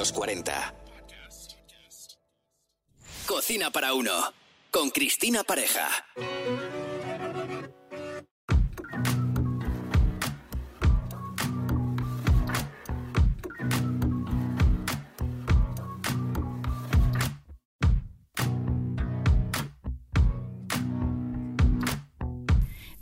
los 0.00 0.12
40. 0.12 0.74
Cocina 3.26 3.70
para 3.70 3.92
uno. 3.92 4.12
Con 4.70 4.88
Cristina 4.88 5.44
Pareja. 5.44 5.90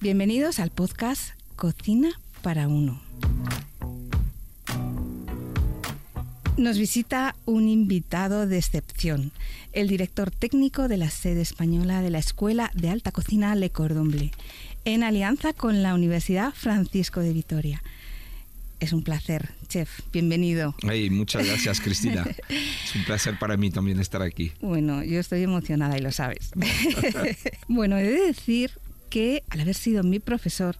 Bienvenidos 0.00 0.58
al 0.58 0.70
podcast 0.72 1.40
Cocina 1.54 2.20
para 2.42 2.66
uno. 2.66 3.07
Nos 6.58 6.76
visita 6.76 7.36
un 7.44 7.68
invitado 7.68 8.48
de 8.48 8.58
excepción, 8.58 9.30
el 9.72 9.86
director 9.86 10.32
técnico 10.32 10.88
de 10.88 10.96
la 10.96 11.08
sede 11.08 11.40
española 11.40 12.02
de 12.02 12.10
la 12.10 12.18
Escuela 12.18 12.72
de 12.74 12.90
Alta 12.90 13.12
Cocina 13.12 13.54
Le 13.54 13.70
Cordon 13.70 14.10
Bleu, 14.10 14.30
en 14.84 15.04
alianza 15.04 15.52
con 15.52 15.84
la 15.84 15.94
Universidad 15.94 16.52
Francisco 16.52 17.20
de 17.20 17.32
Vitoria. 17.32 17.80
Es 18.80 18.92
un 18.92 19.04
placer, 19.04 19.50
chef. 19.68 20.00
Bienvenido. 20.12 20.74
Ay, 20.82 21.10
muchas 21.10 21.46
gracias, 21.46 21.80
Cristina. 21.80 22.26
es 22.48 22.95
un 22.96 23.04
placer 23.04 23.38
para 23.38 23.56
mí 23.56 23.70
también 23.70 24.00
estar 24.00 24.22
aquí. 24.22 24.50
Bueno, 24.60 25.04
yo 25.04 25.20
estoy 25.20 25.45
emocionada 25.45 25.96
y 25.96 26.00
lo 26.00 26.10
sabes. 26.10 26.50
bueno, 27.68 27.98
he 27.98 28.02
de 28.02 28.26
decir 28.26 28.72
que 29.10 29.45
al 29.50 29.60
haber 29.60 29.76
sido 29.76 30.02
mi 30.02 30.18
profesor, 30.18 30.76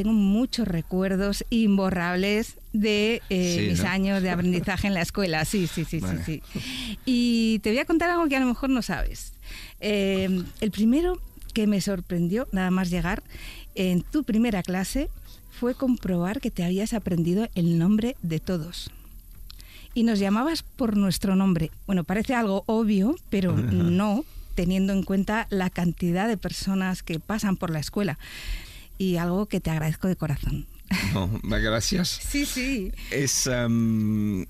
tengo 0.00 0.14
muchos 0.14 0.66
recuerdos 0.66 1.44
imborrables 1.50 2.56
de 2.72 3.20
eh, 3.28 3.66
mis 3.68 3.84
años 3.84 4.22
de 4.22 4.30
aprendizaje 4.30 4.86
en 4.86 4.94
la 4.94 5.02
escuela. 5.02 5.44
Sí, 5.44 5.66
sí, 5.66 5.84
sí, 5.84 6.00
sí, 6.00 6.16
sí. 6.24 6.42
Y 7.04 7.58
te 7.58 7.68
voy 7.68 7.80
a 7.80 7.84
contar 7.84 8.08
algo 8.08 8.26
que 8.26 8.34
a 8.34 8.40
lo 8.40 8.46
mejor 8.46 8.70
no 8.70 8.80
sabes. 8.80 9.34
Eh, 9.78 10.42
el 10.62 10.70
primero 10.70 11.20
que 11.52 11.66
me 11.66 11.82
sorprendió, 11.82 12.48
nada 12.50 12.70
más 12.70 12.88
llegar, 12.88 13.22
en 13.74 14.00
tu 14.00 14.24
primera 14.24 14.62
clase, 14.62 15.10
fue 15.50 15.74
comprobar 15.74 16.40
que 16.40 16.50
te 16.50 16.64
habías 16.64 16.94
aprendido 16.94 17.50
el 17.54 17.78
nombre 17.78 18.16
de 18.22 18.40
todos. 18.40 18.90
Y 19.92 20.04
nos 20.04 20.18
llamabas 20.18 20.62
por 20.62 20.96
nuestro 20.96 21.36
nombre. 21.36 21.70
Bueno, 21.86 22.04
parece 22.04 22.34
algo 22.34 22.64
obvio, 22.64 23.16
pero 23.28 23.54
no, 23.54 24.24
teniendo 24.54 24.94
en 24.94 25.02
cuenta 25.02 25.46
la 25.50 25.68
cantidad 25.68 26.26
de 26.26 26.38
personas 26.38 27.02
que 27.02 27.20
pasan 27.20 27.58
por 27.58 27.68
la 27.68 27.80
escuela 27.80 28.18
y 29.00 29.16
algo 29.16 29.46
que 29.46 29.60
te 29.60 29.70
agradezco 29.70 30.08
de 30.08 30.16
corazón. 30.16 30.66
No, 31.14 31.30
gracias. 31.42 32.20
Sí, 32.22 32.44
sí. 32.44 32.92
Es, 33.10 33.48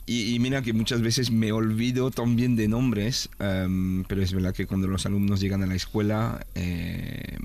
y, 0.07 0.39
mira 0.41 0.61
que 0.63 0.73
muchas 0.73 1.03
veces 1.03 1.31
me 1.31 1.53
olvido 1.53 2.11
también 2.11 2.57
de 2.57 2.67
nombres, 2.67 3.31
pero 3.39 4.21
es 4.21 4.33
verdad 4.33 4.53
que 4.53 4.67
cuando 4.67 4.89
los 4.89 5.07
alumnos 5.07 5.41
llegan 5.41 5.63
a 5.63 5.67
la 5.67 5.77
escuela, 5.77 6.45
eh, 6.57 7.39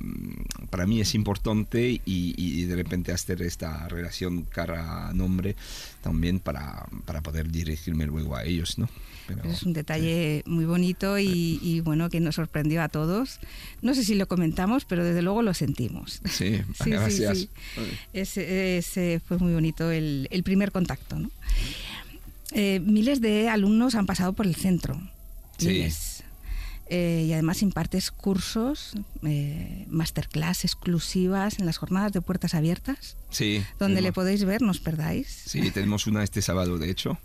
para 0.71 0.87
mí 0.87 0.99
es 0.99 1.13
importante 1.13 2.01
y, 2.03 2.63
de 2.65 2.75
repente 2.75 3.11
hacer 3.11 3.43
esta 3.43 3.87
relación 3.87 4.41
cara-nombre 4.41 5.55
también 6.01 6.39
para, 6.39 6.87
para 7.05 7.21
poder 7.21 7.51
dirigirme 7.51 8.07
luego 8.07 8.35
a 8.35 8.45
ellos, 8.45 8.79
¿no? 8.79 8.89
Es 9.43 9.63
un 9.63 9.73
detalle 9.73 10.43
muy 10.45 10.65
bonito 10.65 11.17
y, 11.19 11.81
bueno 11.81 12.09
que 12.09 12.19
nos 12.19 12.35
sorprendió 12.35 12.81
a 12.81 12.89
todos. 12.89 13.39
No 13.81 13.93
sé 13.93 14.03
si 14.03 14.15
lo 14.15 14.27
comentamos, 14.27 14.85
pero 14.85 15.03
desde 15.03 15.21
luego 15.21 15.41
lo 15.41 15.53
sentimos. 15.53 16.21
Sí, 16.29 16.61
gracias. 16.85 17.47
ese, 18.13 19.21
fue 19.25 19.37
muy 19.37 19.53
bonito 19.53 19.91
el, 19.91 20.41
primer 20.43 20.71
contacto. 20.71 21.17
Eh, 22.51 22.79
miles 22.79 23.21
de 23.21 23.49
alumnos 23.49 23.95
han 23.95 24.05
pasado 24.05 24.33
por 24.33 24.45
el 24.45 24.55
centro. 24.55 25.01
Miles. 25.61 26.15
Eh, 26.87 27.25
y 27.27 27.33
además 27.33 27.63
impartes 27.63 28.11
cursos, 28.11 28.93
eh, 29.23 29.85
masterclass 29.89 30.65
exclusivas 30.65 31.57
en 31.57 31.65
las 31.65 31.77
jornadas 31.77 32.13
de 32.13 32.21
puertas 32.21 32.53
abiertas. 32.53 33.17
Sí. 33.31 33.63
Donde 33.79 34.01
le 34.01 34.13
podéis 34.13 34.45
ver, 34.45 34.61
no 34.61 34.71
os 34.71 34.79
perdáis. 34.79 35.27
Sí, 35.47 35.71
tenemos 35.71 36.05
una 36.05 36.23
este 36.23 36.43
sábado, 36.43 36.77
de 36.77 36.91
hecho. 36.91 37.17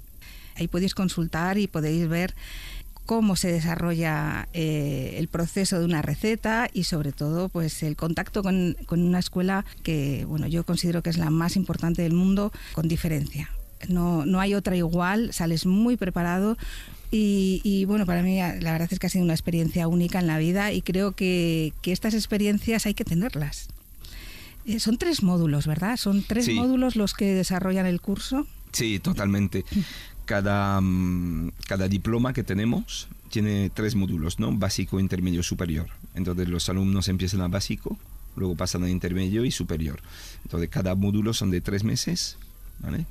Ahí 0.56 0.68
podéis 0.68 0.94
consultar 0.94 1.58
y 1.58 1.66
podéis 1.66 2.08
ver 2.08 2.34
cómo 3.10 3.34
se 3.34 3.50
desarrolla 3.50 4.48
eh, 4.52 5.16
el 5.18 5.26
proceso 5.26 5.80
de 5.80 5.84
una 5.84 6.00
receta 6.00 6.70
y 6.72 6.84
sobre 6.84 7.10
todo 7.10 7.48
pues 7.48 7.82
el 7.82 7.96
contacto 7.96 8.44
con, 8.44 8.76
una 8.88 9.18
escuela 9.18 9.64
que 9.82 10.24
bueno 10.28 10.46
yo 10.46 10.62
considero 10.62 11.02
que 11.02 11.10
es 11.10 11.18
la 11.18 11.28
más 11.28 11.56
importante 11.56 12.02
del 12.02 12.12
mundo 12.12 12.52
con 12.72 12.86
diferencia. 12.86 13.50
No, 13.88 14.24
no 14.26 14.38
hay 14.38 14.54
otra 14.54 14.76
igual, 14.76 15.32
sales 15.32 15.66
muy 15.66 15.96
preparado 15.96 16.56
y, 17.12 17.84
bueno, 17.86 18.06
para 18.06 18.22
mí 18.22 18.36
la 18.36 18.72
verdad 18.72 18.88
es 18.88 19.00
que 19.00 19.08
ha 19.08 19.10
sido 19.10 19.24
una 19.24 19.34
experiencia 19.34 19.88
única 19.88 20.20
en 20.20 20.28
la 20.28 20.38
vida 20.38 20.72
y 20.72 20.80
creo 20.80 21.10
que, 21.10 21.72
estas 21.82 22.14
experiencias 22.14 22.86
hay 22.86 22.94
que 22.94 23.04
tenerlas. 23.04 23.66
Eh, 24.66 24.78
son 24.78 24.96
tres 24.98 25.24
módulos, 25.24 25.66
¿verdad? 25.66 25.96
Son 25.96 26.22
tres 26.22 26.48
módulos 26.54 26.94
los 26.94 27.14
que 27.14 27.34
desarrollan 27.34 27.86
el 27.86 28.00
curso. 28.00 28.46
Sí, 28.70 29.00
totalmente 29.00 29.64
cada, 30.30 30.80
mm, 30.80 31.50
cada 31.66 31.88
diploma 31.88 32.32
que 32.32 32.44
tenemos 32.44 33.08
tiene 33.30 33.68
tres 33.68 33.96
módulos, 33.96 34.38
¿no? 34.38 34.52
Básico, 34.52 35.00
intermedio, 35.00 35.42
superior. 35.42 35.88
Entonces 36.14 36.48
los 36.48 36.68
alumnos 36.68 37.08
empiezan 37.08 37.40
a 37.40 37.48
básico, 37.48 37.98
luego 38.36 38.54
pasan 38.54 38.84
a 38.84 38.88
intermedio 38.88 39.44
y 39.44 39.50
superior. 39.50 39.98
Entonces 40.44 40.68
cada 40.70 40.94
módulo 40.94 41.34
son 41.34 41.50
de 41.50 41.60
tres 41.60 41.82
meses. 41.82 42.36
¿Vale? 42.78 43.04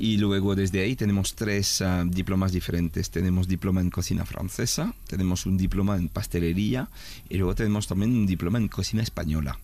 Y 0.00 0.16
luego 0.16 0.54
desde 0.54 0.80
ahí 0.80 0.96
tenemos 0.96 1.34
tres 1.34 1.82
ah, 1.82 2.04
diplomas 2.06 2.52
diferentes. 2.52 3.10
Tenemos 3.10 3.46
diploma 3.46 3.82
en 3.82 3.90
cocina 3.90 4.24
francesa, 4.24 4.94
tenemos 5.06 5.44
un 5.44 5.58
diploma 5.58 5.96
en 5.96 6.08
pastelería 6.08 6.88
y 7.28 7.36
luego 7.38 7.54
tenemos 7.54 7.88
también 7.88 8.12
un 8.12 8.26
diploma 8.26 8.56
en 8.58 8.68
cocina 8.68 9.02
española 9.02 9.58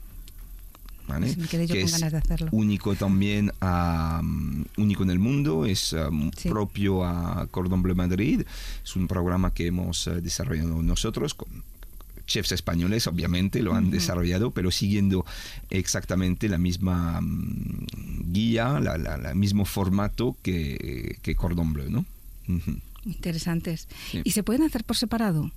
que 1.71 1.83
es 1.83 2.05
único 2.51 2.95
también 2.95 3.53
único 4.77 5.03
en 5.03 5.11
el 5.11 5.19
mundo, 5.19 5.65
es 5.65 5.93
um, 5.93 6.31
propio 6.49 7.05
a 7.05 7.47
Cordon 7.51 7.83
Bleu 7.83 7.97
Madrid, 7.97 8.43
es 8.85 8.97
un 8.97 9.09
programa 9.09 9.53
que 9.53 9.67
hemos 9.67 10.07
uh, 10.07 10.21
desarrollado 10.21 10.83
nosotros 10.83 11.35
con 11.35 11.49
chefs 12.27 12.53
españoles, 12.53 13.07
obviamente, 13.07 13.63
lo 13.63 13.75
han 13.75 13.91
desarrollado, 13.91 14.51
pero 14.51 14.71
siguiendo 14.71 15.25
exactamente 15.71 16.49
la 16.49 16.59
misma 16.59 17.21
um, 17.21 17.87
guía, 18.31 18.79
el 18.79 19.35
mismo 19.35 19.65
formato 19.65 20.37
que, 20.43 21.17
que 21.23 21.35
Cordon 21.35 21.73
Bleu, 21.73 21.91
¿no? 21.91 22.05
Interesantes. 23.07 23.89
¿Y 24.25 24.33
se 24.33 24.43
pueden 24.43 24.63
hacer 24.63 24.85
por 24.85 24.97
separado? 24.97 25.51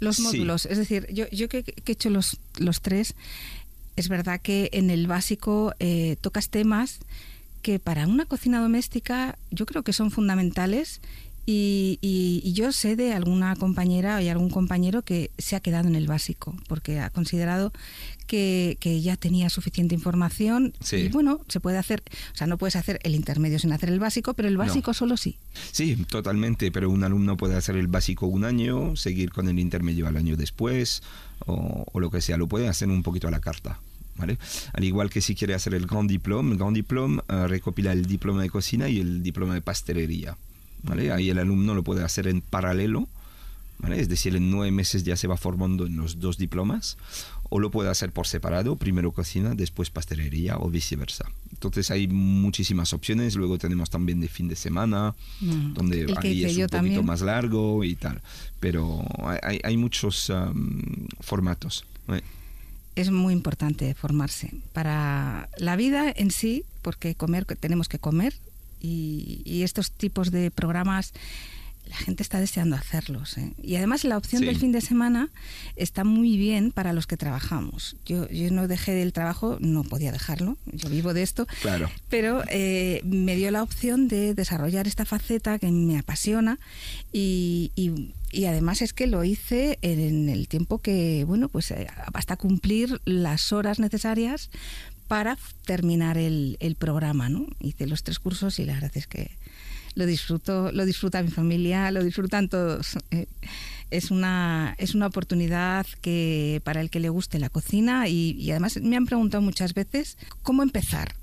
Los 0.00 0.20
módulos, 0.20 0.64
es 0.66 0.78
decir, 0.78 1.06
yo, 1.12 1.28
yo 1.30 1.48
que, 1.48 1.64
que, 1.64 1.82
he 1.86 1.92
hecho 1.92 2.08
los, 2.08 2.38
los 2.58 2.80
tres, 2.80 3.14
es 3.98 4.08
verdad 4.08 4.40
que 4.40 4.70
en 4.72 4.90
el 4.90 5.08
básico 5.08 5.74
eh, 5.80 6.16
tocas 6.20 6.50
temas 6.50 7.00
que 7.62 7.80
para 7.80 8.06
una 8.06 8.26
cocina 8.26 8.60
doméstica 8.60 9.36
yo 9.50 9.66
creo 9.66 9.82
que 9.82 9.92
son 9.92 10.12
fundamentales 10.12 11.00
y, 11.50 12.52
yo 12.52 12.72
sé 12.72 12.94
de 12.94 13.14
alguna 13.14 13.56
compañera 13.56 14.22
y 14.22 14.28
algún 14.28 14.50
compañero 14.50 15.00
que 15.02 15.30
se 15.38 15.56
ha 15.56 15.60
quedado 15.60 15.88
en 15.88 15.96
el 15.96 16.06
básico 16.06 16.54
porque 16.68 17.00
ha 17.00 17.08
considerado 17.08 17.72
que, 18.26 18.76
ya 19.02 19.16
tenía 19.16 19.48
suficiente 19.48 19.94
información 19.94 20.74
y 20.92 21.08
bueno, 21.08 21.40
se 21.48 21.58
puede 21.58 21.78
hacer, 21.78 22.02
o 22.34 22.36
sea, 22.36 22.46
no 22.46 22.58
puedes 22.58 22.76
hacer 22.76 23.00
el 23.02 23.14
intermedio 23.14 23.58
sin 23.58 23.72
hacer 23.72 23.88
el 23.88 23.98
básico, 23.98 24.34
pero 24.34 24.48
el 24.48 24.58
básico 24.58 24.92
solo 24.92 25.16
sí. 25.16 25.36
Sí, 25.72 25.96
totalmente, 26.08 26.70
pero 26.70 26.90
un 26.90 27.02
alumno 27.02 27.36
puede 27.36 27.56
hacer 27.56 27.76
el 27.76 27.88
básico 27.88 28.26
un 28.26 28.44
año, 28.44 28.94
seguir 28.96 29.30
con 29.32 29.48
el 29.48 29.58
intermedio 29.58 30.06
al 30.06 30.18
año 30.18 30.36
después 30.36 31.02
o, 31.46 31.86
o 31.90 32.00
lo 32.00 32.10
que 32.10 32.20
sea, 32.20 32.36
lo 32.36 32.46
puede 32.46 32.68
hacer 32.68 32.88
un 32.88 33.02
poquito 33.02 33.26
a 33.26 33.30
la 33.30 33.40
carta. 33.40 33.80
Al 34.18 34.84
igual 34.84 35.10
que 35.10 35.20
si 35.20 35.34
quiere 35.34 35.54
hacer 35.54 35.74
el 35.74 35.86
Grand 35.86 36.10
Diplôme, 36.10 36.52
el 36.52 36.58
Grand 36.58 36.74
Diplôme 36.74 37.22
uh, 37.28 37.46
recopila 37.46 37.92
el 37.92 38.06
diploma 38.06 38.42
de 38.42 38.50
cocina 38.50 38.88
y 38.88 39.00
el 39.00 39.22
diploma 39.22 39.54
de 39.54 39.62
pastelería. 39.62 40.36
¿vale? 40.82 41.12
Ahí 41.12 41.30
el 41.30 41.38
alumno 41.38 41.74
lo 41.74 41.82
puede 41.82 42.04
hacer 42.04 42.28
en 42.28 42.40
paralelo, 42.40 43.08
¿vale? 43.78 44.00
es 44.00 44.08
decir, 44.08 44.34
en 44.36 44.50
nueve 44.50 44.70
meses 44.70 45.04
ya 45.04 45.16
se 45.16 45.26
va 45.26 45.36
formando 45.36 45.86
en 45.86 45.96
los 45.96 46.20
dos 46.20 46.38
diplomas, 46.38 46.96
o 47.50 47.58
lo 47.60 47.70
puede 47.70 47.88
hacer 47.88 48.12
por 48.12 48.26
separado, 48.26 48.76
primero 48.76 49.12
cocina, 49.12 49.54
después 49.54 49.90
pastelería 49.90 50.58
o 50.58 50.68
viceversa. 50.68 51.30
Entonces 51.50 51.90
hay 51.90 52.06
muchísimas 52.06 52.92
opciones, 52.92 53.36
luego 53.36 53.58
tenemos 53.58 53.90
también 53.90 54.20
de 54.20 54.28
fin 54.28 54.48
de 54.48 54.56
semana, 54.56 55.14
mm. 55.40 55.72
donde 55.74 56.14
ahí 56.18 56.44
es 56.44 56.56
un 56.56 56.66
poquito 56.66 57.02
más 57.02 57.22
largo 57.22 57.84
y 57.84 57.94
tal, 57.94 58.20
pero 58.60 59.04
hay, 59.42 59.60
hay 59.64 59.76
muchos 59.76 60.28
um, 60.30 60.82
formatos 61.20 61.84
es 63.00 63.10
muy 63.10 63.32
importante 63.32 63.94
formarse 63.94 64.50
para 64.72 65.48
la 65.56 65.76
vida 65.76 66.12
en 66.14 66.30
sí, 66.30 66.64
porque 66.82 67.14
comer 67.14 67.44
tenemos 67.44 67.88
que 67.88 67.98
comer 67.98 68.34
y, 68.80 69.62
estos 69.62 69.90
tipos 69.90 70.30
de 70.30 70.50
programas 70.50 71.12
la 71.88 71.96
gente 71.96 72.22
está 72.22 72.38
deseando 72.38 72.76
hacerlos. 72.76 73.38
¿eh? 73.38 73.52
Y 73.62 73.76
además 73.76 74.04
la 74.04 74.16
opción 74.16 74.42
del 74.42 74.58
fin 74.58 74.72
de 74.72 74.80
semana 74.80 75.30
está 75.76 76.04
muy 76.04 76.36
bien 76.36 76.70
para 76.70 76.92
los 76.92 77.06
que 77.06 77.16
trabajamos. 77.16 77.96
Yo, 78.04 78.28
yo 78.28 78.50
no 78.50 78.68
dejé 78.68 79.00
el 79.02 79.12
trabajo, 79.12 79.56
no 79.60 79.84
podía 79.84 80.12
dejarlo, 80.12 80.56
yo 80.66 80.88
vivo 80.90 81.14
de 81.14 81.22
esto, 81.22 81.46
claro. 81.62 81.90
pero 82.08 82.42
eh, 82.50 83.00
me 83.04 83.36
dio 83.36 83.50
la 83.50 83.62
opción 83.62 84.08
de 84.08 84.34
desarrollar 84.34 84.86
esta 84.86 85.04
faceta 85.04 85.58
que 85.58 85.70
me 85.70 85.98
apasiona 85.98 86.58
y, 87.12 87.72
y, 87.74 88.44
además 88.44 88.82
es 88.82 88.92
que 88.92 89.06
lo 89.06 89.24
hice 89.24 89.78
en 89.82 90.28
el 90.28 90.48
tiempo 90.48 90.78
que, 90.78 91.24
bueno, 91.26 91.48
pues 91.48 91.70
eh, 91.70 91.86
hasta 92.12 92.36
cumplir 92.36 93.00
las 93.04 93.52
horas 93.52 93.78
necesarias 93.78 94.50
para 95.06 95.38
terminar 95.64 96.18
el, 96.18 96.58
el 96.60 96.74
programa, 96.74 97.30
¿no? 97.30 97.46
Hice 97.60 97.86
los 97.86 98.02
tres 98.02 98.18
cursos 98.18 98.58
y 98.58 98.66
la 98.66 98.74
verdad 98.74 98.92
es 98.94 99.06
que 99.06 99.30
lo 99.98 100.06
disfruto, 100.06 100.70
lo 100.70 100.86
disfruta 100.86 101.24
mi 101.24 101.30
familia, 101.30 101.90
lo 101.90 102.04
disfrutan 102.04 102.48
todos. 102.48 102.96
Eh, 103.10 103.26
es 103.90 104.12
una, 104.12 104.76
es 104.78 104.94
una 104.94 105.08
oportunidad 105.08 105.86
que 106.00 106.60
para 106.62 106.80
el 106.80 106.88
que 106.88 107.00
le 107.00 107.08
guste 107.08 107.40
la 107.40 107.48
cocina 107.48 108.06
y, 108.06 108.48
además 108.52 108.80
me 108.80 108.96
han 108.96 109.06
preguntado 109.06 109.42
muchas 109.42 109.74
veces 109.74 110.16
cómo 110.42 110.62
empezar. 110.62 111.16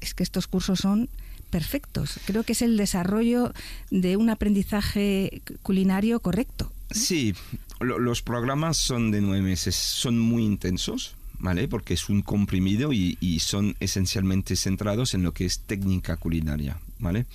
Es 0.00 0.14
que 0.14 0.22
estos 0.22 0.46
cursos 0.46 0.78
son 0.78 1.10
perfectos. 1.50 2.18
Creo 2.24 2.44
que 2.44 2.52
es 2.52 2.62
el 2.62 2.78
desarrollo 2.78 3.52
de 3.90 4.16
un 4.16 4.30
aprendizaje 4.30 5.42
culinario 5.62 6.20
correcto. 6.20 6.72
Sí, 6.90 7.34
los 7.80 8.22
programas 8.22 8.78
son 8.78 9.10
de 9.10 9.20
nueve 9.20 9.42
meses, 9.42 9.74
son 9.74 10.18
muy 10.18 10.46
intensos. 10.46 11.14
¿Vale? 11.40 11.68
Porque 11.68 11.94
es 11.94 12.08
un 12.08 12.22
comprimido 12.22 12.92
y, 12.92 13.38
son 13.40 13.76
esencialmente 13.78 14.56
centrados 14.56 15.14
en 15.14 15.22
lo 15.22 15.32
que 15.32 15.44
es 15.44 15.60
técnica 15.60 16.16
culinaria. 16.16 16.78
¿vale? 16.98 17.26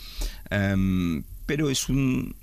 Em, 0.50 1.23
pero 1.45 1.69
es 1.69 1.89
un 1.89 2.35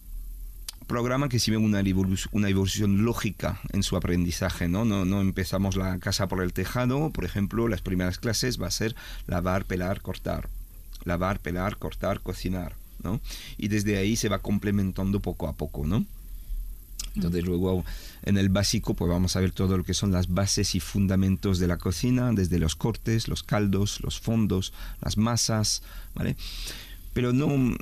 programa 0.90 1.28
que 1.28 1.38
sí 1.38 1.52
ve 1.52 1.56
una 1.56 1.78
evolución, 1.80 2.30
una 2.32 2.48
evolución 2.48 3.04
lógica 3.04 3.60
en 3.72 3.84
su 3.84 3.96
aprendizaje, 3.96 4.66
¿no? 4.66 4.84
¿no? 4.84 5.04
No 5.04 5.20
empezamos 5.20 5.76
la 5.76 5.96
casa 5.98 6.26
por 6.26 6.42
el 6.42 6.52
tejado, 6.52 7.10
por 7.10 7.24
ejemplo, 7.24 7.68
las 7.68 7.80
primeras 7.80 8.18
clases 8.18 8.60
va 8.60 8.66
a 8.66 8.72
ser 8.72 8.96
lavar, 9.28 9.66
pelar, 9.66 10.00
cortar. 10.00 10.48
Lavar, 11.04 11.38
pelar, 11.38 11.76
cortar, 11.76 12.20
cocinar, 12.20 12.74
¿no? 13.04 13.20
Y 13.56 13.68
desde 13.68 13.98
ahí 13.98 14.16
se 14.16 14.28
va 14.28 14.40
complementando 14.40 15.20
poco 15.20 15.46
a 15.46 15.52
poco, 15.52 15.86
¿no? 15.86 16.04
Entonces 17.14 17.44
luego 17.44 17.84
en 18.22 18.38
el 18.38 18.48
básico 18.48 18.94
pues 18.94 19.10
vamos 19.10 19.36
a 19.36 19.40
ver 19.40 19.52
todo 19.52 19.76
lo 19.78 19.84
que 19.84 19.94
son 19.94 20.12
las 20.12 20.28
bases 20.28 20.74
y 20.74 20.80
fundamentos 20.80 21.58
de 21.58 21.66
la 21.66 21.78
cocina, 21.78 22.32
desde 22.32 22.58
los 22.58 22.76
cortes, 22.76 23.28
los 23.28 23.42
caldos, 23.42 24.00
los 24.02 24.20
fondos, 24.20 24.72
las 25.00 25.16
masas, 25.16 25.82
¿vale? 26.14 26.36
Pero 27.12 27.32
no, 27.32 27.76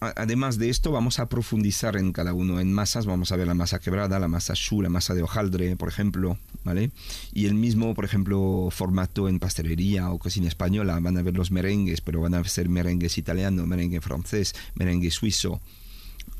además 0.00 0.58
de 0.58 0.68
esto, 0.68 0.92
vamos 0.92 1.18
a 1.18 1.28
profundizar 1.28 1.96
en 1.96 2.12
cada 2.12 2.32
uno. 2.32 2.60
En 2.60 2.72
masas 2.72 3.06
vamos 3.06 3.32
a 3.32 3.36
ver 3.36 3.46
la 3.46 3.54
masa 3.54 3.78
quebrada, 3.78 4.18
la 4.18 4.28
masa 4.28 4.54
choux, 4.54 4.82
la 4.82 4.88
masa 4.88 5.14
de 5.14 5.22
hojaldre, 5.22 5.76
por 5.76 5.88
ejemplo, 5.88 6.38
¿vale? 6.64 6.90
Y 7.32 7.46
el 7.46 7.54
mismo, 7.54 7.94
por 7.94 8.04
ejemplo, 8.04 8.68
formato 8.70 9.28
en 9.28 9.38
pastelería 9.38 10.10
o 10.10 10.18
cocina 10.18 10.48
española. 10.48 10.98
Van 11.00 11.16
a 11.18 11.22
ver 11.22 11.34
los 11.34 11.50
merengues, 11.50 12.00
pero 12.00 12.20
van 12.20 12.34
a 12.34 12.44
ser 12.44 12.68
merengues 12.68 13.18
italiano, 13.18 13.66
merengue 13.66 14.00
francés, 14.00 14.54
merengue 14.74 15.10
suizo, 15.10 15.60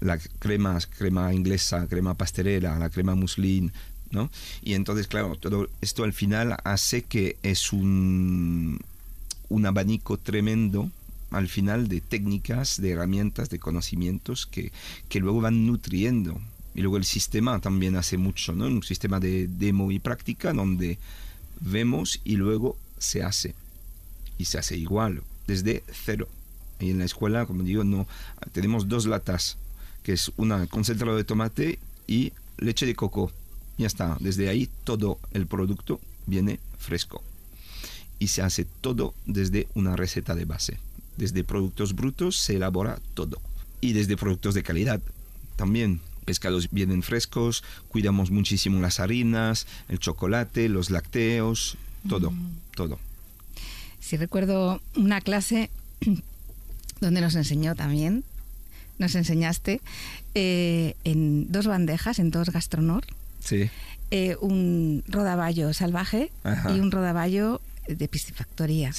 la 0.00 0.18
crema, 0.18 0.78
crema 0.96 1.32
inglesa, 1.32 1.86
crema 1.86 2.14
pastelera, 2.14 2.78
la 2.78 2.90
crema 2.90 3.14
muslin, 3.14 3.72
¿no? 4.10 4.30
Y 4.62 4.74
entonces, 4.74 5.06
claro, 5.06 5.36
todo 5.36 5.68
esto 5.80 6.04
al 6.04 6.12
final 6.12 6.56
hace 6.64 7.02
que 7.02 7.36
es 7.42 7.72
un, 7.72 8.80
un 9.48 9.66
abanico 9.66 10.16
tremendo 10.16 10.90
al 11.30 11.48
final 11.48 11.88
de 11.88 12.00
técnicas, 12.00 12.80
de 12.80 12.90
herramientas, 12.90 13.50
de 13.50 13.58
conocimientos 13.58 14.46
que, 14.46 14.72
que 15.08 15.20
luego 15.20 15.40
van 15.40 15.66
nutriendo. 15.66 16.40
Y 16.74 16.80
luego 16.80 16.96
el 16.96 17.04
sistema 17.04 17.58
también 17.60 17.96
hace 17.96 18.16
mucho, 18.18 18.54
¿no? 18.54 18.66
Un 18.66 18.82
sistema 18.82 19.20
de 19.20 19.48
demo 19.48 19.90
y 19.90 19.98
práctica 19.98 20.52
donde 20.52 20.98
vemos 21.60 22.20
y 22.24 22.36
luego 22.36 22.76
se 22.98 23.22
hace. 23.22 23.54
Y 24.38 24.44
se 24.44 24.58
hace 24.58 24.76
igual, 24.76 25.22
desde 25.46 25.82
cero. 26.04 26.28
Y 26.80 26.90
en 26.90 27.00
la 27.00 27.04
escuela, 27.04 27.46
como 27.46 27.64
digo, 27.64 27.84
no 27.84 28.06
tenemos 28.52 28.88
dos 28.88 29.06
latas, 29.06 29.56
que 30.08 30.14
es 30.14 30.32
una 30.38 30.66
concentrado 30.68 31.18
de 31.18 31.24
tomate 31.24 31.78
y 32.06 32.32
leche 32.56 32.86
de 32.86 32.94
coco. 32.94 33.30
Ya 33.76 33.86
está, 33.86 34.16
desde 34.20 34.48
ahí 34.48 34.66
todo 34.84 35.18
el 35.34 35.46
producto 35.46 36.00
viene 36.24 36.60
fresco. 36.78 37.22
Y 38.18 38.28
se 38.28 38.40
hace 38.40 38.64
todo 38.80 39.12
desde 39.26 39.68
una 39.74 39.96
receta 39.96 40.34
de 40.34 40.46
base. 40.46 40.78
Desde 41.18 41.44
productos 41.44 41.94
brutos 41.94 42.38
se 42.38 42.56
elabora 42.56 42.98
todo. 43.12 43.38
Y 43.82 43.92
desde 43.92 44.16
productos 44.16 44.54
de 44.54 44.62
calidad 44.62 45.02
también. 45.56 46.00
Pescados 46.24 46.70
vienen 46.70 47.02
frescos, 47.02 47.62
cuidamos 47.90 48.30
muchísimo 48.30 48.80
las 48.80 49.00
harinas, 49.00 49.66
el 49.90 49.98
chocolate, 49.98 50.70
los 50.70 50.88
lácteos, 50.88 51.76
todo, 52.08 52.30
mm. 52.30 52.56
todo. 52.74 52.98
Si 54.00 54.16
recuerdo 54.16 54.80
una 54.96 55.20
clase 55.20 55.68
donde 57.02 57.20
nos 57.20 57.34
enseñó 57.34 57.74
también, 57.74 58.24
nos 58.98 59.14
enseñaste 59.14 59.80
eh, 60.34 60.94
en 61.04 61.50
dos 61.50 61.66
bandejas, 61.66 62.18
en 62.18 62.30
dos 62.30 62.50
gastronor, 62.50 63.04
sí. 63.40 63.70
Eh, 64.10 64.36
un 64.40 65.04
rodaballo 65.06 65.74
salvaje 65.74 66.30
y 66.74 66.80
un 66.80 66.90
rodaballo 66.90 67.60
de 67.86 68.08
piscifactoría. 68.08 68.90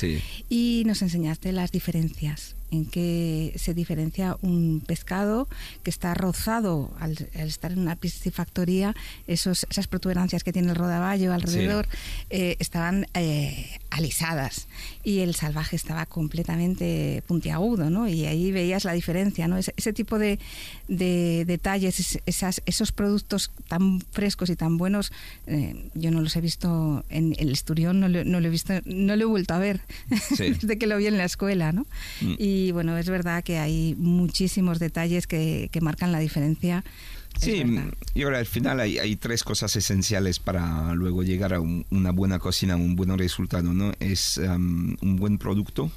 Y 0.49 0.83
nos 0.85 1.01
enseñaste 1.01 1.51
las 1.51 1.71
diferencias 1.71 2.55
en 2.71 2.85
que 2.85 3.53
se 3.55 3.73
diferencia 3.73 4.37
un 4.41 4.81
pescado 4.85 5.47
que 5.83 5.89
está 5.89 6.13
rozado 6.13 6.91
al, 6.99 7.17
estar 7.33 7.71
en 7.71 7.79
una 7.79 7.95
piscifactoría, 7.95 8.95
esos, 9.27 9.65
esas 9.69 9.87
protuberancias 9.87 10.43
que 10.43 10.53
tiene 10.53 10.69
el 10.69 10.75
rodaballo 10.75 11.33
alrededor 11.33 11.87
eh, 12.29 12.55
estaban 12.59 13.07
eh, 13.13 13.79
alisadas 13.89 14.67
y 15.03 15.19
el 15.19 15.35
salvaje 15.35 15.75
estaba 15.75 16.05
completamente 16.05 17.23
puntiagudo, 17.27 17.89
¿no? 17.89 18.07
Y 18.07 18.25
ahí 18.25 18.51
veías 18.51 18.83
la 18.85 18.93
diferencia, 18.93 19.47
¿no? 19.47 19.57
Ese, 19.57 19.93
tipo 19.93 20.19
de, 20.19 20.39
detalles, 20.87 22.19
esas, 22.25 22.61
esos 22.65 22.91
productos 22.91 23.51
tan 23.67 24.01
frescos 24.01 24.49
y 24.49 24.55
tan 24.55 24.77
buenos, 24.77 25.11
eh, 25.47 25.89
yo 25.93 26.11
no 26.11 26.21
los 26.21 26.35
he 26.35 26.41
visto 26.41 27.03
en 27.09 27.35
el 27.37 27.51
esturión, 27.51 27.99
no 27.99 28.07
lo, 28.07 28.23
no 28.23 28.39
lo, 28.39 28.47
he 28.47 28.51
visto, 28.51 28.73
no 28.85 29.15
lo 29.15 29.23
he 29.23 29.27
vuelto 29.27 29.53
a 29.53 29.59
ver 29.59 29.81
desde 30.37 30.77
que 30.77 30.87
lo 30.87 30.97
vi 30.97 31.07
en 31.07 31.17
la 31.17 31.25
escuela, 31.25 31.71
¿no? 31.71 31.85
Mm. 32.21 32.35
Y 32.37 32.58
bueno, 32.71 32.97
es 32.97 33.09
verdad 33.09 33.43
que 33.43 33.59
hay 33.59 33.95
muchísimos 33.97 34.79
detalles 34.79 35.27
que, 35.27 35.69
marcan 35.81 36.11
la 36.11 36.19
diferencia. 36.19 36.83
Sí, 37.39 37.63
yo 38.15 38.27
creo 38.27 38.31
que 38.31 38.37
al 38.37 38.45
final 38.45 38.79
hay, 38.79 38.97
hay, 38.97 39.15
tres 39.15 39.43
cosas 39.43 39.75
esenciales 39.75 40.39
para 40.39 40.93
luego 40.93 41.23
llegar 41.23 41.53
a 41.53 41.61
una 41.61 42.11
buena 42.11 42.39
cocina, 42.39 42.75
un 42.75 42.95
buen 42.95 43.17
resultado, 43.17 43.71
¿no? 43.71 43.93
Es 43.99 44.37
um, 44.37 44.95
un 45.01 45.15
buen 45.15 45.37
producto, 45.37 45.91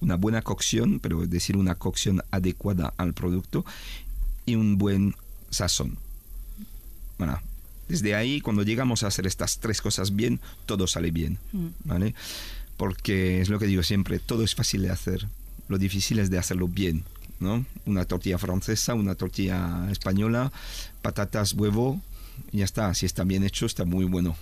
una 0.00 0.16
buena 0.16 0.42
cocción, 0.42 0.98
pero 1.00 1.22
es 1.22 1.30
decir, 1.30 1.56
una 1.56 1.74
cocción 1.74 2.22
adecuada 2.30 2.94
al 2.96 3.14
producto 3.14 3.64
y 4.46 4.56
un 4.56 4.78
buen 4.78 5.14
sazón. 5.50 5.98
Bueno, 7.18 7.38
desde 7.88 8.14
ahí, 8.14 8.40
cuando 8.40 8.62
llegamos 8.62 9.02
a 9.02 9.08
hacer 9.08 9.26
estas 9.26 9.58
tres 9.58 9.82
cosas 9.82 10.16
bien, 10.16 10.40
todo 10.66 10.86
sale 10.86 11.10
bien, 11.10 11.38
mm. 11.52 11.66
¿vale? 11.84 12.14
Porque 12.76 13.40
es 13.40 13.48
lo 13.48 13.58
que 13.58 13.66
digo 13.66 13.82
siempre, 13.82 14.18
todo 14.18 14.44
es 14.44 14.54
fácil 14.54 14.82
de 14.82 14.90
hacer, 14.90 15.26
lo 15.70 15.78
difícil 15.78 16.18
es 16.18 16.30
de 16.30 16.38
hacerlo 16.38 16.68
bien, 16.68 17.04
¿no? 17.38 17.64
Una 17.86 18.04
tortilla 18.04 18.38
francesa, 18.38 18.94
una 18.94 19.14
tortilla 19.14 19.88
española, 19.90 20.52
patatas, 21.00 21.54
huevo, 21.54 22.00
y 22.52 22.58
ya 22.58 22.64
está. 22.64 22.92
Si 22.92 23.06
está 23.06 23.24
bien 23.24 23.44
hecho, 23.44 23.66
está 23.66 23.84
muy 23.84 24.04
bueno. 24.04 24.36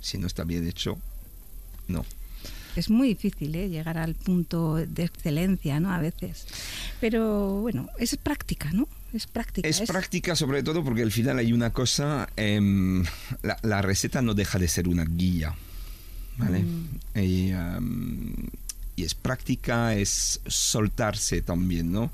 Si 0.00 0.16
no 0.16 0.26
está 0.26 0.44
bien 0.44 0.66
hecho, 0.66 0.96
no. 1.86 2.06
Es 2.76 2.88
muy 2.88 3.08
difícil 3.08 3.54
¿eh? 3.54 3.68
llegar 3.68 3.98
al 3.98 4.14
punto 4.14 4.76
de 4.76 5.04
excelencia, 5.04 5.78
¿no? 5.80 5.92
A 5.92 5.98
veces. 5.98 6.46
Pero 7.00 7.60
bueno, 7.60 7.88
es 7.98 8.16
práctica, 8.16 8.70
¿no? 8.72 8.88
Es 9.12 9.26
práctica. 9.26 9.68
Es, 9.68 9.82
práctica 9.82 10.34
sobre 10.34 10.62
todo 10.62 10.82
porque 10.82 11.02
al 11.02 11.12
final 11.12 11.38
hay 11.38 11.52
una 11.52 11.72
cosa, 11.72 12.28
em, 12.36 13.04
la, 13.62 13.82
receta 13.82 14.20
no 14.22 14.34
deja 14.34 14.58
de 14.58 14.68
ser 14.68 14.88
una 14.88 15.04
guía, 15.04 15.54
¿vale? 16.38 16.62
Mm. 16.62 17.18
Y, 17.18 17.50
em, 17.50 18.34
y 18.96 19.04
es 19.04 19.14
práctica, 19.14 19.94
es 19.94 20.40
soltarse 20.46 21.42
también, 21.42 21.92
¿no? 21.92 22.10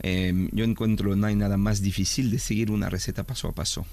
Em, 0.00 0.50
yo 0.52 0.64
encuentro 0.64 1.14
no 1.16 1.26
hay 1.26 1.36
nada 1.36 1.56
más 1.56 1.80
difícil 1.80 2.30
de 2.30 2.38
seguir 2.38 2.70
una 2.70 2.90
receta 2.90 3.22
paso 3.22 3.48
a 3.48 3.52
paso. 3.52 3.86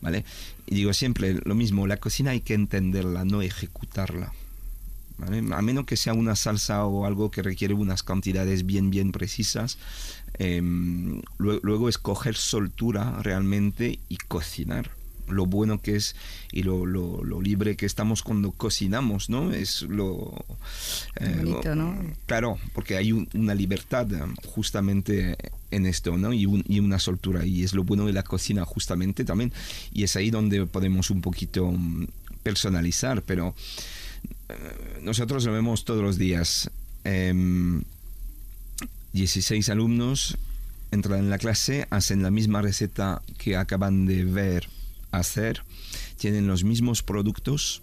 ¿Vale? 0.00 0.24
Y 0.66 0.74
digo 0.74 0.92
siempre 0.92 1.38
lo 1.44 1.54
mismo, 1.54 1.86
la 1.86 1.98
cocina 1.98 2.32
hay 2.32 2.40
que 2.40 2.54
entenderla, 2.54 3.24
no 3.24 3.42
ejecutarla. 3.42 4.32
A 5.52 5.62
menos 5.62 5.84
que 5.84 5.96
sea 5.96 6.14
una 6.14 6.34
salsa 6.34 6.84
o 6.84 7.06
algo 7.06 7.30
que 7.30 7.42
requiere 7.42 7.74
unas 7.74 8.02
cantidades 8.02 8.66
bien, 8.66 8.90
bien 8.90 9.12
precisas, 9.12 9.78
em, 10.38 11.22
luego, 11.38 11.60
luego, 11.62 11.88
es 11.88 11.98
coger 11.98 12.34
soltura 12.34 13.20
realmente 13.22 14.00
y 14.08 14.16
cocinar. 14.16 14.90
Lo 15.28 15.46
bueno 15.46 15.80
que 15.80 15.96
es 15.96 16.14
y 16.52 16.62
lo, 16.62 16.86
lo, 16.86 17.40
libre 17.40 17.76
que 17.76 17.86
estamos 17.86 18.22
cuando 18.22 18.52
cocinamos, 18.52 19.30
¿no? 19.30 19.52
Es 19.52 19.82
lo... 19.82 20.44
Eh, 21.16 21.34
bonito, 21.38 21.74
¿no? 21.74 21.98
Claro, 22.26 22.58
porque 22.74 22.96
hay 22.96 23.12
una 23.12 23.54
libertad 23.54 24.06
justamente 24.46 25.36
en 25.70 25.86
esto, 25.86 26.16
¿no? 26.16 26.32
Y, 26.32 26.46
y, 26.68 26.80
una 26.80 26.98
soltura, 26.98 27.46
y 27.46 27.64
es 27.64 27.74
lo 27.74 27.84
bueno 27.84 28.06
de 28.06 28.12
la 28.12 28.22
cocina 28.22 28.64
justamente 28.64 29.24
también, 29.24 29.52
y 29.92 30.04
es 30.04 30.16
ahí 30.16 30.30
donde 30.30 30.66
podemos 30.66 31.10
un 31.10 31.22
poquito 31.22 31.70
mm, 31.70 32.06
personalizar, 32.42 33.22
pero 33.22 33.54
eh, 34.48 35.00
nosotros 35.02 35.44
lo 35.44 35.52
vemos 35.52 35.84
todos 35.84 36.02
los 36.02 36.18
días. 36.18 36.70
16 37.04 39.68
em, 39.68 39.72
alumnos 39.72 40.38
entran 40.92 41.20
en 41.20 41.30
la 41.30 41.38
clase, 41.38 41.86
hacen 41.90 42.22
la 42.22 42.30
misma 42.30 42.62
receta 42.62 43.22
que 43.38 43.56
acaban 43.56 44.06
de 44.06 44.24
ver 44.24 44.68
hacer, 45.12 45.62
tienen 46.16 46.46
los 46.46 46.64
mismos 46.64 47.02
productos, 47.02 47.82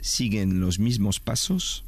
siguen 0.00 0.60
los 0.60 0.78
mismos 0.78 1.18
pasos 1.18 1.84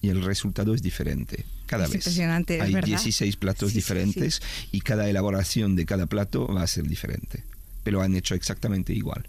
y 0.00 0.10
el 0.10 0.22
resultado 0.22 0.74
es 0.74 0.82
diferente. 0.82 1.44
Cada 1.66 1.86
vez 1.86 2.06
hay 2.06 2.74
16 2.74 3.36
platos 3.36 3.74
diferentes 3.74 4.40
y 4.72 4.80
cada 4.80 5.08
elaboración 5.10 5.76
de 5.76 5.84
cada 5.84 6.06
plato 6.06 6.46
va 6.46 6.62
a 6.62 6.66
ser 6.66 6.86
diferente, 6.86 7.44
pero 7.82 8.00
han 8.00 8.14
hecho 8.14 8.34
exactamente 8.34 8.92
igual. 8.92 9.26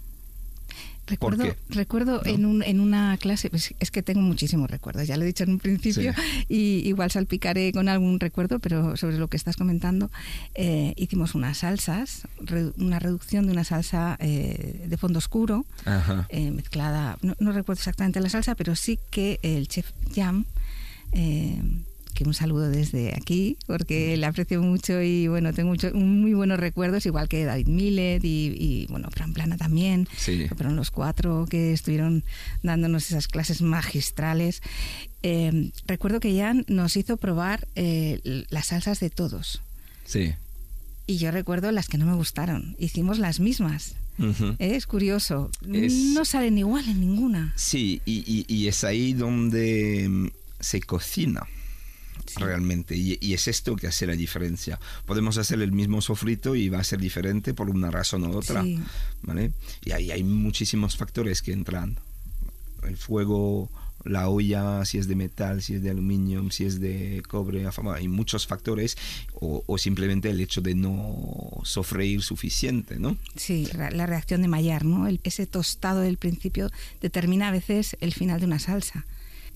Recuerdo, 1.10 1.44
recuerdo 1.70 2.22
en, 2.24 2.46
un, 2.46 2.62
en 2.62 2.80
una 2.80 3.18
clase, 3.18 3.50
pues 3.50 3.74
es 3.80 3.90
que 3.92 4.04
tengo 4.04 4.22
muchísimos 4.22 4.70
recuerdos, 4.70 5.08
ya 5.08 5.18
lo 5.18 5.24
he 5.24 5.26
dicho 5.26 5.44
en 5.44 5.52
un 5.52 5.60
principio, 5.60 6.14
y 6.48 6.88
igual 6.88 7.10
salpicaré 7.10 7.72
con 7.72 7.90
algún 7.90 8.20
recuerdo, 8.20 8.60
pero 8.60 8.96
sobre 8.96 9.18
lo 9.18 9.28
que 9.28 9.38
estás 9.38 9.58
comentando, 9.58 10.12
eh, 10.54 10.94
hicimos 10.98 11.34
unas 11.34 11.60
salsas, 11.60 12.28
una 12.78 13.00
reducción 13.00 13.48
de 13.48 13.54
una 13.54 13.64
salsa 13.64 14.18
eh, 14.20 14.86
de 14.88 14.98
fondo 14.98 15.18
oscuro, 15.18 15.66
eh, 16.30 16.52
mezclada, 16.52 17.18
no, 17.22 17.36
no, 17.40 17.52
recuerdo 17.52 17.80
exactamente 17.80 18.20
la 18.20 18.30
salsa, 18.30 18.54
pero 18.54 18.76
sí 18.76 19.00
que 19.10 19.40
el 19.42 19.68
chef 19.68 19.92
Jam 20.14 20.46
un 22.26 22.34
saludo 22.34 22.70
desde 22.70 23.16
aquí, 23.16 23.58
porque 23.66 24.18
le 24.18 24.26
aprecio 24.26 24.62
mucho 24.62 25.02
y 25.02 25.28
bueno, 25.28 25.54
tengo 25.54 25.70
mucho, 25.70 25.94
muy 25.94 26.34
buenos 26.34 26.60
recuerdos, 26.60 27.06
igual 27.06 27.28
que 27.28 27.46
David 27.46 27.68
Millet 27.68 28.22
y, 28.24 28.88
bueno, 28.90 29.10
Fran 29.12 29.34
Plana 29.34 29.58
también, 29.58 30.08
fueron 30.56 30.76
los 30.76 30.92
cuatro 30.92 31.46
que 31.50 31.74
estuvieron 31.74 32.24
dándonos 32.64 33.10
esas 33.10 33.28
clases 33.28 33.62
magistrales. 33.62 34.62
Eh, 35.24 35.72
recuerdo 35.86 36.20
que 36.20 36.38
Jan 36.38 36.66
nos 36.68 36.96
hizo 36.98 37.18
probar 37.18 37.68
eh, 37.76 38.46
las 38.50 38.68
salsas 38.68 39.00
de 39.00 39.10
todos. 39.10 39.62
Sí. 40.06 40.34
Y 41.08 41.18
yo 41.18 41.32
recuerdo 41.32 41.72
las 41.72 41.88
que 41.88 41.98
no 41.98 42.06
me 42.06 42.16
gustaron. 42.16 42.76
Hicimos 42.80 43.20
las 43.20 43.40
mismas. 43.40 43.96
Es 44.60 44.86
curioso. 44.86 45.50
No 45.66 46.26
salen 46.26 46.58
igual 46.58 46.88
en 46.90 47.00
ninguna. 47.00 47.54
Sí, 47.56 48.02
y 48.06 48.68
es 48.68 48.84
ahí 48.84 49.14
donde 49.14 50.08
mm, 50.10 50.28
se 50.60 50.82
cocina 50.82 51.48
realmente. 52.36 52.96
Y, 52.96 53.34
es 53.34 53.48
esto 53.48 53.76
que 53.76 53.88
hace 53.88 54.06
la 54.06 54.14
diferencia. 54.14 54.80
Podemos 55.06 55.38
hacer 55.38 55.62
el 55.62 55.72
mismo 55.72 56.02
sofrito 56.02 56.56
y 56.56 56.70
va 56.70 56.80
a 56.80 56.84
ser 56.84 57.00
diferente 57.00 57.54
por 57.54 57.70
una 57.70 57.92
razón 57.92 58.24
u 58.26 58.38
otra. 58.38 58.66
¿vale? 59.22 59.52
Y 59.84 59.92
ahí 59.92 60.12
hay 60.12 60.24
muchísimos 60.24 60.98
factores 60.98 61.42
que 61.42 61.52
entran. 61.52 61.98
El 62.84 62.98
fuego, 62.98 63.70
la 64.06 64.30
olla, 64.30 64.86
si 64.86 64.98
es 64.98 65.08
de 65.08 65.16
metal, 65.16 65.62
si 65.62 65.76
es 65.76 65.84
de 65.84 65.90
aluminio, 65.90 66.50
si 66.52 66.66
es 66.66 66.80
de 66.80 67.22
cobre, 67.28 67.68
hay 67.94 68.08
muchos 68.08 68.48
factores, 68.48 68.98
o, 69.34 69.78
simplemente 69.78 70.30
el 70.30 70.40
hecho 70.40 70.62
de 70.62 70.76
no 70.76 71.62
sofreír 71.64 72.22
suficiente, 72.22 73.00
¿no? 73.00 73.18
Sí, 73.36 73.68
la 73.76 74.06
reacción 74.06 74.42
de 74.42 74.48
Maillard, 74.48 74.86
¿no? 74.86 75.08
ese 75.24 75.46
tostado 75.46 76.02
del 76.02 76.18
principio 76.18 76.72
determina 77.02 77.50
a 77.50 77.52
veces 77.52 77.98
el 78.00 78.14
final 78.14 78.40
de 78.40 78.46
una 78.46 78.60
salsa. 78.60 79.06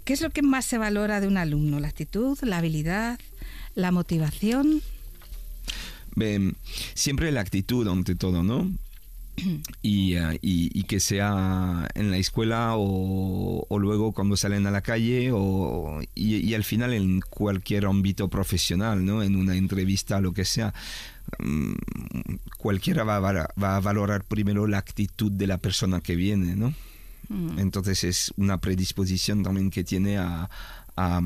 ¿Qué 0.04 0.14
es 0.14 0.22
lo 0.22 0.32
que 0.32 0.42
más 0.42 0.66
se 0.66 0.78
valora 0.78 1.22
de 1.22 1.28
un 1.28 1.38
alumno? 1.38 1.80
¿La 1.80 1.88
actitud, 1.88 2.38
la 2.42 2.58
habilidad, 2.58 3.20
la 3.76 3.92
motivación? 3.92 4.82
siempre 6.94 7.32
la 7.32 7.42
actitud 7.42 7.88
ante 7.88 8.16
todo, 8.16 8.44
¿no? 8.44 8.72
Y, 9.82 10.16
eh, 10.16 10.38
y, 10.42 10.84
que 10.84 11.00
sea 11.00 11.90
en 11.96 12.12
la 12.12 12.18
escuela 12.18 12.74
o, 12.76 13.66
luego 13.80 14.12
cuando 14.12 14.38
salen 14.38 14.68
a 14.68 14.72
la 14.72 14.82
calle 14.82 15.32
o, 15.34 16.02
y, 16.14 16.54
al 16.54 16.64
final 16.64 16.94
en 16.94 17.20
cualquier 17.22 17.86
ámbito 17.86 18.30
profesional, 18.30 19.04
¿no? 19.04 19.24
En 19.24 19.36
una 19.36 19.56
entrevista, 19.56 20.22
lo 20.22 20.34
que 20.34 20.46
sea. 20.46 20.74
Mm, 21.40 21.74
cualquiera 22.58 23.04
va 23.04 23.20
va 23.20 23.76
a 23.76 23.80
valorar 23.80 24.24
primero 24.24 24.68
la 24.68 24.78
actitud 24.78 25.32
de 25.32 25.48
la 25.48 25.58
persona 25.58 26.00
que 26.00 26.16
viene, 26.16 26.56
¿no? 26.56 26.74
Mm. 27.30 27.60
Entonces 27.60 28.04
es 28.04 28.34
una 28.38 28.60
predisposición 28.60 29.44
también 29.44 29.70
que 29.70 29.84
tiene 29.84 30.18
a, 30.18 30.50
a, 30.96 31.22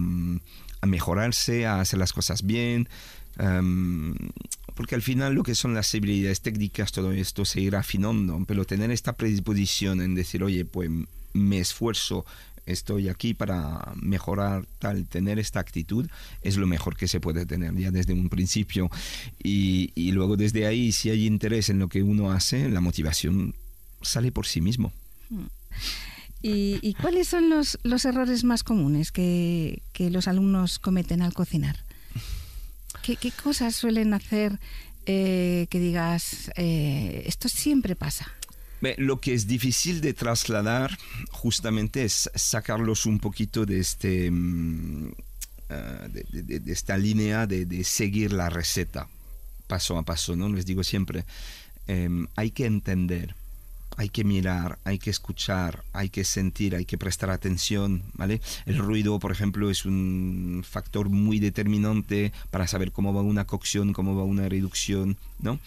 mejorarse, 0.86 1.66
a 1.66 1.82
hacer 1.82 2.00
las 2.00 2.14
cosas 2.14 2.44
bien. 2.44 2.88
Em, 3.38 4.16
porque 4.76 4.96
al 4.96 5.02
final 5.02 5.34
lo 5.34 5.44
que 5.44 5.56
son 5.56 5.74
las 5.74 5.94
habilidades 5.94 6.42
técnicas, 6.42 6.92
todo 6.92 7.12
esto 7.12 7.46
se 7.46 7.62
irá 7.62 7.80
afinando, 7.80 8.44
pero 8.48 8.66
tener 8.66 8.92
esta 8.92 9.14
predisposición 9.14 10.02
en 10.02 10.16
decir, 10.16 10.44
oye, 10.44 10.66
pues 10.66 10.90
me 11.34 11.60
esfuerzo, 11.60 12.26
estoy 12.68 13.10
aquí 13.10 13.34
para 13.34 13.94
mejorar 13.96 14.68
tal, 14.80 15.08
tener 15.08 15.40
esta 15.40 15.60
actitud 15.60 16.08
es 16.42 16.58
lo 16.58 16.68
mejor 16.68 16.96
que 16.96 17.08
se 17.08 17.20
puede 17.20 17.46
tener 17.46 17.76
ya 17.76 17.90
desde 17.90 18.14
un 18.14 18.30
principio. 18.30 18.90
Y, 19.42 19.92
y 19.96 20.12
luego 20.12 20.38
desde 20.38 20.68
ahí, 20.68 20.92
si 20.92 21.10
hay 21.10 21.26
interés 21.26 21.70
en 21.70 21.80
lo 21.80 21.88
que 21.88 22.04
uno 22.04 22.32
hace, 22.32 22.70
la 22.70 22.82
motivación 22.82 23.56
sale 24.02 24.32
por 24.32 24.46
sí 24.46 24.62
mismo. 24.62 24.92
Mm. 25.30 25.46
¿Y, 26.42 26.94
cuáles 27.02 27.28
son 27.28 27.50
los, 27.50 27.78
los, 27.84 28.06
errores 28.06 28.44
más 28.44 28.64
comunes 28.64 29.12
que, 29.12 29.82
los 29.98 30.28
alumnos 30.28 30.80
cometen 30.80 31.22
al 31.22 31.34
cocinar? 31.34 31.84
¿Qué, 33.02 33.32
cosas 33.44 33.76
suelen 33.76 34.14
hacer 34.14 34.60
eh, 35.06 35.68
que 35.70 35.80
digas, 35.80 36.52
eh, 36.56 37.24
esto 37.26 37.50
siempre 37.50 37.96
pasa? 37.96 38.32
Lo 38.98 39.20
que 39.20 39.34
es 39.34 39.48
difícil 39.48 40.02
de 40.02 40.14
trasladar 40.14 40.98
justamente 41.32 42.04
es 42.04 42.30
sacarlos 42.36 43.06
un 43.06 43.20
poquito 43.20 43.66
de 43.66 43.80
este 43.80 44.30
mm, 44.30 45.12
ah, 45.70 46.08
de, 46.10 46.62
esta 46.68 46.98
línea 46.98 47.48
de, 47.48 47.84
seguir 47.84 48.34
la 48.34 48.50
receta 48.50 49.08
paso 49.66 49.98
a 49.98 50.04
paso, 50.04 50.36
¿no? 50.36 50.48
Les 50.50 50.66
digo 50.66 50.84
siempre, 50.84 51.26
em, 51.88 52.28
hay 52.36 52.52
que 52.52 52.66
entender 52.66 53.36
hay 53.98 54.10
que 54.10 54.24
mirar, 54.24 54.78
hay 54.84 55.00
que 55.00 55.10
escuchar, 55.10 55.84
hay 55.92 56.10
que 56.10 56.24
sentir, 56.24 56.76
hay 56.76 56.86
que 56.86 57.00
prestar 57.00 57.32
atención, 57.32 58.04
¿vale? 58.14 58.42
El 58.68 58.78
ruido, 58.78 59.18
por 59.20 59.32
ejemplo, 59.32 59.72
es 59.72 59.86
un 59.86 60.64
factor 60.66 61.10
muy 61.10 61.40
determinante 61.40 62.32
para 62.52 62.68
saber 62.68 62.92
cómo 62.92 63.12
va 63.12 63.24
una 63.24 63.46
cocción, 63.46 63.94
cómo 63.94 64.16
va 64.16 64.24
una 64.24 64.48
reducción, 64.48 65.18
¿no? 65.40 65.60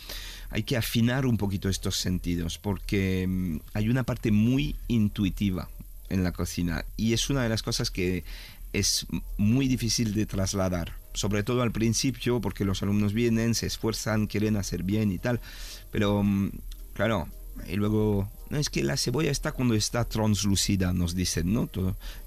Hay 0.50 0.62
que 0.62 0.76
afinar 0.76 1.26
un 1.26 1.38
poquito 1.38 1.68
estos 1.68 1.96
sentidos 1.96 2.58
porque 2.58 3.26
mm, 3.28 3.56
hay 3.74 3.88
una 3.88 4.04
parte 4.04 4.30
muy 4.30 4.76
intuitiva 4.86 5.68
en 6.08 6.22
la 6.22 6.30
cocina 6.30 6.84
y 6.96 7.14
es 7.14 7.30
una 7.30 7.42
de 7.42 7.48
las 7.48 7.64
cosas 7.64 7.90
que 7.90 8.24
es 8.72 9.06
muy 9.38 9.66
difícil 9.66 10.14
de 10.14 10.26
trasladar, 10.26 10.92
sobre 11.14 11.42
todo 11.42 11.62
al 11.62 11.72
principio 11.72 12.40
porque 12.40 12.64
los 12.64 12.84
alumnos 12.84 13.12
vienen, 13.12 13.56
se 13.56 13.66
esfuerzan, 13.66 14.28
quieren 14.28 14.56
hacer 14.56 14.84
bien 14.84 15.10
y 15.10 15.18
tal, 15.18 15.40
pero 15.90 16.22
mm, 16.22 16.50
claro, 16.94 17.28
y 17.68 17.76
luego, 17.76 18.28
no 18.48 18.58
es 18.58 18.70
que 18.70 18.82
la 18.82 18.96
cebolla 18.96 19.30
está 19.30 19.52
cuando 19.52 19.74
está 19.74 20.04
translúcida, 20.04 20.92
nos 20.92 21.14
dicen, 21.14 21.52
¿no? 21.52 21.68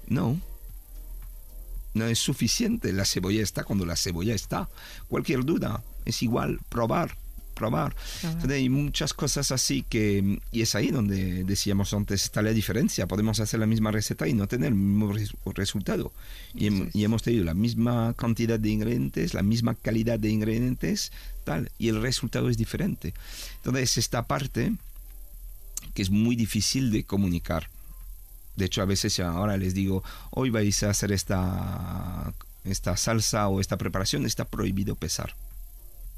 no. 0.08 0.40
No 1.94 2.06
es 2.06 2.18
suficiente, 2.18 2.92
la 2.92 3.04
cebolla 3.04 3.42
está 3.42 3.62
cuando 3.62 3.86
la 3.86 3.96
cebolla 3.96 4.34
está. 4.34 4.68
Cualquier 5.08 5.44
duda, 5.44 5.82
es 6.04 6.22
igual, 6.22 6.58
probar, 6.68 7.16
probar. 7.54 7.94
hay 8.48 8.68
muchas 8.68 9.14
cosas 9.14 9.52
así 9.52 9.84
que, 9.88 10.40
y 10.50 10.62
es 10.62 10.74
ahí 10.74 10.90
donde 10.90 11.44
decíamos 11.44 11.94
antes, 11.94 12.24
está 12.24 12.42
la 12.42 12.50
diferencia. 12.50 13.06
Podemos 13.06 13.38
hacer 13.38 13.60
la 13.60 13.66
misma 13.66 13.92
receta 13.92 14.26
y 14.26 14.34
no 14.34 14.48
tener 14.48 14.68
el 14.68 14.74
mismo 14.74 15.12
resultado. 15.54 16.12
Y, 16.52 16.68
y, 16.98 17.04
hemos 17.04 17.22
tenido 17.22 17.44
la 17.44 17.54
misma 17.54 18.12
cantidad 18.16 18.58
de 18.58 18.70
ingredientes, 18.70 19.32
la 19.32 19.42
misma 19.42 19.76
calidad 19.76 20.18
de 20.18 20.30
ingredientes, 20.30 21.12
tal, 21.44 21.70
y 21.78 21.88
el 21.88 22.02
resultado 22.02 22.50
es 22.50 22.56
diferente. 22.56 23.14
Entonces, 23.58 23.98
esta 23.98 24.24
parte 24.24 24.72
que 25.92 26.02
es 26.02 26.10
muy 26.10 26.36
difícil 26.36 26.90
de 26.90 27.04
comunicar. 27.04 27.68
De 28.56 28.66
hecho, 28.66 28.82
a 28.82 28.86
veces 28.86 29.18
ahora 29.20 29.56
les 29.56 29.74
digo, 29.74 30.02
hoy 30.30 30.50
vais 30.50 30.82
a 30.82 30.90
hacer 30.90 31.12
esta, 31.12 32.32
esta 32.64 32.96
salsa 32.96 33.48
o 33.48 33.60
esta 33.60 33.76
preparación, 33.76 34.26
está 34.26 34.44
prohibido 34.44 34.94
pesar 34.94 35.34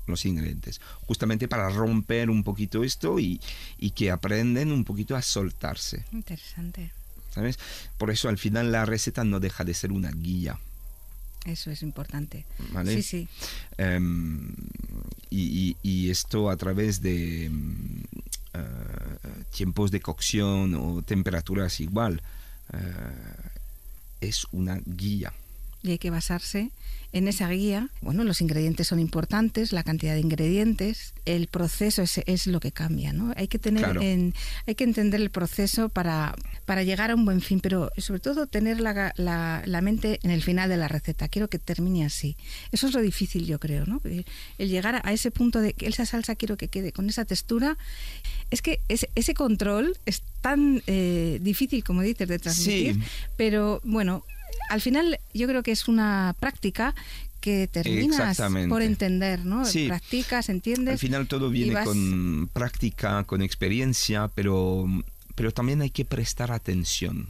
los 0.07 0.25
ingredientes, 0.25 0.81
justamente 1.07 1.49
para 1.49 1.69
romper 1.69 2.31
un 2.31 2.45
poquito 2.45 2.85
esto 2.85 3.19
y, 3.19 3.41
y 3.79 3.91
que 3.91 4.13
aprenden 4.13 4.71
un 4.71 4.85
poquito 4.85 5.17
a 5.17 5.23
soltarse. 5.23 6.05
Interesante. 6.13 6.93
¿Sabes? 7.35 7.59
Por 7.99 8.11
eso 8.11 8.29
al 8.29 8.39
final 8.39 8.73
la 8.73 8.87
receta 8.87 9.25
no 9.25 9.41
deja 9.41 9.65
de 9.65 9.75
ser 9.75 9.93
una 9.93 10.11
guía. 10.13 10.59
Eso 11.47 11.71
es 11.71 11.83
importante. 11.83 12.45
¿Vale? 12.73 12.95
Sí, 12.95 13.03
sí. 13.03 13.29
Em, 13.79 14.53
y, 15.31 15.77
y, 15.83 16.11
esto 16.11 16.51
a 16.51 16.57
través 16.57 17.01
de 17.01 17.51
tiempos 19.53 19.91
de 19.91 20.01
cocción 20.01 20.75
o 20.75 21.03
temperaturas 21.03 21.81
igual. 21.81 22.21
es 24.21 24.47
una 24.51 24.81
guía 24.85 25.33
y 25.89 25.93
hay 25.93 25.99
que 25.99 26.11
basarse 26.11 26.71
en 27.13 27.29
esa 27.29 27.49
guía. 27.49 27.89
Bueno, 28.03 28.25
los 28.25 28.41
ingredientes 28.41 28.89
son 28.89 28.99
importantes, 28.99 29.73
la 29.73 29.83
cantidad 29.83 30.15
de 30.15 30.21
ingredientes, 30.21 31.15
el 31.25 31.47
proceso 31.47 32.03
es, 32.03 32.21
es 32.27 32.47
lo 32.47 32.61
que 32.61 32.73
cambia, 32.73 33.13
¿no? 33.13 33.33
Hay 33.37 33.49
que 33.49 33.59
tener 33.59 33.97
en, 34.03 34.35
hay 34.67 34.75
que 34.75 34.85
entender 34.85 35.21
el 35.21 35.31
proceso 35.31 35.89
para, 35.89 36.35
para 36.67 36.83
llegar 36.83 37.11
a 37.11 37.15
un 37.15 37.25
buen 37.25 37.41
fin, 37.41 37.61
pero 37.61 37.91
sobre 37.97 38.21
todo 38.21 38.47
tener 38.47 38.81
la, 38.81 39.13
la, 39.17 39.63
la, 39.65 39.81
mente 39.81 40.21
en 40.23 40.31
el 40.31 40.43
final 40.43 40.69
de 40.69 40.77
la 40.77 40.89
receta. 40.89 41.29
Quiero 41.29 41.49
que 41.49 41.59
termine 41.59 42.05
así. 42.05 42.37
Eso 42.73 42.87
es 42.87 42.93
lo 42.93 43.01
difícil, 43.01 43.47
yo 43.47 43.59
creo, 43.59 43.87
¿no? 43.87 44.01
El 44.05 44.69
llegar 44.69 45.01
a 45.03 45.13
ese 45.13 45.31
punto 45.31 45.61
de 45.61 45.73
que 45.73 45.87
esa 45.87 46.05
salsa 46.05 46.35
quiero 46.35 46.57
que 46.57 46.69
quede 46.69 46.93
con 46.93 47.09
esa 47.09 47.25
textura. 47.25 47.79
Es 48.51 48.63
que 48.63 48.81
ese, 48.89 49.09
ese 49.15 49.35
control 49.35 49.97
es 50.07 50.23
tan 50.41 50.83
eh, 50.87 51.39
difícil, 51.41 51.83
como 51.83 52.03
dices, 52.03 52.29
de 52.29 52.39
transmitir, 52.39 53.01
pero 53.37 53.81
bueno, 53.85 54.25
al 54.69 54.81
final 54.81 55.19
yo 55.35 55.47
creo 55.47 55.63
que 55.63 55.73
es 55.73 55.89
una 55.89 56.35
práctica 56.39 56.95
que 57.41 57.69
terminas 57.69 58.41
por 58.69 58.83
entender, 58.83 59.45
¿no? 59.45 59.63
Practicas, 59.87 60.49
entiendes. 60.49 60.95
Al 60.95 60.99
final 60.99 61.29
todo 61.29 61.49
viene 61.49 61.85
con 61.85 62.51
práctica, 62.53 63.23
con 63.25 63.41
experiencia, 63.41 64.29
pero, 64.35 64.87
pero 65.37 65.53
también 65.53 65.81
hay 65.81 65.91
que 65.91 66.05
prestar 66.05 66.51
atención 66.51 67.29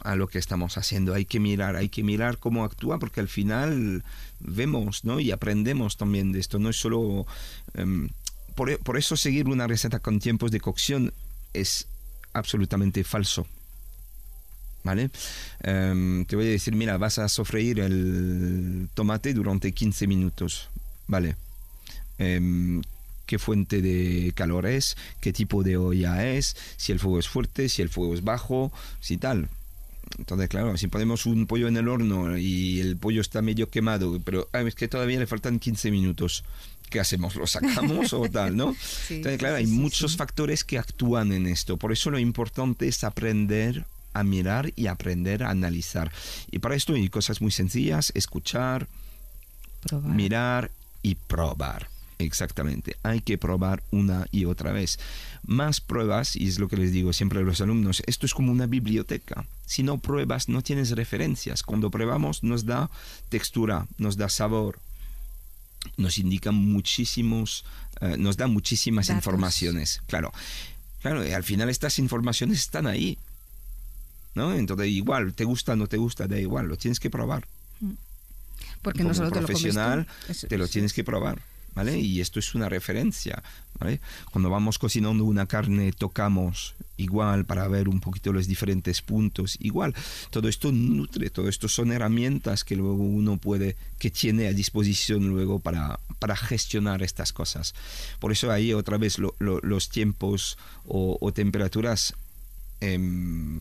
a 0.00 0.14
lo 0.14 0.28
que 0.28 0.38
estamos 0.38 0.76
haciendo. 0.76 1.14
Hay 1.14 1.24
que 1.24 1.40
mirar, 1.40 1.76
hay 1.76 1.88
que 1.88 2.02
mirar 2.02 2.36
cómo 2.36 2.64
actúa, 2.64 2.98
porque 2.98 3.20
al 3.20 3.28
final 3.28 4.04
vemos, 4.40 5.04
¿no? 5.04 5.20
Y 5.20 5.30
aprendemos 5.30 5.96
también 5.96 6.32
de 6.32 6.40
esto. 6.40 6.58
No 6.58 6.68
es 6.68 6.76
solo. 6.76 7.26
Em, 7.74 8.10
por, 8.54 8.78
por 8.80 8.98
eso 8.98 9.16
seguir 9.16 9.48
una 9.48 9.66
receta 9.66 10.00
con 10.00 10.18
tiempos 10.18 10.50
de 10.50 10.60
cocción 10.60 11.14
es 11.54 11.86
absolutamente 12.34 13.04
falso 13.04 13.46
¿vale? 14.84 15.10
Em, 15.62 16.24
te 16.24 16.36
voy 16.36 16.46
a 16.46 16.50
decir, 16.50 16.74
mira, 16.74 16.96
vas 16.98 17.18
a 17.18 17.28
sofreír 17.28 17.80
el 17.80 18.88
tomate 18.94 19.34
durante 19.34 19.72
15 19.72 20.06
minutos, 20.06 20.68
¿vale? 21.06 21.36
Em, 22.18 22.82
qué 23.26 23.38
fuente 23.38 23.82
de 23.82 24.32
calor 24.34 24.66
es, 24.66 24.96
qué 25.20 25.32
tipo 25.32 25.62
de 25.62 25.76
olla 25.76 26.26
es, 26.26 26.56
si 26.76 26.92
el 26.92 26.98
fuego 26.98 27.18
es 27.18 27.28
fuerte, 27.28 27.68
si 27.68 27.82
el 27.82 27.90
fuego 27.90 28.14
es 28.14 28.24
bajo, 28.24 28.72
si 29.00 29.18
tal. 29.18 29.48
Entonces, 30.16 30.48
claro, 30.48 30.76
si 30.78 30.86
ponemos 30.86 31.26
un 31.26 31.46
pollo 31.46 31.68
en 31.68 31.76
el 31.76 31.88
horno 31.88 32.38
y 32.38 32.80
el 32.80 32.96
pollo 32.96 33.20
está 33.20 33.42
medio 33.42 33.68
quemado, 33.68 34.18
pero 34.24 34.48
ah, 34.52 34.62
es 34.62 34.74
que 34.74 34.88
todavía 34.88 35.18
le 35.18 35.26
faltan 35.26 35.58
15 35.58 35.90
minutos, 35.90 36.44
¿qué 36.88 37.00
hacemos? 37.00 37.36
¿Lo 37.36 37.46
sacamos 37.46 38.14
o 38.14 38.28
tal, 38.30 38.56
no? 38.56 38.74
Entonces, 39.10 39.38
claro, 39.38 39.56
hay 39.56 39.66
muchos 39.66 40.16
factores 40.16 40.64
que 40.64 40.78
actúan 40.78 41.32
en 41.32 41.46
esto. 41.46 41.76
Por 41.76 41.92
eso 41.92 42.10
lo 42.10 42.18
importante 42.18 42.88
es 42.88 43.04
aprender 43.04 43.84
a 44.14 44.24
mirar 44.24 44.72
y 44.76 44.86
aprender 44.86 45.42
a 45.42 45.50
analizar. 45.50 46.12
Y 46.50 46.58
para 46.58 46.74
esto 46.74 46.94
hay 46.94 47.08
cosas 47.08 47.40
muy 47.40 47.50
sencillas, 47.50 48.12
escuchar, 48.14 48.88
mirar 50.04 50.70
y 51.02 51.14
probar. 51.14 51.88
Exactamente, 52.20 52.96
hay 53.04 53.20
que 53.20 53.38
probar 53.38 53.82
una 53.92 54.26
y 54.32 54.44
otra 54.44 54.72
vez. 54.72 54.98
Más 55.46 55.80
pruebas, 55.80 56.34
y 56.34 56.48
es 56.48 56.58
lo 56.58 56.66
que 56.68 56.76
les 56.76 56.90
digo 56.90 57.12
siempre 57.12 57.38
a 57.38 57.42
los 57.42 57.60
alumnos, 57.60 58.02
esto 58.06 58.26
es 58.26 58.34
como 58.34 58.50
una 58.50 58.66
biblioteca. 58.66 59.46
Si 59.66 59.84
no 59.84 59.98
pruebas, 59.98 60.48
no 60.48 60.62
tienes 60.62 60.90
referencias. 60.90 61.62
Cuando 61.62 61.90
probamos 61.90 62.42
nos 62.42 62.66
da 62.66 62.90
textura, 63.28 63.86
nos 63.98 64.16
da 64.16 64.28
sabor, 64.28 64.80
nos 65.96 66.18
indica 66.18 66.50
muchísimos, 66.50 67.64
eh, 68.00 68.16
nos 68.18 68.36
da 68.36 68.48
muchísimas 68.48 69.10
informaciones. 69.10 70.02
Claro, 70.08 70.32
claro, 71.02 71.26
y 71.26 71.32
al 71.32 71.44
final 71.44 71.68
estas 71.68 72.00
informaciones 72.00 72.58
están 72.58 72.88
ahí. 72.88 73.16
¿No? 74.38 74.54
Entonces, 74.54 74.86
igual, 74.86 75.34
te 75.34 75.44
gusta, 75.44 75.76
no 75.76 75.88
te 75.88 75.98
gusta, 75.98 76.26
da 76.26 76.38
igual, 76.38 76.66
lo 76.66 76.76
tienes 76.76 77.00
que 77.00 77.10
probar. 77.10 77.46
Mm. 77.80 77.92
Porque 78.80 79.04
no 79.04 79.12
solo 79.12 79.30
profesional, 79.30 80.06
te 80.48 80.56
lo, 80.56 80.68
tienes 80.68 80.94
que 80.94 81.04
probar. 81.04 81.42
¿Vale? 81.74 81.96
Y 81.96 82.20
esto 82.20 82.40
es 82.40 82.56
una 82.56 82.68
referencia, 82.68 83.40
¿vale? 83.78 84.00
Cuando 84.32 84.50
vamos 84.50 84.80
cocinando 84.80 85.22
una 85.22 85.46
carne, 85.46 85.92
tocamos 85.92 86.74
igual 86.96 87.44
para 87.44 87.68
ver 87.68 87.88
un 87.88 88.00
poquito 88.00 88.32
los 88.32 88.48
diferentes 88.48 89.00
puntos, 89.00 89.56
igual. 89.60 89.94
Todo 90.30 90.48
esto 90.48 90.72
nutre, 90.72 91.30
todo 91.30 91.48
esto 91.48 91.68
son 91.68 91.92
herramientas 91.92 92.64
que 92.64 92.74
luego 92.74 93.04
uno 93.04 93.36
puede, 93.36 93.76
que 94.00 94.10
tiene 94.10 94.48
a 94.48 94.52
disposición 94.52 95.28
luego 95.28 95.60
para, 95.60 96.00
para 96.18 96.34
gestionar 96.34 97.02
estas 97.02 97.32
cosas. 97.32 97.74
Por 98.18 98.32
eso 98.32 98.50
ahí 98.50 98.72
otra 98.72 98.98
vez 98.98 99.18
los 99.38 99.88
tiempos 99.88 100.58
o, 100.84 101.16
o 101.20 101.32
temperaturas 101.32 102.14
Em, 102.80 103.58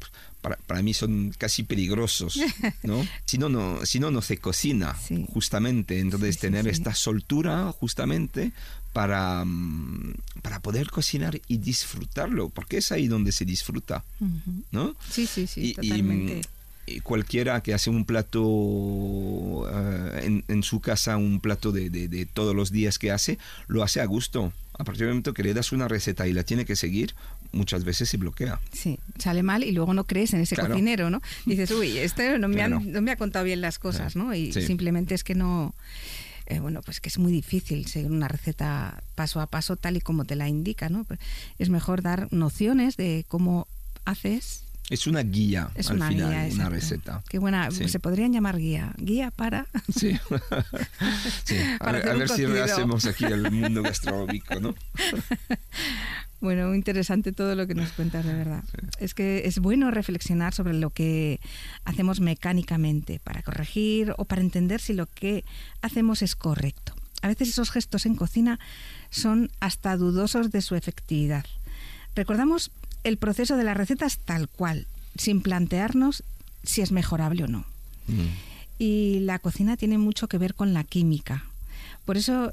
para, 0.48 0.62
para, 0.66 0.82
mí 0.82 0.94
son 0.94 1.34
casi 1.38 1.64
peligrosos, 1.64 2.40
¿no? 2.84 3.06
si 3.26 3.38
no, 3.38 3.50
no, 3.50 3.86
si 3.86 4.00
no, 4.00 4.12
no 4.12 4.22
se 4.22 4.38
cocina, 4.38 4.96
justamente. 5.34 6.00
Entonces, 6.00 6.38
tener 6.38 6.68
esta 6.68 6.96
soltura, 6.96 7.72
justamente, 7.74 8.54
para, 8.94 9.44
mm, 9.44 10.14
para 10.42 10.62
poder 10.62 10.90
cocinar 10.90 11.42
y 11.48 11.58
disfrutarlo, 11.58 12.50
porque 12.50 12.78
es 12.78 12.92
ahí 12.92 13.08
donde 13.08 13.32
se 13.32 13.46
disfruta, 13.46 14.04
¿no? 14.72 14.96
Sí, 15.10 15.28
sí, 15.28 15.48
sí, 15.48 15.74
totalmente. 15.74 16.40
Y, 16.40 16.57
cualquiera 17.04 17.62
que 17.62 17.74
hace 17.74 17.90
un 17.90 18.06
plato 18.06 19.68
eh, 19.72 20.22
en, 20.24 20.44
en, 20.48 20.64
su 20.64 20.80
casa, 20.80 21.18
un 21.18 21.40
plato 21.40 21.72
de, 21.72 21.90
de, 21.90 22.08
de 22.08 22.26
todos 22.26 22.56
los 22.56 22.72
días 22.72 22.98
que 23.00 23.12
hace, 23.12 23.38
lo 23.68 23.84
hace 23.84 24.02
a 24.02 24.06
gusto 24.06 24.54
a 24.78 24.84
partir 24.84 25.02
del 25.02 25.10
momento 25.10 25.34
que 25.34 25.44
le 25.44 25.54
das 25.54 25.72
una 25.72 25.88
receta 25.88 26.28
y 26.28 26.34
la 26.34 26.44
tiene 26.44 26.66
que 26.66 26.76
seguir, 26.76 27.16
muchas 27.52 27.84
veces 27.84 28.10
se 28.10 28.18
bloquea. 28.18 28.60
Sí, 28.72 29.00
sale 29.18 29.42
mal 29.44 29.64
y 29.64 29.72
luego 29.72 29.94
no 29.94 30.04
crees 30.04 30.34
en 30.34 30.42
ese 30.42 30.56
cocinero, 30.56 31.10
¿no? 31.10 31.22
Dices, 31.46 31.72
uy, 31.72 31.98
este 31.98 32.38
no 32.38 32.48
me, 32.48 32.68
no 32.70 33.02
me 33.02 33.12
ha 33.12 33.16
contado 33.16 33.46
bien 33.46 33.62
las 33.62 33.80
cosas, 33.80 34.16
¿no? 34.16 34.34
Y 34.34 34.54
simplemente 34.54 35.16
es 35.16 35.24
que 35.24 35.36
no... 35.36 35.74
Eh, 36.50 36.60
bueno, 36.60 36.82
pues 36.82 37.02
que 37.02 37.10
es 37.10 37.18
muy 37.18 37.34
difícil 37.34 37.88
seguir 37.88 38.10
una 38.10 38.30
receta 38.30 39.04
paso 39.16 39.42
a 39.42 39.48
paso 39.48 39.76
tal 39.76 39.98
y 39.98 40.02
como 40.02 40.24
te 40.24 40.38
la 40.38 40.48
indica, 40.48 40.88
¿no? 40.88 41.04
Pues 41.04 41.20
es 41.60 41.70
mejor 41.70 42.02
dar 42.02 42.32
nociones 42.32 42.96
de 42.96 43.26
cómo 43.28 43.68
haces 44.06 44.64
es 44.90 45.06
una 45.06 45.22
guía 45.22 45.70
al 45.76 45.84
final, 45.84 46.52
una 46.52 46.70
receta. 46.70 47.22
Qué 47.28 47.40
buena, 47.40 47.70
se 47.72 48.00
podrían 48.00 48.32
llamar 48.32 48.58
guía. 48.58 48.94
Guía 48.98 49.32
para. 49.32 49.68
Sí. 49.94 50.18
A, 51.80 51.92
ver, 51.92 52.30
si 52.30 52.46
hacemos 52.46 53.06
aquí 53.06 53.26
el 53.26 53.52
mundo 53.52 53.82
gastronómico, 53.82 54.56
¿no? 54.60 54.76
Bueno, 56.40 56.68
muy 56.68 56.78
interesante 56.78 57.32
todo 57.34 57.56
lo 57.56 57.68
que 57.68 57.76
nos 57.76 57.92
cuentas, 57.92 58.26
de 58.26 58.34
verdad. 58.34 58.64
Es 59.00 59.14
que 59.14 59.44
es 59.46 59.60
bueno 59.60 59.92
reflexionar 59.92 60.54
sobre 60.54 60.74
lo 60.74 60.92
que 60.92 61.40
hacemos 61.84 62.20
mecánicamente 62.22 63.20
para 63.20 63.42
corregir 63.42 64.14
o 64.18 64.26
para 64.26 64.42
entender 64.42 64.80
si 64.80 64.94
lo 64.94 65.08
que 65.08 65.44
hacemos 65.82 66.22
es 66.22 66.36
correcto. 66.36 66.94
A 67.24 67.28
veces 67.28 67.50
esos 67.50 67.72
gestos 67.72 68.06
en 68.06 68.16
cocina 68.16 68.60
son 69.10 69.50
hasta 69.60 69.98
dudosos 69.98 70.52
de 70.52 70.62
su 70.62 70.76
efectividad. 70.76 71.46
Recordamos 72.16 72.72
el 73.08 73.18
proceso 73.18 73.58
de 73.58 73.64
las 73.64 73.78
recetas 73.78 74.20
tal 74.20 74.50
cual, 74.50 74.86
sin 75.18 75.42
plantearnos 75.42 76.24
si 76.64 76.82
es 76.82 76.92
mejorable 76.92 77.46
o 77.46 77.48
no. 77.48 77.66
Mm. 78.08 78.28
Y 78.80 79.20
la 79.22 79.40
cocina 79.40 79.78
tiene 79.78 79.98
mucho 79.98 80.28
que 80.28 80.38
ver 80.38 80.54
con 80.54 80.74
la 80.74 80.84
química. 80.84 81.46
Por 82.06 82.18
eso 82.18 82.52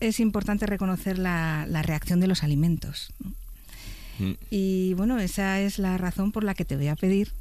es 0.00 0.20
importante 0.20 0.66
reconocer 0.66 1.18
la, 1.18 1.66
reacción 1.82 2.20
de 2.20 2.26
los 2.26 2.42
alimentos. 2.42 3.12
Mm. 4.18 4.32
Y 4.50 4.94
bueno, 4.94 5.18
esa 5.18 5.60
es 5.60 5.78
la 5.78 5.96
razón 5.98 6.32
por 6.32 6.44
la 6.44 6.54
que 6.54 6.64
te 6.64 6.76
voy 6.76 6.88
a 6.88 6.96
pedir, 6.96 7.32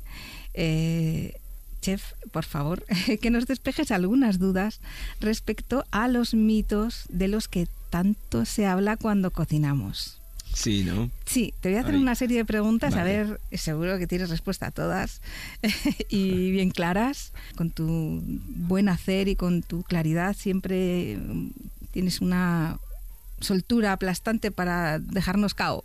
eh, 0.54 1.36
chef, 1.82 2.14
por 2.32 2.46
favor, 2.46 2.86
que 3.22 3.32
nos 3.32 3.48
despejes 3.48 3.92
algunas 3.92 4.40
dudas 4.40 4.80
respecto 5.20 5.84
a 5.92 6.08
los 6.08 6.34
mitos 6.34 7.06
de 7.10 7.28
los 7.28 7.48
que 7.48 7.68
tanto 7.90 8.46
se 8.46 8.66
habla 8.66 8.98
cuando 8.98 9.32
cocinamos. 9.32 10.21
Sí, 10.54 10.84
¿no? 10.84 11.10
Sí, 11.26 11.54
te 11.62 11.70
voy 11.70 11.78
a 11.78 11.82
hacer 11.82 11.96
una 11.96 12.16
serie 12.16 12.38
de 12.38 12.46
preguntas, 12.46 12.96
a 12.96 13.04
ver, 13.04 13.40
seguro 13.54 13.98
que 13.98 14.08
tienes 14.08 14.30
respuesta 14.30 14.68
a 14.68 14.72
todas 14.72 15.22
y 16.10 16.52
bien 16.52 16.72
claras, 16.72 17.34
con 17.56 17.72
tu 17.72 18.22
buen 18.24 18.90
hacer 18.90 19.28
y 19.28 19.36
con 19.36 19.64
tu 19.64 19.84
claridad 19.84 20.36
siempre 20.36 21.18
mm, 21.18 21.50
tienes 21.92 22.22
una 22.22 22.80
soltura 23.40 23.94
aplastante 23.94 24.52
para 24.52 25.00
dejarnos 25.00 25.54
cao. 25.54 25.84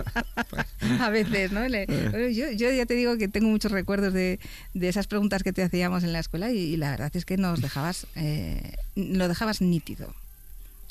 a 1.00 1.08
veces, 1.10 1.52
¿no? 1.52 1.66
yo, 1.66 2.50
ya 2.50 2.86
te 2.86 2.94
digo 2.94 3.16
que 3.16 3.28
tengo 3.28 3.48
muchos 3.48 3.72
recuerdos 3.72 4.12
de, 4.12 4.40
esas 4.80 5.06
preguntas 5.06 5.42
que 5.42 5.52
te 5.52 5.62
hacíamos 5.62 6.04
en 6.04 6.12
la 6.12 6.18
escuela 6.18 6.50
y, 6.50 6.76
la 6.76 6.90
verdad 6.90 7.10
es 7.14 7.24
que 7.24 7.36
nos 7.36 7.60
dejabas, 7.60 8.06
eh, 8.16 8.76
lo 8.96 9.28
dejabas 9.28 9.60
nítido, 9.60 10.12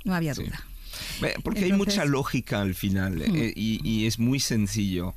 no 0.05 0.15
había 0.15 0.33
duda. 0.33 0.65
Porque 1.43 1.65
hay 1.65 1.73
mucha 1.73 2.05
lógica 2.05 2.61
al 2.61 2.75
final 2.75 3.21
eh, 3.21 3.53
y, 3.55 4.05
es 4.05 4.19
muy 4.19 4.39
sencillo. 4.39 5.13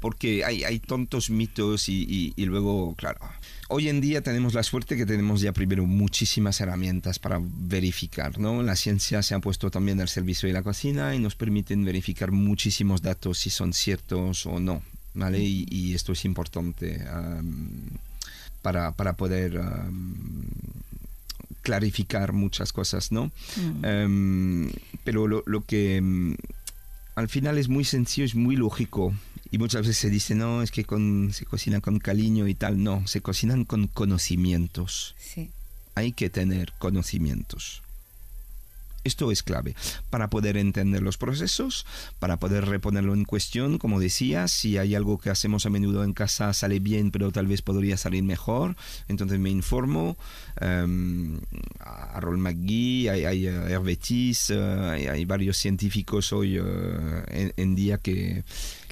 porque 0.00 0.44
hay, 0.44 0.64
hay 0.64 0.78
tontos 0.78 1.30
mitos 1.30 1.88
y, 1.88 2.32
y, 2.36 2.44
luego, 2.46 2.94
claro, 2.96 3.20
hoy 3.68 3.88
en 3.88 4.00
día 4.00 4.22
tenemos 4.22 4.54
la 4.54 4.62
suerte 4.62 4.96
que 4.96 5.06
tenemos 5.06 5.40
ya 5.40 5.52
primero 5.52 5.86
muchísimas 5.86 6.60
herramientas 6.60 7.18
para 7.18 7.40
verificar, 7.40 8.38
¿no? 8.38 8.62
La 8.62 8.76
ciencia 8.76 9.22
se 9.22 9.34
ha 9.34 9.38
puesto 9.38 9.70
también 9.70 10.00
al 10.00 10.08
servicio 10.08 10.48
de 10.48 10.52
la 10.52 10.62
cocina 10.62 11.14
y 11.14 11.18
nos 11.18 11.36
permiten 11.36 11.84
verificar 11.84 12.32
muchísimos 12.32 13.00
datos 13.00 13.38
si 13.38 13.50
son 13.50 13.72
ciertos 13.72 14.44
o 14.46 14.58
no, 14.58 14.82
¿vale? 15.14 15.40
Y, 15.40 15.94
esto 15.94 16.12
es 16.12 16.24
importante 16.24 17.04
para, 18.62 18.92
para, 18.92 19.14
poder 19.14 19.60
clarificar 21.62 22.32
muchas 22.32 22.72
cosas, 22.72 23.12
¿no? 23.12 23.30
Mm. 23.56 23.84
Em, 23.84 24.70
pero 25.04 25.26
lo, 25.26 25.42
lo 25.46 25.64
que 25.64 25.96
em, 25.96 26.36
al 27.14 27.28
final 27.28 27.58
es 27.58 27.68
muy 27.68 27.84
sencillo, 27.84 28.24
es 28.24 28.34
muy 28.34 28.56
lógico. 28.56 29.14
Y 29.50 29.58
muchas 29.58 29.82
veces 29.82 29.98
se 29.98 30.10
dice, 30.10 30.34
no, 30.34 30.62
es 30.62 30.70
que 30.70 30.84
con, 30.84 31.32
se 31.32 31.44
cocina 31.44 31.80
con 31.80 31.98
cariño 31.98 32.46
y 32.46 32.54
tal. 32.54 32.82
No, 32.82 33.06
se 33.06 33.20
cocinan 33.20 33.64
con 33.64 33.88
conocimientos. 33.88 35.16
Sí. 35.18 35.50
Hay 35.94 36.12
que 36.12 36.30
tener 36.30 36.72
conocimientos. 36.78 37.82
Esto 39.04 39.30
es 39.30 39.42
clave 39.42 39.74
para 40.10 40.28
poder 40.28 40.56
entender 40.56 41.02
los 41.02 41.16
procesos, 41.16 41.86
para 42.18 42.38
poder 42.38 42.66
reponerlo 42.66 43.14
en 43.14 43.24
cuestión, 43.24 43.78
como 43.78 44.00
decía, 44.00 44.48
si 44.48 44.78
hay 44.78 44.94
algo 44.94 45.18
que 45.18 45.30
hacemos 45.30 45.66
a 45.66 45.70
menudo 45.70 46.04
en 46.04 46.12
casa 46.12 46.52
sale 46.52 46.80
bien, 46.80 47.10
pero 47.10 47.32
tal 47.32 47.46
vez 47.46 47.62
podría 47.62 47.96
salir 47.96 48.22
mejor, 48.22 48.76
entonces 49.08 49.38
me 49.38 49.50
informo. 49.50 50.16
Um, 50.60 51.38
a 51.80 52.20
Roll 52.20 52.38
McGee, 52.38 53.08
hay, 53.08 53.24
hay 53.24 53.48
uh, 53.48 55.10
hay, 55.10 55.24
varios 55.24 55.56
científicos 55.56 56.32
hoy 56.32 56.58
uh, 56.58 57.22
en, 57.28 57.74
día 57.74 57.98
que, 57.98 58.44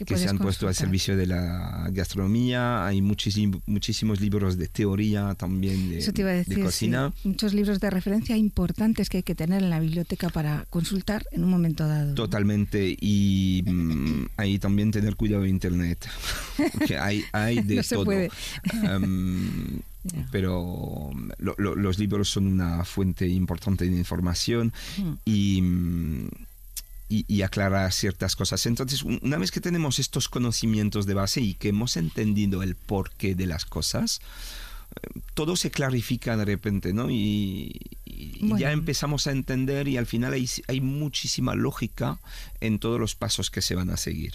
que 0.04 0.16
se 0.16 0.28
han 0.28 0.38
puesto 0.38 0.68
al 0.68 0.74
servicio 0.74 1.16
de 1.16 1.26
la 1.26 1.88
gastronomía, 1.92 2.87
hay 2.87 3.02
muchísimos 3.02 3.62
muchísimos 3.66 4.20
libros 4.20 4.58
de 4.58 4.68
teoría 4.68 5.34
también 5.34 5.90
de, 5.90 6.61
cocina. 6.62 7.12
Muchos 7.24 7.54
libros 7.54 7.80
de 7.80 7.90
referencia 7.90 8.37
importantes 8.37 9.08
que 9.08 9.18
hay 9.18 9.22
que 9.22 9.34
tener 9.34 9.62
en 9.62 9.70
la 9.70 9.80
biblioteca 9.80 10.28
para 10.28 10.66
consultar 10.70 11.24
en 11.30 11.44
un 11.44 11.50
momento 11.50 11.87
dado. 11.87 12.14
Totalmente. 12.14 12.96
Y 13.00 13.62
mm, 13.66 14.26
ahí 14.37 14.58
también 14.58 14.90
tener 14.90 15.16
cuidado 15.16 15.42
de 15.42 15.50
Internet. 15.50 16.08
Porque 16.72 16.98
hay, 16.98 17.24
hay 17.32 17.61
de 17.62 17.82
todo. 17.82 18.08
pero 20.30 21.11
los 21.48 21.98
libros 21.98 22.30
son 22.30 22.46
una 22.46 22.84
fuente 22.84 23.26
importante 23.28 23.84
de 23.88 23.96
información 23.96 24.72
mm. 24.96 25.12
y, 25.24 25.62
y, 27.08 27.24
y, 27.26 27.42
aclarar 27.42 27.92
ciertas 27.92 28.36
cosas. 28.36 28.66
Entonces, 28.66 29.02
una 29.02 29.38
vez 29.38 29.50
que 29.50 29.60
tenemos 29.60 29.98
estos 29.98 30.28
conocimientos 30.28 31.06
de 31.06 31.14
base 31.14 31.40
y 31.40 31.54
que 31.54 31.68
hemos 31.68 31.96
entendido 31.96 32.62
el 32.62 32.74
porqué 32.74 33.34
de 33.34 33.46
las 33.46 33.64
cosas, 33.64 34.20
todo 35.34 35.56
se 35.56 35.70
clarifica 35.70 36.36
de 36.36 36.44
repente, 36.44 36.92
¿no? 36.92 37.10
Y, 37.10 37.80
ya 38.58 38.72
empezamos 38.72 39.28
a 39.28 39.30
entender 39.30 39.86
y 39.86 39.96
al 39.96 40.06
final 40.06 40.32
hay, 40.32 40.48
hay, 40.66 40.80
muchísima 40.80 41.54
lógica 41.54 42.18
en 42.60 42.80
todos 42.80 42.98
los 42.98 43.14
pasos 43.14 43.48
que 43.50 43.62
se 43.62 43.76
van 43.76 43.90
a 43.90 43.96
seguir. 43.96 44.34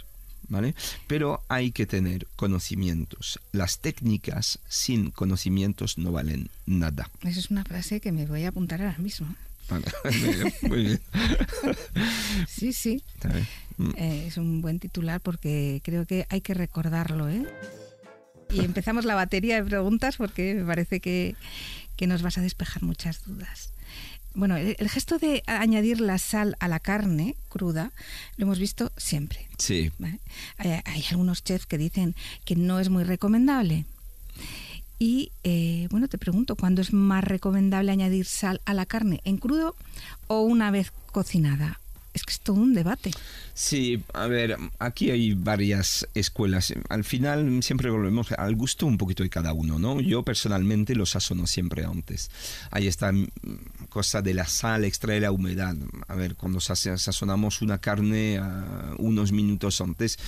¿Vale? 0.49 0.75
Pero 1.07 1.41
hay 1.47 1.71
que 1.71 1.85
tener 1.85 2.27
conocimientos. 2.35 3.39
Las 3.53 3.79
técnicas 3.79 4.59
sin 4.67 5.09
conocimientos 5.09 5.97
no 5.97 6.11
valen 6.11 6.49
nada. 6.65 7.09
Esa 7.21 7.39
es 7.39 7.49
una 7.49 7.63
frase 7.63 8.01
que 8.01 8.11
me 8.11 8.25
voy 8.25 8.43
a 8.43 8.49
apuntar 8.49 8.81
ahora 8.81 8.97
mismo. 8.97 9.35
muy 10.61 10.83
bien. 10.83 11.01
sí, 12.47 12.73
sí. 12.73 13.03
Mm. 13.77 13.89
Eh, 13.97 14.25
es 14.27 14.37
un 14.37 14.61
buen 14.61 14.79
titular 14.79 15.21
porque 15.21 15.81
creo 15.83 16.05
que 16.05 16.25
hay 16.29 16.41
que 16.41 16.53
recordarlo, 16.53 17.29
¿eh? 17.29 17.45
y 18.53 18.59
empezamos 18.63 19.05
la 19.05 19.15
batería 19.15 19.55
de 19.55 19.63
preguntas 19.63 20.17
porque 20.17 20.53
me 20.55 20.65
parece 20.65 20.99
que, 20.99 21.35
nos 22.05 22.21
vas 22.21 22.37
a 22.37 22.41
despejar 22.41 22.83
muchas 22.83 23.23
dudas. 23.25 23.69
Bueno, 24.35 24.57
el, 24.57 24.89
gesto 24.89 25.19
de 25.19 25.41
añadir 25.47 26.01
la 26.01 26.17
sal 26.17 26.57
a 26.59 26.67
la 26.67 26.81
carne 26.81 27.37
cruda 27.47 27.93
lo 28.35 28.43
hemos 28.43 28.59
visto 28.59 28.91
siempre. 28.97 29.47
Sí. 29.57 29.89
Hay, 30.57 31.05
algunos 31.11 31.45
chefs 31.45 31.65
que 31.65 31.77
dicen 31.77 32.13
que 32.43 32.57
no 32.57 32.81
es 32.81 32.89
muy 32.89 33.05
recomendable. 33.05 33.85
Y 35.05 35.33
eh, 35.43 35.89
bueno, 35.91 36.07
te 36.07 36.17
pregunto, 36.17 36.55
¿cuándo 36.55 36.81
es 36.81 36.93
más 36.93 37.25
recomendable 37.25 37.91
añadir 37.91 38.25
sal 38.25 38.61
a 38.63 38.73
la 38.73 38.85
carne? 38.85 39.19
¿En 39.25 39.35
crudo 39.35 39.75
o 40.27 40.39
una 40.43 40.71
vez 40.71 40.93
cocinada? 41.11 41.81
es 42.13 42.23
que 42.23 42.31
es 42.31 42.39
todo 42.39 42.57
un 42.57 42.73
debate. 42.73 43.11
Sí, 43.53 44.01
a 44.13 44.27
ver, 44.27 44.55
aquí 44.79 45.09
hay 45.09 45.33
varias 45.33 46.07
escuelas. 46.13 46.71
Al 46.87 47.03
final 47.03 47.63
siempre 47.63 47.89
volvemos 47.89 48.31
al 48.31 48.55
gusto 48.55 48.85
un 48.85 48.99
poquito 48.99 49.23
de 49.23 49.31
cada 49.31 49.51
uno, 49.51 49.77
¿no? 49.77 49.99
Yo 49.99 50.23
personalmente 50.23 50.95
lo 50.95 51.07
sazono 51.07 51.47
siempre 51.47 51.83
antes. 51.83 52.29
Ahí 52.69 52.87
está 52.87 53.11
mm, 53.11 53.27
cosa 53.89 54.21
de 54.21 54.35
la 54.35 54.45
sal, 54.45 54.85
extrae 54.85 55.19
la 55.19 55.31
humedad. 55.31 55.75
A 56.07 56.15
ver, 56.15 56.35
cuando 56.35 56.61
sazonamos 56.61 57.61
una 57.63 57.79
carne 57.79 58.39
uh, 58.39 58.95
unos 58.99 59.31
minutos 59.31 59.81
antes, 59.81 60.19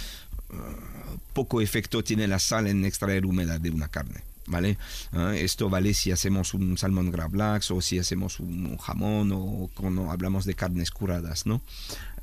uh, 0.50 1.18
poco 1.34 1.62
efecto 1.62 2.04
tiene 2.04 2.28
la 2.28 2.40
sal 2.40 2.66
en 2.66 2.84
extraer 2.84 3.28
humedad 3.28 3.62
de 3.62 3.70
una 3.70 3.88
carne. 3.90 4.35
¿Vale? 4.48 4.78
Ah, 5.12 5.34
esto 5.36 5.70
vale 5.70 5.94
si 5.94 6.12
hacemos 6.12 6.54
un 6.54 6.78
salmón 6.78 7.12
gravlax 7.12 7.72
o 7.72 7.82
si 7.82 8.00
hacemos 8.00 8.40
un, 8.40 8.78
jamón 8.78 9.32
o 9.34 9.70
cuando 9.74 10.12
hablamos 10.12 10.46
de 10.46 10.56
carnes 10.56 10.92
curadas, 10.92 11.46
¿no? 11.46 11.62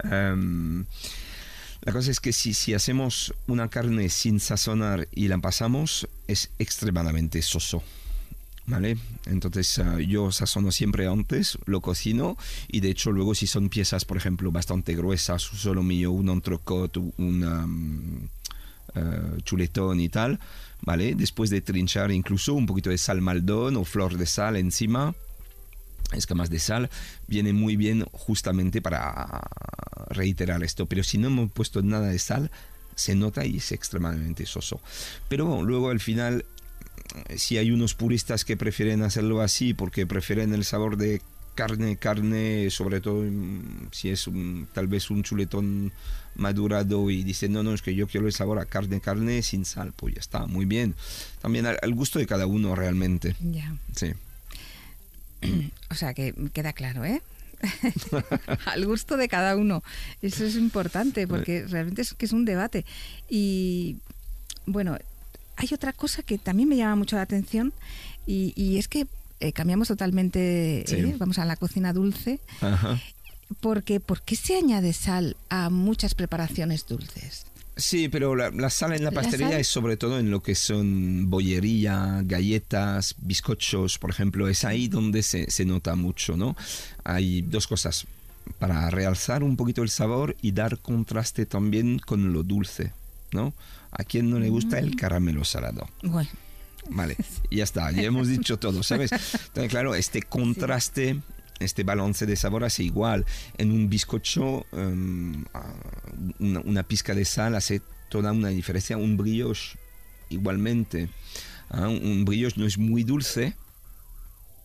Em, 0.04 0.84
la 1.82 1.92
cosa 1.92 2.10
es 2.10 2.20
que 2.20 2.32
si, 2.32 2.54
si 2.54 2.74
hacemos 2.74 3.34
una 3.46 3.68
carne 3.68 4.08
sin 4.08 4.38
sazonar 4.38 5.08
y 5.12 5.28
la 5.28 5.38
pasamos, 5.38 6.06
es 6.28 6.50
extremadamente 6.58 7.42
soso. 7.42 7.82
¿Vale? 8.64 8.96
Entonces 9.26 9.80
ah, 9.80 9.98
yo 9.98 10.30
sazono 10.30 10.70
siempre 10.70 11.08
antes, 11.08 11.58
lo 11.64 11.80
cocino 11.80 12.36
y 12.68 12.78
de 12.78 12.90
hecho 12.90 13.10
luego 13.10 13.34
si 13.34 13.48
son 13.48 13.68
piezas, 13.68 14.04
por 14.04 14.16
ejemplo, 14.16 14.52
bastante 14.52 14.94
gruesas, 14.94 15.42
solo 15.42 15.82
mío, 15.82 16.12
un 16.12 16.28
entrecot, 16.28 16.96
un 17.18 18.30
uh, 18.96 19.40
chuletón 19.42 20.00
y 20.00 20.08
tal, 20.08 20.38
¿vale? 20.82 21.14
Después 21.14 21.50
de 21.50 21.60
trinchar 21.60 22.10
incluso 22.10 22.54
un 22.54 22.66
poquito 22.66 22.90
de 22.90 22.98
sal 22.98 23.20
maldón 23.20 23.76
o 23.76 23.84
flor 23.84 24.16
de 24.16 24.26
sal 24.26 24.56
encima, 24.56 25.14
escamas 26.12 26.50
de 26.50 26.58
sal, 26.58 26.90
viene 27.26 27.52
muy 27.52 27.76
bien 27.76 28.04
justamente 28.12 28.82
para 28.82 29.42
reiterar 30.08 30.62
esto. 30.62 30.86
Pero 30.86 31.02
si 31.02 31.18
no 31.18 31.28
hemos 31.28 31.50
puesto 31.50 31.82
nada 31.82 32.08
de 32.08 32.18
sal, 32.18 32.50
se 32.94 33.14
nota 33.14 33.44
y 33.44 33.56
es 33.56 33.72
extremadamente 33.72 34.46
soso. 34.46 34.80
Pero 35.28 35.62
luego 35.62 35.90
al 35.90 36.00
final, 36.00 36.44
si 37.36 37.58
hay 37.58 37.70
unos 37.70 37.94
puristas 37.94 38.44
que 38.44 38.56
prefieren 38.56 39.02
hacerlo 39.02 39.40
así 39.40 39.74
porque 39.74 40.06
prefieren 40.06 40.52
el 40.52 40.64
sabor 40.64 40.96
de 40.96 41.22
carne, 41.54 41.96
carne, 41.96 42.70
sobre 42.70 43.00
todo 43.00 43.22
mm, 43.22 43.88
si 43.92 44.10
es 44.10 44.26
un, 44.26 44.68
tal 44.72 44.86
vez 44.86 45.10
un 45.10 45.22
chuletón 45.22 45.92
madurado 46.34 47.10
y 47.10 47.22
dice, 47.22 47.48
no, 47.48 47.62
no, 47.62 47.74
es 47.74 47.82
que 47.82 47.94
yo 47.94 48.06
quiero 48.06 48.26
el 48.26 48.32
sabor 48.32 48.58
a 48.58 48.64
carne, 48.64 49.00
carne 49.00 49.42
sin 49.42 49.64
sal, 49.64 49.92
pues 49.94 50.14
ya 50.14 50.20
está, 50.20 50.46
muy 50.46 50.64
bien. 50.64 50.94
También 51.40 51.66
al, 51.66 51.94
gusto 51.94 52.18
de 52.18 52.26
cada 52.26 52.46
uno 52.46 52.74
realmente. 52.74 53.36
Ya. 53.40 53.74
Sí. 53.94 54.12
o 55.90 55.94
sea 55.94 56.14
que 56.14 56.34
queda 56.52 56.72
claro, 56.72 57.04
¿eh? 57.04 57.22
al 58.64 58.86
gusto 58.86 59.16
de 59.16 59.28
cada 59.28 59.56
uno. 59.56 59.82
Eso 60.20 60.44
es 60.44 60.56
importante 60.56 61.26
porque 61.26 61.66
realmente 61.66 62.02
es 62.02 62.14
que 62.14 62.26
es 62.26 62.32
un 62.32 62.44
debate. 62.44 62.84
Y 63.28 63.96
bueno, 64.66 64.96
hay 65.56 65.68
otra 65.72 65.92
cosa 65.92 66.22
que 66.22 66.38
también 66.38 66.68
me 66.68 66.76
llama 66.76 66.96
mucho 66.96 67.16
la 67.16 67.22
atención 67.22 67.72
y, 68.26 68.52
y 68.56 68.78
es 68.78 68.88
que 68.88 69.06
eh, 69.42 69.52
cambiamos 69.52 69.88
totalmente, 69.88 70.84
¿eh? 70.88 71.16
vamos 71.18 71.38
a 71.38 71.44
la 71.44 71.56
cocina 71.56 71.92
dulce. 71.92 72.38
Porque, 73.60 73.98
¿por 73.98 74.22
qué 74.22 74.36
se 74.36 74.56
añade 74.56 74.92
sal 74.92 75.36
a 75.50 75.68
muchas 75.68 76.14
preparaciones 76.14 76.86
dulces? 76.86 77.44
Sí, 77.76 78.08
pero 78.08 78.36
la, 78.36 78.70
sal 78.70 78.92
en 78.92 79.02
la 79.02 79.10
pastelería 79.10 79.58
es 79.58 79.66
sobre 79.66 79.96
todo 79.96 80.20
en 80.20 80.30
lo 80.30 80.42
que 80.42 80.54
son 80.54 81.28
bollería, 81.28 82.20
galletas, 82.24 83.16
bizcochos, 83.18 83.98
por 83.98 84.10
ejemplo. 84.10 84.46
Es 84.46 84.64
ahí 84.64 84.86
donde 84.86 85.22
se, 85.22 85.50
se, 85.50 85.64
nota 85.64 85.96
mucho, 85.96 86.36
¿no? 86.36 86.54
Hay 87.02 87.42
dos 87.42 87.66
cosas. 87.66 88.06
Para 88.58 88.90
realzar 88.90 89.42
un 89.42 89.56
poquito 89.56 89.82
el 89.82 89.88
sabor 89.88 90.36
y 90.40 90.52
dar 90.52 90.78
contraste 90.78 91.46
también 91.46 91.98
con 91.98 92.32
lo 92.32 92.44
dulce, 92.44 92.92
¿no? 93.32 93.54
A 93.90 94.04
quien 94.04 94.30
no 94.30 94.38
le 94.38 94.50
gusta 94.50 94.78
el 94.78 94.92
mm. 94.92 94.96
caramelo 94.96 95.44
salado. 95.44 95.88
Bueno. 96.02 96.30
Vale, 96.90 97.16
ya 97.50 97.64
está, 97.64 97.90
ya 97.92 98.02
hemos 98.02 98.28
dicho 98.28 98.58
todo, 98.58 98.82
¿sabes? 98.82 99.12
Entonces, 99.12 99.70
claro, 99.70 99.94
este 99.94 100.22
contraste, 100.22 101.20
este 101.60 101.84
balance 101.84 102.26
de 102.26 102.36
sabor 102.36 102.64
hace 102.64 102.82
igual. 102.82 103.24
En 103.56 103.70
un 103.70 103.88
bizcocho, 103.88 104.66
em, 104.72 105.44
una, 106.38 106.82
pizca 106.82 107.14
de 107.14 107.24
sal 107.24 107.54
hace 107.54 107.82
toda 108.08 108.32
una 108.32 108.48
diferencia. 108.48 108.96
Un 108.96 109.16
brioche, 109.16 109.78
igualmente. 110.28 111.08
¿ah? 111.70 111.88
Un 111.88 112.24
brioche 112.24 112.58
no 112.58 112.66
es 112.66 112.78
muy 112.78 113.04
dulce, 113.04 113.56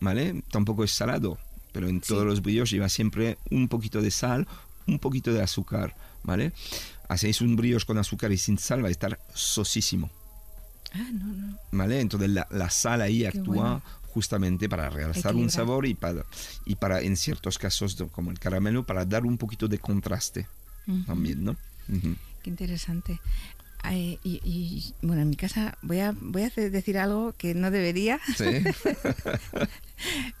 ¿vale? 0.00 0.42
Tampoco 0.50 0.84
es 0.84 0.90
salado, 0.90 1.38
pero 1.72 1.88
en 1.88 2.00
todos 2.00 2.26
los 2.26 2.42
brioches 2.42 2.72
lleva 2.72 2.88
siempre 2.88 3.38
un 3.50 3.68
poquito 3.68 4.02
de 4.02 4.10
sal, 4.10 4.46
un 4.86 4.98
poquito 4.98 5.32
de 5.32 5.42
azúcar, 5.42 5.94
¿vale? 6.24 6.52
hacéis 7.08 7.40
un 7.40 7.56
brioche 7.56 7.86
con 7.86 7.98
azúcar 7.98 8.30
y 8.32 8.36
sin 8.36 8.58
sal, 8.58 8.84
va 8.84 8.88
a 8.88 8.90
estar 8.90 9.18
sosísimo. 9.34 10.10
Ah, 10.94 11.10
no, 11.12 11.26
no. 11.26 11.58
¿Vale? 11.72 12.00
Entonces 12.00 12.30
la, 12.30 12.46
la 12.50 12.70
sal 12.70 13.02
ahí 13.02 13.20
Qué 13.20 13.28
actúa 13.28 13.54
bueno. 13.54 13.82
justamente 14.12 14.68
para 14.68 14.90
realzar 14.90 15.34
un 15.36 15.50
sabor 15.50 15.86
y 15.86 15.94
para, 15.94 16.24
y 16.64 16.76
para, 16.76 17.00
en 17.00 17.16
ciertos 17.16 17.58
casos, 17.58 17.96
como 18.12 18.30
el 18.30 18.38
caramelo, 18.38 18.84
para 18.84 19.04
dar 19.04 19.24
un 19.24 19.36
poquito 19.38 19.68
de 19.68 19.78
contraste 19.78 20.46
Ujú. 20.86 21.04
también, 21.04 21.44
¿no? 21.44 21.52
Ujú. 21.88 22.16
Qué 22.42 22.50
interesante. 22.50 23.20
Ay, 23.82 24.18
y, 24.24 24.40
y, 24.44 24.94
bueno, 25.06 25.22
en 25.22 25.30
mi 25.30 25.36
casa 25.36 25.78
voy 25.82 26.00
a, 26.00 26.12
voy 26.20 26.42
a 26.42 26.50
decir 26.50 26.98
algo 26.98 27.32
que 27.38 27.54
no 27.54 27.70
debería, 27.70 28.18
Sí, 28.36 28.44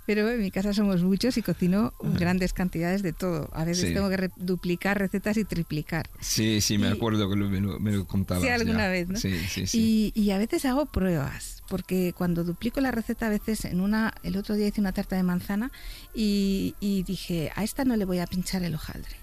pero 0.06 0.28
en 0.30 0.40
mi 0.40 0.50
casa 0.50 0.72
somos 0.72 1.02
muchos 1.02 1.36
y 1.38 1.42
cocino 1.42 1.92
grandes 2.00 2.52
cantidades 2.52 3.02
de 3.02 3.12
todo. 3.12 3.48
A 3.52 3.64
veces 3.64 3.88
Sí. 3.88 3.94
tengo 3.94 4.08
que 4.08 4.16
re- 4.16 4.30
duplicar 4.36 4.98
recetas 4.98 5.36
y 5.36 5.44
triplicar. 5.44 6.08
sí, 6.20 6.60
sí, 6.60 6.78
me 6.78 6.88
Y- 6.88 6.92
acuerdo 6.92 7.28
que 7.30 7.36
lo- 7.36 7.48
me, 7.48 7.60
lo, 7.60 7.78
me 7.78 7.92
lo 7.92 8.06
contabas. 8.06 8.42
Sí, 8.42 8.48
alguna 8.48 8.86
ya. 8.86 8.88
vez, 8.88 9.08
¿no? 9.08 9.18
Sí, 9.18 9.38
sí, 9.48 9.66
sí. 9.66 10.12
Y, 10.16 10.20
y 10.20 10.30
a 10.32 10.38
veces 10.38 10.64
hago 10.64 10.86
pruebas, 10.86 11.62
porque 11.68 12.12
cuando 12.16 12.42
duplico 12.44 12.80
la 12.80 12.90
receta, 12.90 13.26
a 13.26 13.30
veces 13.30 13.64
en 13.64 13.80
una, 13.80 14.14
el 14.24 14.36
otro 14.36 14.54
día 14.56 14.66
hice 14.66 14.80
una 14.80 14.92
tarta 14.92 15.16
de 15.16 15.22
manzana 15.22 15.70
y, 16.14 16.74
y 16.80 17.02
dije, 17.04 17.52
a 17.54 17.62
esta 17.64 17.84
no 17.84 17.96
le 17.96 18.04
voy 18.04 18.18
a 18.18 18.26
pinchar 18.26 18.62
el 18.64 18.74
hojaldre. 18.74 19.16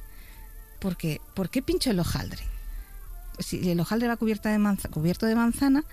Porque, 0.80 1.20
¿Por 1.34 1.50
qué 1.50 1.62
pincho 1.62 1.92
el 1.92 2.00
hojaldre? 2.00 2.44
Si 3.40 3.70
el 3.70 3.80
hojaldre 3.80 4.08
va 4.08 4.18
cubierta 4.18 4.50
de 4.52 4.58
manza- 4.60 4.90
cubierto 4.90 5.26
de 5.26 5.36
manzana 5.36 5.84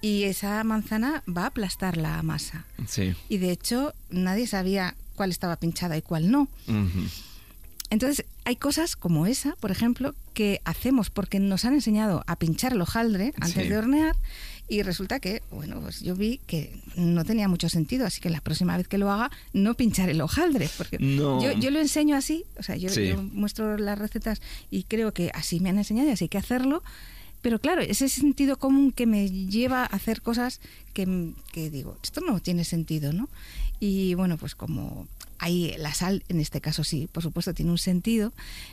y 0.00 0.24
esa 0.24 0.62
manzana 0.64 1.22
va 1.28 1.42
a 1.44 1.46
aplastar 1.46 1.96
la 1.96 2.22
masa. 2.22 2.64
Sí. 2.86 3.14
Y 3.28 3.38
de 3.38 3.50
hecho, 3.50 3.94
nadie 4.10 4.46
sabía 4.46 4.94
cuál 5.16 5.30
estaba 5.30 5.56
pinchada 5.56 5.96
y 5.96 6.02
cuál 6.02 6.30
no. 6.30 6.48
Entonces, 7.90 8.24
hay 8.44 8.56
cosas 8.56 8.96
como 8.96 9.26
esa, 9.26 9.56
por 9.56 9.70
ejemplo, 9.70 10.14
que 10.34 10.60
hacemos 10.64 11.08
porque 11.10 11.40
nos 11.40 11.64
han 11.64 11.72
enseñado 11.74 12.22
a 12.26 12.36
pinchar 12.36 12.72
el 12.74 12.82
hojaldre 12.82 13.32
antes 13.40 13.62
Sí. 13.64 13.68
de 13.68 13.78
hornear 13.78 14.14
y 14.68 14.82
resulta 14.82 15.18
que, 15.20 15.42
bueno, 15.50 15.80
pues 15.80 16.00
yo 16.00 16.14
vi 16.14 16.38
que 16.46 16.78
no 16.96 17.24
tenía 17.24 17.48
mucho 17.48 17.68
sentido, 17.68 18.04
así 18.06 18.20
que 18.20 18.28
la 18.30 18.40
próxima 18.40 18.76
vez 18.76 18.86
que 18.88 18.98
lo 18.98 19.10
haga, 19.10 19.30
no 19.52 19.74
pinchar 19.74 20.10
el 20.10 20.20
hojaldre, 20.20 20.68
porque 20.76 20.98
No. 20.98 21.42
yo, 21.42 21.52
yo 21.52 21.70
lo 21.70 21.80
enseño 21.80 22.16
así, 22.16 22.44
o 22.58 22.62
sea, 22.62 22.76
yo, 22.76 22.88
Sí. 22.90 23.08
yo 23.08 23.22
muestro 23.22 23.78
las 23.78 23.98
recetas 23.98 24.40
y 24.70 24.82
creo 24.84 25.12
que 25.14 25.30
así 25.34 25.60
me 25.60 25.70
han 25.70 25.78
enseñado 25.78 26.08
y 26.08 26.12
así 26.12 26.24
hay 26.24 26.28
que 26.28 26.38
hacerlo, 26.38 26.82
pero 27.40 27.60
claro, 27.60 27.80
ese 27.82 28.08
sentido 28.08 28.58
común 28.58 28.90
que 28.92 29.06
me 29.06 29.30
lleva 29.30 29.82
a 29.82 29.86
hacer 29.86 30.20
cosas 30.22 30.60
que, 30.92 31.32
que 31.52 31.70
digo, 31.70 31.96
esto 32.02 32.20
no 32.20 32.40
tiene 32.40 32.64
sentido, 32.64 33.12
¿no? 33.12 33.28
Y 33.80 34.14
bueno, 34.14 34.36
pues 34.36 34.54
como 34.56 35.06
hay 35.38 35.76
la 35.78 35.94
sal, 35.94 36.24
en 36.28 36.40
este 36.40 36.60
caso 36.60 36.84
sí, 36.84 37.08
por 37.12 37.22
supuesto 37.22 37.54
tiene 37.54 37.70
un 37.70 37.78
sentido, 37.78 38.32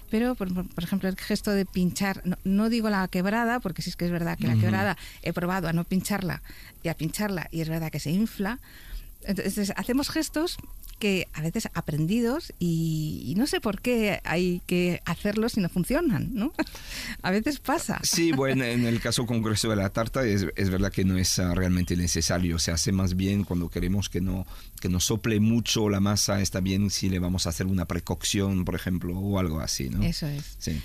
pero 0.10 0.36
por, 0.36 0.52
por 0.68 0.84
ejemplo 0.84 1.08
el 1.10 1.16
gesto 1.18 1.52
de 1.52 1.66
pinchar, 1.66 2.22
no, 2.26 2.38
no 2.44 2.70
digo 2.70 2.90
la 2.90 3.08
quebrada, 3.08 3.60
porque 3.60 3.82
sí 3.82 3.90
es 3.90 3.96
que 3.96 4.06
es 4.06 4.12
verdad 4.12 4.38
que 4.38 4.48
la 4.48 4.56
quebrada 4.56 4.98
he 5.22 5.34
probado 5.34 5.68
a 5.68 5.74
no 5.74 5.84
pincharla 5.84 6.42
y 6.84 6.90
a 6.90 6.94
pincharla 6.96 7.48
y 7.52 7.62
es 7.62 7.70
verdad 7.70 7.92
que 7.92 8.00
se 8.00 8.12
infla. 8.12 8.60
Entonces 9.24 9.74
hacemos 9.76 10.10
gestos 10.10 10.58
que 11.00 11.28
a 11.34 11.42
veces 11.42 11.68
aprendidos 11.74 12.54
y, 12.60 13.24
y 13.26 13.36
no 13.36 13.48
sé 13.48 13.60
por 13.62 13.82
qué 13.82 14.22
hay 14.24 14.62
que 14.66 15.02
hacerlos 15.06 15.54
si 15.54 15.62
no 15.62 15.70
funcionan, 15.70 16.34
¿no? 16.34 16.54
a 17.22 17.32
veces 17.32 17.60
pasa. 17.60 18.00
Sí, 18.04 18.32
bueno, 18.32 18.64
en 18.64 18.86
el 18.86 19.00
caso 19.02 19.26
concreto 19.26 19.70
de 19.70 19.76
la 19.76 19.90
tarta 19.90 20.26
es, 20.26 20.46
es 20.56 20.70
verdad 20.70 20.92
que 20.92 21.06
no 21.06 21.18
es 21.18 21.40
ah, 21.40 21.54
realmente 21.54 21.96
necesario. 21.96 22.60
Se 22.60 22.72
hace 22.72 22.92
más 22.92 23.16
bien 23.16 23.44
cuando 23.44 23.70
queremos 23.70 24.10
que 24.10 24.22
no, 24.22 24.46
que 24.82 24.90
no 24.90 25.00
sople 25.00 25.40
mucho 25.40 25.90
la 25.90 26.00
masa. 26.00 26.42
Está 26.42 26.60
bien 26.62 26.90
si 26.90 27.10
le 27.10 27.20
vamos 27.20 27.46
a 27.46 27.50
hacer 27.50 27.68
una 27.68 27.86
precocción, 27.86 28.66
por 28.66 28.76
ejemplo, 28.76 29.18
o 29.18 29.40
algo 29.40 29.60
así, 29.60 29.90
¿no? 29.90 30.04
Eso 30.04 30.28
es. 30.28 30.56
Sí. 30.58 30.82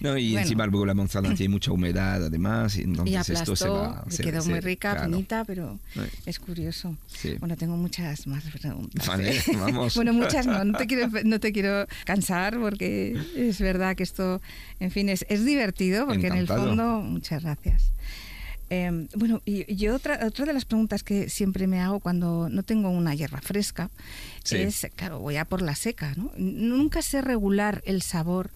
No, 0.00 0.16
y 0.18 0.32
Bueno. 0.32 0.42
encima 0.42 0.66
luego 0.66 0.86
la 0.86 0.94
manzana 0.94 1.34
tiene 1.34 1.52
mucha 1.52 1.72
humedad 1.72 2.24
además, 2.24 2.76
y 2.76 2.82
entonces 2.82 3.12
y 3.12 3.16
esto 3.16 3.56
se 3.56 3.64
aplastó, 3.64 3.72
va... 3.74 4.04
se- 4.08 4.22
quedó 4.22 4.42
se- 4.42 4.50
muy 4.50 4.60
rica, 4.60 4.92
claro. 4.94 5.10
finita, 5.10 5.44
pero 5.44 5.78
Sí. 5.94 6.00
es 6.26 6.38
curioso. 6.38 6.96
Sí. 7.06 7.36
Bueno, 7.38 7.56
tengo 7.56 7.76
muchas 7.76 8.26
más 8.26 8.44
preguntas. 8.44 9.06
Vale, 9.06 9.36
¿eh? 9.36 9.42
bueno, 9.94 10.12
muchas 10.12 10.46
no, 10.46 10.64
no 10.64 10.76
te, 10.78 10.86
quiero, 10.86 11.08
no 11.24 11.40
te 11.40 11.52
quiero 11.52 11.86
cansar 12.04 12.58
porque 12.58 13.16
es 13.36 13.60
verdad 13.60 13.94
que 13.96 14.02
esto, 14.02 14.40
en 14.80 14.90
fin, 14.90 15.08
es, 15.08 15.24
es 15.28 15.44
divertido 15.44 16.06
porque 16.06 16.26
en 16.28 16.34
Encantado. 16.34 16.62
el 16.62 16.68
fondo, 16.68 17.00
muchas 17.02 17.42
gracias. 17.42 17.92
Eh, 18.70 19.06
bueno, 19.16 19.42
y, 19.44 19.70
y 19.70 19.88
otra, 19.88 20.20
otra 20.26 20.46
de 20.46 20.54
las 20.54 20.64
preguntas 20.64 21.02
que 21.02 21.28
siempre 21.28 21.66
me 21.66 21.78
hago 21.80 22.00
cuando 22.00 22.48
no 22.48 22.62
tengo 22.62 22.88
una 22.88 23.14
hierba 23.14 23.40
fresca 23.42 23.90
Sí. 24.44 24.56
es, 24.56 24.86
claro, 24.96 25.18
voy 25.20 25.36
a 25.36 25.44
por 25.44 25.60
la 25.62 25.74
seca, 25.74 26.14
¿no? 26.16 26.32
Nunca 26.36 27.02
sé 27.02 27.20
regular 27.20 27.82
el 27.84 28.00
sabor 28.02 28.50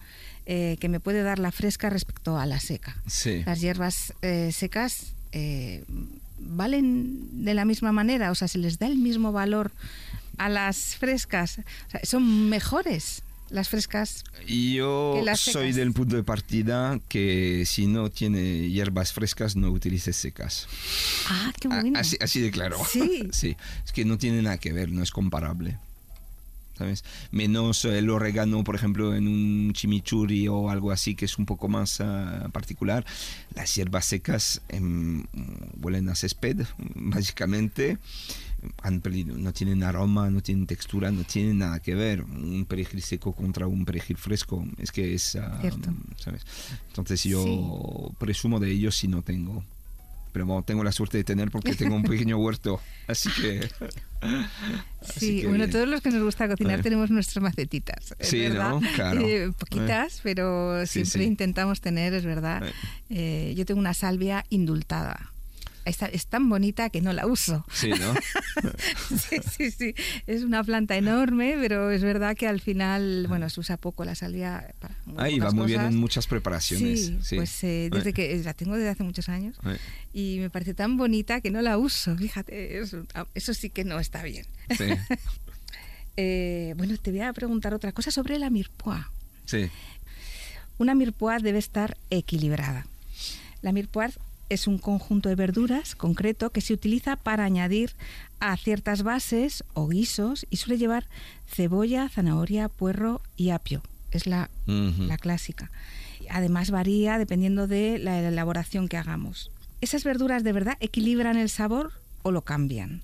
eh, 0.47 0.75
que 0.79 0.89
me 0.89 0.99
puede 0.99 1.21
dar 1.23 1.39
la 1.39 1.51
fresca 1.51 1.89
respecto 1.89 2.37
a 2.39 2.45
la 2.45 2.59
seca. 2.59 2.97
Sí. 3.05 3.43
Las 3.45 3.61
hierbas 3.61 4.13
eh, 4.23 4.51
secas 4.51 5.13
eh, 5.33 5.83
valen 6.39 7.43
de 7.45 7.53
la 7.53 7.65
misma 7.65 7.91
manera, 7.91 8.31
o 8.31 8.35
sea, 8.35 8.47
se 8.47 8.57
les 8.57 8.79
da 8.79 8.87
el 8.87 8.97
mismo 8.97 9.31
valor 9.31 9.71
a 10.37 10.49
las 10.49 10.95
frescas, 10.95 11.59
O 11.87 11.91
sea, 11.91 12.01
son 12.03 12.49
mejores 12.49 13.23
las 13.49 13.69
frescas. 13.69 14.23
Yo 14.45 15.21
las 15.23 15.39
soy 15.39 15.71
del 15.71 15.93
punto 15.93 16.15
de 16.15 16.23
partida 16.23 16.99
que 17.07 17.63
si 17.65 17.87
no 17.87 18.09
tiene 18.09 18.69
hierbas 18.69 19.13
frescas, 19.13 19.55
no 19.55 19.69
utilices 19.69 20.15
secas. 20.15 20.67
Ah, 21.29 21.51
qué 21.59 21.67
A- 21.67 21.81
bueno. 21.81 21.99
Así, 21.99 22.17
así 22.19 22.41
de 22.41 22.51
claro. 22.51 22.77
Sí. 22.89 23.27
sí. 23.31 23.55
Es 23.85 23.91
que 23.93 24.05
no 24.05 24.17
tiene 24.17 24.41
nada 24.41 24.57
que 24.57 24.73
ver, 24.73 24.89
no 24.89 25.01
es 25.01 25.11
comparable. 25.11 25.77
¿Sabes? 26.77 27.03
Menos 27.31 27.85
el 27.85 28.07
orégano, 28.11 28.63
por 28.63 28.75
ejemplo, 28.75 29.15
en 29.15 29.27
un 29.27 29.73
chimichurri 29.73 30.47
o 30.47 30.69
algo 30.69 30.91
así 30.91 31.15
que 31.15 31.25
es 31.25 31.39
un 31.39 31.47
poco 31.47 31.67
más 31.69 32.01
ah, 32.01 32.49
particular. 32.51 33.03
Las 33.55 33.73
hierbas 33.73 34.05
secas 34.05 34.61
em, 34.69 35.23
huelen 35.81 36.09
a 36.09 36.15
césped, 36.15 36.67
básicamente. 36.95 37.97
Han 38.81 39.01
perdido- 39.01 39.37
no 39.37 39.53
tienen 39.53 39.83
aroma, 39.83 40.29
no 40.29 40.41
tienen 40.41 40.65
textura, 40.65 41.11
no 41.11 41.23
tienen 41.23 41.59
nada 41.59 41.79
que 41.79 41.93
ver. 41.95 42.23
Un 42.23 42.65
perejil 42.65 43.01
seco 43.01 43.33
contra 43.33 43.67
un 43.67 43.85
perejil 43.85 44.17
fresco, 44.17 44.65
es 44.77 44.91
que 44.91 45.13
es... 45.13 45.37
Cierto. 45.61 45.93
¿sabes? 46.17 46.45
Entonces 46.87 47.23
yo 47.23 48.11
presumo 48.19 48.59
de 48.59 48.71
ellos 48.71 48.95
si 48.95 49.07
no 49.07 49.21
tengo. 49.21 49.63
Pero 50.33 50.45
bueno, 50.45 50.61
tengo 50.63 50.83
la 50.83 50.91
suerte 50.91 51.17
de 51.17 51.23
tener 51.23 51.49
porque 51.49 51.73
tengo 51.73 51.95
un 51.95 52.03
pequeño 52.03 52.37
huerto. 52.43 52.79
Así 53.07 53.29
que... 53.41 53.67
Sí, 55.17 55.41
que 55.41 55.47
bueno, 55.47 55.69
todos 55.69 55.87
los 55.87 56.01
que 56.01 56.09
nos 56.09 56.21
gusta 56.23 56.47
cocinar 56.49 56.79
Eh. 56.79 56.83
tenemos 56.83 57.09
nuestras 57.11 57.41
macetitas. 57.41 58.13
es 58.19 58.27
Sí, 58.29 58.39
verdad. 58.39 58.71
¿no? 58.71 58.81
Claro. 58.95 59.21
Eh, 59.21 59.51
poquitas, 59.57 60.19
pero 60.23 60.85
Sí, 60.85 61.05
siempre 61.05 61.21
sí. 61.21 61.27
intentamos 61.27 61.81
tener, 61.81 62.13
es 62.13 62.25
verdad. 62.25 62.63
Eh, 63.09 63.53
yo 63.55 63.65
tengo 63.65 63.79
una 63.79 63.93
salvia 63.93 64.43
indultada. 64.49 65.31
Esta- 65.87 66.07
es 66.07 66.27
tan 66.27 66.47
bonita 66.49 66.89
que 66.89 67.01
no 67.01 67.13
la 67.13 67.25
uso. 67.27 67.65
Sí, 67.71 67.89
¿no? 67.89 68.13
Sí, 69.29 69.37
sí, 69.55 69.71
sí. 69.71 69.95
Es 70.27 70.43
una 70.43 70.63
planta 70.63 70.95
enorme, 70.97 71.55
pero 71.59 71.91
es 71.91 72.01
verdad 72.03 72.35
que 72.35 72.47
al 72.47 72.59
final, 72.61 73.25
bueno, 73.27 73.49
se 73.49 73.59
usa 73.59 73.77
poco 73.77 74.03
la 74.05 74.15
salvia 74.15 74.73
para 74.79 74.95
Ahí 75.17 75.39
va 75.39 75.51
muy 75.51 75.67
bien 75.67 75.81
en 75.81 75.95
muchas 75.97 76.27
preparaciones. 76.27 76.99
Sí, 77.07 77.17
Sí, 77.21 77.35
pues 77.37 77.63
eh, 77.63 77.89
desde 77.91 78.13
que 78.13 78.35
la 78.43 78.53
tengo 78.53 78.75
desde 78.75 78.89
hace 78.89 79.03
muchos 79.03 79.29
años 79.29 79.55
Eh, 79.65 79.77
y 80.13 80.37
me 80.39 80.49
parece 80.49 80.73
tan 80.73 80.97
bonita 80.97 81.41
que 81.41 81.51
no 81.51 81.61
la 81.61 81.77
uso. 81.77 82.15
Fíjate, 82.17 82.79
eso, 82.79 83.03
eso 83.33 83.53
sí 83.53 83.69
que 83.69 83.83
no 83.85 83.99
está 83.99 84.23
bien. 84.23 84.45
Sí, 84.77 84.85
Eh, 86.19 86.73
bueno, 86.77 86.97
te 86.97 87.11
voy 87.11 87.21
a 87.21 87.31
preguntar 87.31 87.73
otra 87.75 87.91
cosa 87.91 88.09
sobre 88.11 88.39
la 88.39 88.49
mirepoix. 88.49 89.05
sí. 89.45 89.69
Una 90.79 90.93
mirepoix 90.93 91.41
debe 91.41 91.57
estar 91.59 91.97
equilibrada. 92.11 92.85
La 93.63 93.71
mirepoix 93.71 94.19
es 94.49 94.67
un 94.67 94.77
conjunto 94.77 95.29
de 95.29 95.35
verduras 95.35 95.95
concreto 95.95 96.51
que 96.51 96.61
se 96.61 96.73
utiliza 96.73 97.15
para 97.15 97.43
añadir 97.43 97.91
a 98.39 98.55
ciertas 98.57 99.03
bases 99.03 99.63
o 99.73 99.87
guisos 99.87 100.45
y 100.49 100.57
suele 100.57 100.77
llevar 100.77 101.05
cebolla, 101.47 102.07
zanahoria, 102.09 102.69
puerro 102.69 103.21
y 103.35 103.49
apio. 103.49 103.81
Es 104.11 104.25
la, 104.27 104.49
la 105.07 105.17
clásica. 105.17 105.69
Además 106.29 106.71
varía 106.71 107.17
dependiendo 107.17 107.67
de 107.67 107.99
la 107.99 108.19
elaboración 108.19 108.87
que 108.87 108.97
hagamos. 108.97 109.51
¿Esas 109.81 110.03
verduras 110.03 110.43
de 110.43 110.53
verdad 110.53 110.77
equilibran 110.79 111.37
el 111.37 111.49
sabor 111.49 111.91
o 112.23 112.31
lo 112.31 112.41
cambian? 112.41 113.01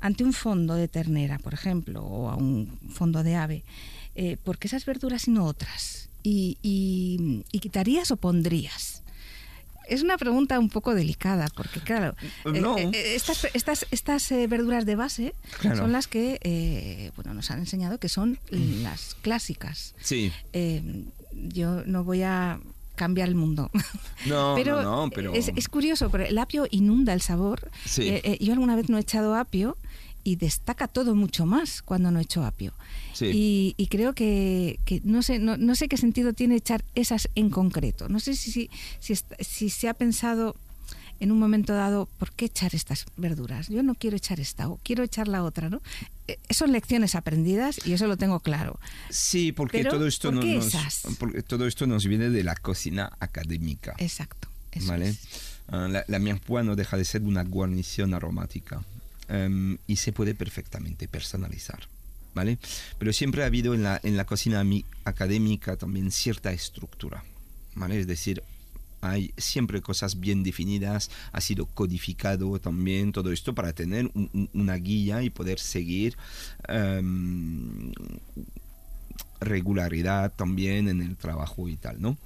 Ante 0.00 0.24
un 0.24 0.32
fondo 0.32 0.74
de 0.74 0.88
ternera, 0.88 1.38
por 1.38 1.54
ejemplo, 1.54 2.02
o 2.02 2.28
a 2.30 2.36
un 2.36 2.78
fondo 2.90 3.22
de 3.22 3.36
ave, 3.36 3.62
eh, 4.14 4.36
¿por 4.42 4.58
qué 4.58 4.66
esas 4.68 4.86
verduras 4.86 5.28
y 5.28 5.30
no 5.30 5.44
otras? 5.44 6.08
¿Y, 6.22 6.56
y- 6.62 7.44
y 7.52 7.58
quitarías 7.60 8.10
o 8.10 8.16
pondrías? 8.16 9.02
Es 9.88 10.02
una 10.02 10.18
pregunta 10.18 10.58
un 10.58 10.68
poco 10.68 10.94
delicada, 10.94 11.48
porque 11.54 11.80
claro, 11.80 12.14
eh, 12.44 12.60
No. 12.60 12.76
eh, 12.78 12.90
eh, 12.92 13.14
estas, 13.14 13.46
estas, 13.54 13.86
estas 13.90 14.30
eh, 14.32 14.46
verduras 14.46 14.84
de 14.86 14.96
base 14.96 15.34
Claro. 15.60 15.76
son 15.76 15.92
las 15.92 16.06
que 16.08 16.38
eh, 16.42 17.12
bueno, 17.16 17.34
nos 17.34 17.50
han 17.50 17.60
enseñado 17.60 17.98
que 17.98 18.08
son 18.08 18.38
las 18.50 19.14
clásicas. 19.22 19.94
Sí. 20.00 20.32
Eh, 20.52 20.82
yo 21.32 21.82
no 21.86 22.02
voy 22.04 22.22
a 22.22 22.58
cambiar 22.94 23.28
el 23.28 23.34
mundo. 23.34 23.70
No, 24.26 24.54
pero, 24.56 24.82
no, 24.82 25.04
no, 25.06 25.10
pero... 25.10 25.34
Es, 25.34 25.52
es 25.54 25.68
curioso, 25.68 26.10
pero 26.10 26.24
el 26.24 26.36
apio 26.38 26.66
inunda 26.72 27.12
el 27.12 27.20
sabor. 27.20 27.70
Sí. 27.84 28.08
Eh, 28.08 28.20
eh, 28.24 28.38
yo 28.40 28.52
alguna 28.54 28.74
vez 28.74 28.88
no 28.88 28.96
he 28.96 29.00
echado 29.02 29.36
apio 29.36 29.76
y 30.26 30.34
destaca 30.34 30.88
todo 30.88 31.14
mucho 31.14 31.46
más 31.46 31.82
cuando 31.82 32.10
no 32.10 32.18
echo 32.18 32.44
apio. 32.44 32.72
Y, 33.20 33.86
creo 33.88 34.12
que, 34.12 34.80
no, 35.04 35.22
sé, 35.22 35.38
no, 35.38 35.74
sé 35.76 35.86
qué 35.86 35.96
sentido 35.96 36.32
tiene 36.32 36.56
echar 36.56 36.84
esas 36.96 37.28
en 37.36 37.48
concreto. 37.48 38.08
No 38.08 38.18
sé 38.18 38.34
si, 38.34 38.50
si, 38.50 38.68
si, 38.98 39.14
si 39.38 39.70
se 39.70 39.88
ha 39.88 39.94
pensado 39.94 40.56
en 41.20 41.30
un 41.30 41.38
momento 41.38 41.74
dado, 41.74 42.08
¿por 42.18 42.32
qué 42.32 42.46
echar 42.46 42.74
estas 42.74 43.06
verduras? 43.16 43.68
Yo 43.68 43.84
no 43.84 43.94
quiero 43.94 44.16
echar 44.16 44.40
esta 44.40 44.68
o 44.68 44.80
quiero 44.82 45.04
echar 45.04 45.28
la 45.28 45.44
otra, 45.44 45.70
¿no? 45.70 45.80
Eh, 46.26 46.38
son 46.50 46.72
lecciones 46.72 47.14
aprendidas 47.14 47.78
y 47.86 47.92
eso 47.92 48.08
lo 48.08 48.16
tengo 48.16 48.40
claro. 48.40 48.80
Sí, 49.10 49.52
porque 49.52 49.84
todo 49.84 50.08
esto 50.08 50.32
nos, 50.32 50.44
porque 51.20 51.44
todo 51.44 51.68
esto 51.68 51.86
nos 51.86 52.04
viene 52.04 52.30
de 52.30 52.42
la 52.42 52.56
cocina 52.56 53.12
académica. 53.20 53.94
Exacto. 53.98 54.48
¿vale? 54.88 55.14
Ah, 55.68 55.86
la, 55.88 56.04
la 56.08 56.18
no 56.18 56.74
deja 56.74 56.96
de 56.96 57.04
ser 57.04 57.22
una 57.22 57.44
guarnición 57.44 58.12
aromática 58.12 58.82
em, 59.28 59.78
y 59.86 59.96
se 59.96 60.12
puede 60.12 60.34
perfectamente 60.34 61.08
personalizar. 61.08 61.88
¿Vale? 62.34 62.58
Pero 62.98 63.14
siempre 63.14 63.42
ha 63.42 63.46
habido 63.46 63.72
en 63.72 63.82
la, 63.82 63.98
en 64.02 64.18
la 64.18 64.26
cocina 64.26 64.62
académica 65.04 65.76
también 65.76 66.10
cierta 66.10 66.52
estructura, 66.52 67.24
¿vale? 67.74 67.98
Es 67.98 68.06
decir, 68.06 68.42
hay 69.00 69.32
siempre 69.36 69.80
cosas 69.80 70.20
bien 70.20 70.42
definidas, 70.42 71.10
ha 71.32 71.40
sido 71.40 71.66
codificado 71.66 72.58
también 72.58 73.12
todo 73.12 73.32
esto 73.32 73.54
para 73.54 73.72
tener 73.72 74.10
una 74.52 74.74
guía 74.74 75.22
y 75.22 75.30
poder 75.30 75.58
seguir 75.58 76.16
em, 76.68 77.92
regularidad 79.40 80.32
también 80.34 80.88
en 80.88 81.02
el 81.02 81.16
trabajo 81.16 81.68
y 81.68 81.76
tal, 81.76 82.00
¿no? 82.00 82.16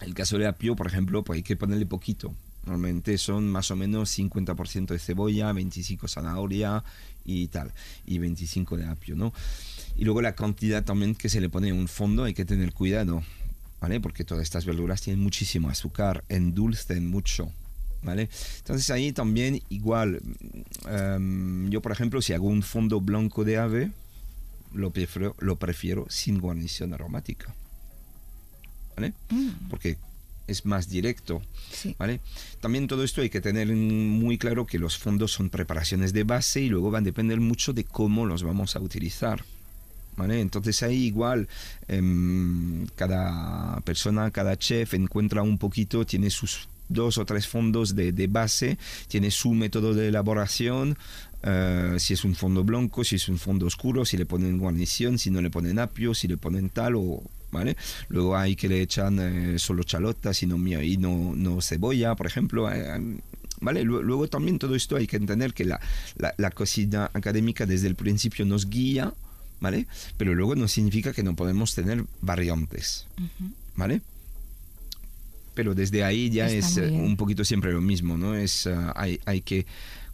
El 0.00 0.14
caso 0.14 0.38
de 0.38 0.46
apio, 0.46 0.74
por 0.74 0.86
ejemplo, 0.86 1.22
pues 1.22 1.38
hay 1.38 1.42
que 1.42 1.56
ponerle 1.56 1.86
poquito. 1.86 2.34
Normalmente 2.64 3.18
son 3.18 3.50
más 3.50 3.70
o 3.70 3.76
menos 3.76 4.16
50% 4.16 4.86
de 4.86 4.98
cebolla, 4.98 5.52
25 5.52 6.06
zanahoria 6.08 6.84
y 7.24 7.48
tal, 7.48 7.72
y 8.06 8.18
25 8.18 8.76
de 8.76 8.86
apio, 8.86 9.16
¿no? 9.16 9.32
Y 9.96 10.04
luego 10.04 10.22
la 10.22 10.34
cantidad 10.34 10.84
también 10.84 11.14
que 11.14 11.28
se 11.28 11.40
le 11.40 11.48
pone 11.48 11.68
en 11.68 11.76
un 11.76 11.88
fondo 11.88 12.24
hay 12.24 12.34
que 12.34 12.44
tener 12.44 12.72
cuidado. 12.72 13.22
Porque 14.00 14.24
todas 14.24 14.44
estas 14.44 14.64
verduras 14.64 15.02
tienen 15.02 15.20
muchísimo 15.20 15.68
azúcar, 15.68 16.22
endulcen 16.28 17.10
mucho, 17.10 17.50
¿vale? 18.02 18.28
Entonces 18.58 18.88
ahí 18.90 19.10
también 19.10 19.60
igual, 19.70 20.20
em, 20.88 21.68
yo 21.68 21.82
por 21.82 21.90
ejemplo 21.90 22.22
si 22.22 22.32
hago 22.32 22.46
un 22.46 22.62
fondo 22.62 23.00
blanco 23.00 23.44
de 23.44 23.58
ave, 23.58 23.90
lo 24.72 24.92
prefiero, 24.92 25.34
lo 25.40 25.56
prefiero 25.56 26.06
sin 26.08 26.38
guarnición 26.38 26.94
aromática, 26.94 27.52
¿vale? 28.94 29.14
Mm. 29.30 29.68
Porque 29.68 29.98
es 30.52 30.64
más 30.64 30.88
directo, 30.88 31.42
¿vale? 31.98 32.20
También 32.60 32.86
todo 32.86 33.02
esto 33.02 33.20
hay 33.20 33.30
que 33.30 33.40
tener 33.40 33.68
muy 33.68 34.38
claro 34.38 34.66
que 34.66 34.78
los 34.78 34.96
fondos 34.96 35.32
son 35.32 35.50
preparaciones 35.50 36.12
de 36.12 36.24
base 36.24 36.60
y 36.60 36.68
luego 36.68 36.90
van 36.90 37.02
a 37.02 37.06
depender 37.06 37.40
mucho 37.40 37.72
de 37.72 37.84
cómo 37.84 38.26
los 38.26 38.42
vamos 38.42 38.76
a 38.76 38.80
utilizar. 38.80 39.44
Entonces 40.18 40.82
ahí 40.82 41.06
igual 41.06 41.48
em, 41.88 42.86
cada 42.96 43.80
persona, 43.80 44.30
cada 44.30 44.56
chef 44.56 44.94
encuentra 44.94 45.42
un 45.42 45.58
poquito, 45.58 46.04
tiene 46.04 46.30
sus 46.30 46.68
dos 46.88 47.18
o 47.18 47.24
tres 47.24 47.48
fondos 47.48 47.96
de, 47.96 48.26
base, 48.28 48.78
tiene 49.08 49.30
su 49.30 49.52
método 49.52 49.94
de 49.94 50.08
elaboración, 50.08 50.96
eh, 51.42 51.96
si 51.98 52.12
es 52.12 52.24
un 52.24 52.34
fondo 52.34 52.62
blanco, 52.62 53.02
si 53.02 53.16
es 53.16 53.28
un 53.28 53.38
fondo 53.38 53.66
oscuro, 53.66 54.04
si 54.04 54.16
le 54.16 54.26
ponen 54.26 54.58
guarnición, 54.58 55.18
si 55.18 55.30
no 55.30 55.40
le 55.40 55.50
ponen 55.50 55.78
apio, 55.78 56.14
si 56.14 56.28
le 56.28 56.36
ponen 56.36 56.68
tal 56.68 56.96
o... 56.96 57.22
¿Vale? 57.52 57.76
Luego 58.08 58.36
hay 58.36 58.56
que 58.56 58.68
le 58.68 58.80
echan 58.80 59.18
eh, 59.20 59.58
solo 59.58 59.84
chalotas 59.84 60.42
y 60.42 60.46
no, 60.46 60.56
y 60.82 60.96
no, 60.96 61.34
no 61.36 61.60
cebolla, 61.60 62.16
por 62.16 62.26
ejemplo. 62.26 62.72
Eh, 62.72 62.96
em, 62.96 63.18
¿Vale? 63.60 63.84
Luego 63.84 64.26
también 64.26 64.58
todo 64.58 64.74
esto 64.74 64.96
hay 64.96 65.06
que 65.06 65.16
entender 65.16 65.54
que 65.54 65.64
la, 65.64 65.80
la 66.16 66.50
cocina 66.50 67.12
académica 67.14 67.64
desde 67.64 67.86
el 67.86 67.94
principio 67.94 68.44
nos 68.44 68.68
guía 68.68 69.12
¿vale? 69.60 69.86
Pero 70.18 70.34
luego 70.34 70.56
no 70.56 70.66
significa 70.66 71.12
que 71.12 71.22
no 71.22 71.36
podemos 71.36 71.72
tener 71.76 72.04
variantes, 72.20 73.06
¿vale? 73.76 74.02
Pero 75.54 75.76
desde 75.76 76.02
ahí 76.02 76.30
ya 76.30 76.48
es 76.48 76.76
eh, 76.78 76.90
un 76.90 77.16
poquito 77.16 77.44
siempre 77.44 77.72
lo 77.72 77.80
mismo, 77.80 78.18
¿no? 78.18 78.34
Es, 78.34 78.68
hay, 78.96 79.20
hay 79.24 79.40
que 79.40 79.64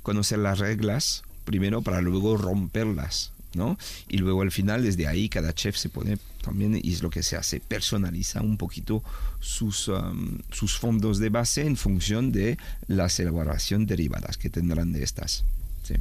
conocer 0.03 0.41
las 0.41 0.59
reglas 0.59 1.23
primero 1.47 1.81
para 1.81 2.03
luego 2.03 2.37
romperlas, 2.37 3.33
¿no? 3.55 3.79
Y 4.09 4.19
luego 4.19 4.43
al 4.43 4.51
final, 4.51 4.83
desde 4.83 5.07
ahí, 5.07 5.29
cada 5.29 5.55
chef 5.55 5.77
se 5.77 5.89
pone 5.89 6.19
también, 6.43 6.79
y 6.83 6.93
es 6.93 7.03
lo 7.03 7.11
que 7.11 7.23
se 7.23 7.37
hace, 7.37 7.61
personaliza 7.61 8.41
un 8.41 8.57
poquito 8.57 9.03
sus, 9.41 9.89
um, 9.89 10.39
sus 10.51 10.79
fondos 10.79 11.19
de 11.19 11.29
base 11.29 11.67
en 11.67 11.77
función 11.77 12.33
de 12.33 12.59
las 12.87 13.19
elaboraciones 13.21 13.89
derivadas 13.89 14.37
que 14.37 14.51
tendrán 14.51 14.93
de 14.93 15.03
estas. 15.03 15.45
Sí. 15.83 15.95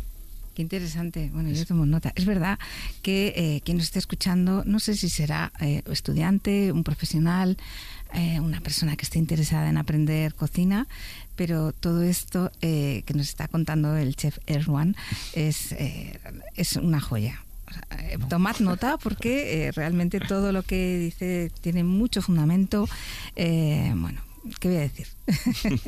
Qué 0.57 0.63
interesante. 0.63 1.29
Bueno, 1.31 1.51
yo 1.51 1.65
tomo 1.67 1.85
nota. 1.85 2.11
Es 2.15 2.25
verdad 2.25 2.57
que 3.03 3.31
eh, 3.35 3.61
quien 3.63 3.77
nos 3.77 3.85
esté 3.85 3.99
escuchando, 3.99 4.63
no 4.65 4.79
sé 4.79 4.95
si 4.95 5.07
será 5.07 5.51
eh, 5.61 5.83
estudiante, 5.85 6.71
un 6.71 6.83
profesional, 6.83 7.57
eh, 8.13 8.39
una 8.39 8.61
persona 8.61 8.95
que 8.95 9.03
esté 9.03 9.19
interesada 9.19 9.69
en 9.69 9.77
aprender 9.77 10.33
cocina, 10.33 10.87
pero 11.35 11.71
todo 11.71 12.03
esto 12.03 12.51
que 12.59 13.13
nos 13.13 13.29
está 13.29 13.47
contando 13.47 13.95
el 13.95 14.15
chef 14.15 14.39
Erwan 14.47 14.95
es, 15.33 15.75
es 16.55 16.75
una 16.77 16.99
joya. 16.99 17.43
tomad 18.27 18.59
nota 18.59 18.97
porque 18.97 19.71
realmente 19.75 20.19
todo 20.19 20.51
lo 20.51 20.63
que 20.63 20.97
dice 20.97 21.51
tiene 21.61 21.83
mucho 21.83 22.23
fundamento. 22.23 22.89
bueno, 23.35 24.21
¿qué 24.59 24.67
voy 24.67 24.77
a 24.77 24.81
decir? 24.81 25.07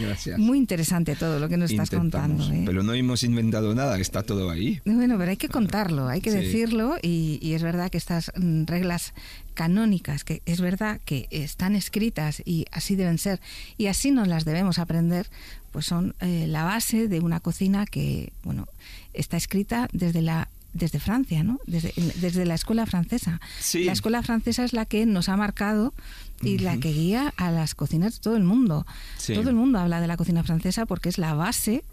Gracias. 0.00 0.38
Muy 0.38 0.58
interesante 0.58 1.16
todo 1.16 1.38
lo 1.38 1.48
que 1.48 1.56
nos 1.56 1.70
estás 1.70 1.90
contando. 1.90 2.50
¿eh? 2.52 2.62
Pero 2.64 2.82
no 2.82 2.94
hemos 2.94 3.22
inventado 3.22 3.74
nada, 3.74 3.98
está 3.98 4.22
todo 4.22 4.50
ahí. 4.50 4.80
Bueno, 4.84 5.16
pero 5.18 5.30
hay 5.30 5.36
que 5.36 5.48
contarlo, 5.48 6.08
hay 6.08 6.20
que 6.20 6.30
decirlo 6.30 6.96
y, 7.02 7.52
es 7.52 7.62
verdad 7.62 7.90
que 7.90 7.98
estas 7.98 8.32
mm, 8.36 8.64
reglas 8.64 9.14
canónicas, 9.54 10.24
que 10.24 10.42
es 10.46 10.60
verdad 10.60 11.00
que 11.04 11.26
están 11.30 11.74
escritas 11.74 12.42
y 12.44 12.66
así 12.72 12.96
deben 12.96 13.18
ser 13.18 13.40
y 13.78 13.86
así 13.86 14.10
nos 14.10 14.28
las 14.28 14.44
debemos 14.44 14.78
aprender, 14.78 15.26
pues 15.72 15.86
son 15.86 16.14
eh, 16.20 16.46
la 16.48 16.64
base 16.64 17.08
de 17.08 17.20
una 17.20 17.40
cocina 17.40 17.86
que, 17.86 18.32
bueno, 18.42 18.68
está 19.14 19.36
escrita 19.36 19.88
desde 19.92 20.22
la 20.22 20.48
desde 20.76 21.00
Francia, 21.00 21.42
¿no? 21.42 21.58
Desde, 21.66 21.92
desde 22.16 22.44
la 22.44 22.54
escuela 22.54 22.86
francesa. 22.86 23.40
La 23.74 23.92
escuela 23.92 24.22
francesa 24.22 24.64
es 24.64 24.72
la 24.72 24.84
que 24.84 25.06
nos 25.06 25.28
ha 25.28 25.36
marcado 25.36 25.94
y 26.42 26.58
la 26.58 26.78
que 26.78 26.92
guía 26.92 27.32
a 27.36 27.50
las 27.50 27.74
cocinas 27.74 28.14
de 28.14 28.20
todo 28.20 28.36
el 28.36 28.44
mundo. 28.44 28.86
Todo 29.26 29.50
el 29.50 29.56
mundo 29.56 29.78
habla 29.78 30.00
de 30.00 30.06
la 30.06 30.16
cocina 30.16 30.42
francesa 30.42 30.86
porque 30.86 31.08
es 31.08 31.18
la 31.18 31.34
base 31.34 31.84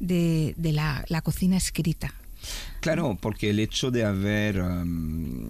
de, 0.00 0.54
la, 0.58 1.22
cocina 1.22 1.56
escrita. 1.56 2.14
Claro, 2.80 3.16
porque 3.20 3.50
el 3.50 3.60
hecho 3.60 3.90
de 3.90 4.04
haber 4.04 4.60
um, 4.60 5.48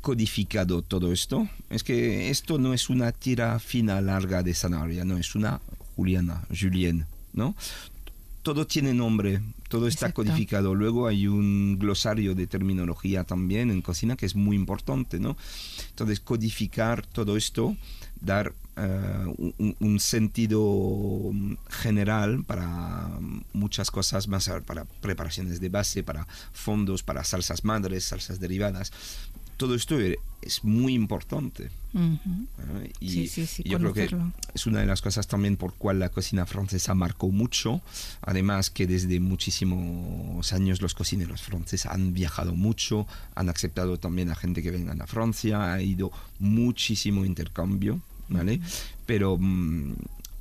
codificado 0.00 0.82
todo 0.82 1.12
esto, 1.12 1.48
es 1.70 1.84
que 1.84 2.30
esto 2.30 2.58
no 2.58 2.72
es 2.72 2.88
una 2.88 3.12
tira 3.12 3.58
fina 3.58 4.00
larga 4.00 4.42
de 4.42 4.54
zanahoria, 4.54 5.04
no, 5.04 5.18
es 5.18 5.34
una 5.34 5.60
Juliana, 5.96 6.42
Julienne, 6.48 7.04
¿no? 7.32 7.54
Todo 8.44 8.66
tiene 8.66 8.94
nombre, 8.94 9.40
todo 9.68 9.88
está 9.88 10.12
codificado. 10.12 10.74
Luego 10.74 11.08
hay 11.08 11.26
un 11.26 11.78
glosario 11.80 12.34
de 12.36 12.46
terminología 12.46 13.24
también 13.24 13.70
en 13.70 13.82
cocina 13.82 14.16
que 14.16 14.26
es 14.26 14.36
muy 14.36 14.54
importante, 14.54 15.18
¿no? 15.18 15.36
Entonces, 15.88 16.20
codificar 16.20 17.06
todo 17.06 17.36
esto, 17.36 17.76
dar 18.20 18.52
eh, 18.76 19.54
un, 19.80 19.98
sentido 19.98 21.32
general 21.70 22.44
para 22.44 23.08
muchas 23.54 23.90
cosas 23.90 24.28
más, 24.28 24.50
para 24.66 24.84
preparaciones 24.84 25.58
de 25.58 25.70
base, 25.70 26.02
para 26.02 26.28
fondos, 26.52 27.02
para 27.02 27.24
salsas 27.24 27.64
madres, 27.64 28.04
salsas 28.04 28.38
derivadas 28.38 28.92
todo 29.56 29.74
esto 29.74 30.00
e-, 30.00 30.18
es 30.42 30.64
muy 30.64 30.94
importante. 30.94 31.70
Y, 33.00 33.28
yo 33.64 33.78
creo 33.78 33.92
que 33.92 34.08
es 34.54 34.66
una 34.66 34.80
de 34.80 34.86
las 34.86 35.00
cosas 35.00 35.26
también 35.28 35.56
por 35.56 35.74
cual 35.74 36.00
la 36.00 36.08
cocina 36.08 36.44
francesa 36.44 36.94
marcó 36.94 37.30
mucho. 37.30 37.80
Además 38.22 38.70
que 38.70 38.86
desde 38.86 39.20
muchísimos 39.20 40.52
años 40.52 40.82
los 40.82 40.94
cocineros 40.94 41.42
franceses 41.42 41.86
han 41.86 42.12
viajado 42.12 42.54
mucho, 42.54 43.06
han 43.34 43.48
aceptado 43.48 43.98
también 43.98 44.30
a 44.30 44.34
gente 44.34 44.62
que 44.62 44.70
venga 44.70 44.92
a 44.92 45.06
Francia, 45.06 45.72
ha 45.72 45.80
ido 45.80 46.10
muchísimo 46.38 47.24
intercambio, 47.24 48.00
¿vale? 48.28 48.60
Pero... 49.06 49.36
Mm, 49.38 49.94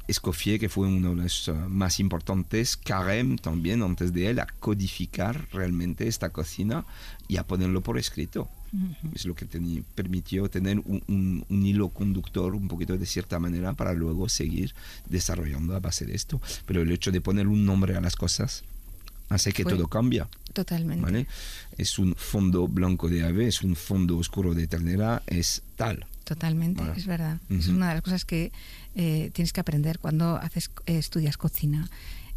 Escoffier, 0.05 0.59
que 0.59 0.67
fue 0.67 0.87
uno 0.87 1.11
de 1.11 1.23
los 1.23 1.47
uh, 1.47 1.53
más 1.69 1.99
importantes, 2.01 2.77
Carême 2.77 3.39
también, 3.39 3.81
antes 3.81 4.11
de 4.11 4.29
él, 4.29 4.39
a 4.39 4.47
codificar 4.59 5.47
realmente 5.53 6.09
esta 6.09 6.29
cocina 6.29 6.85
y 7.29 7.37
a 7.37 7.43
ponerlo 7.43 7.79
por 7.79 7.97
escrito. 7.97 8.49
Es 9.13 9.25
lo 9.25 9.35
que 9.35 9.45
permitió 9.95 10.49
tener 10.49 10.79
un, 10.79 11.45
hilo 11.49 11.89
conductor 11.89 12.55
un 12.55 12.67
poquito 12.67 12.97
de 12.97 13.05
cierta 13.05 13.39
manera 13.39 13.73
para 13.73 13.93
luego 13.93 14.29
seguir 14.29 14.73
desarrollando 15.07 15.75
a 15.75 15.79
base 15.79 16.05
de 16.05 16.15
esto. 16.15 16.41
Pero 16.65 16.81
el 16.81 16.91
hecho 16.91 17.11
de 17.11 17.21
poner 17.21 17.47
un 17.47 17.65
nombre 17.65 17.95
a 17.95 18.01
las 18.01 18.15
cosas 18.15 18.63
hace 19.29 19.51
que 19.53 19.63
todo 19.63 19.87
cambia. 19.87 20.27
Totalmente. 20.53 21.27
Es 21.77 21.99
un 21.99 22.15
fondo 22.15 22.67
blanco 22.67 23.09
de 23.09 23.23
ave, 23.23 23.47
es 23.47 23.61
un 23.61 23.75
fondo 23.75 24.17
oscuro 24.17 24.53
de 24.53 24.67
ternera, 24.67 25.23
es 25.27 25.61
tal. 25.75 26.05
Totalmente, 26.23 26.83
es 26.95 27.05
verdad. 27.05 27.39
Es 27.49 27.67
una 27.67 27.89
de 27.89 27.95
las 27.95 28.03
cosas 28.03 28.25
que 28.25 28.51
eh, 28.95 29.29
tienes 29.33 29.53
que 29.53 29.59
aprender 29.59 29.99
cuando 29.99 30.37
haces 30.37 30.71
estudias 30.85 31.37
cocina, 31.37 31.89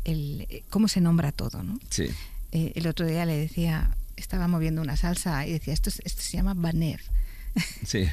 el, 0.04 0.46
eh, 0.50 0.64
cómo 0.70 0.88
se 0.88 1.00
nombra 1.00 1.32
todo, 1.32 1.62
¿no? 1.62 1.78
Sí. 1.90 2.08
Eh, 2.52 2.72
el 2.74 2.86
otro 2.86 3.06
día 3.06 3.24
le 3.26 3.36
decía, 3.36 3.94
estaba 4.16 4.48
moviendo 4.48 4.82
una 4.82 4.96
salsa 4.96 5.46
y 5.46 5.52
decía, 5.52 5.74
esto, 5.74 5.90
esto 6.04 6.22
se 6.22 6.36
llama 6.36 6.54
baner. 6.54 7.00
Sí. 7.86 8.06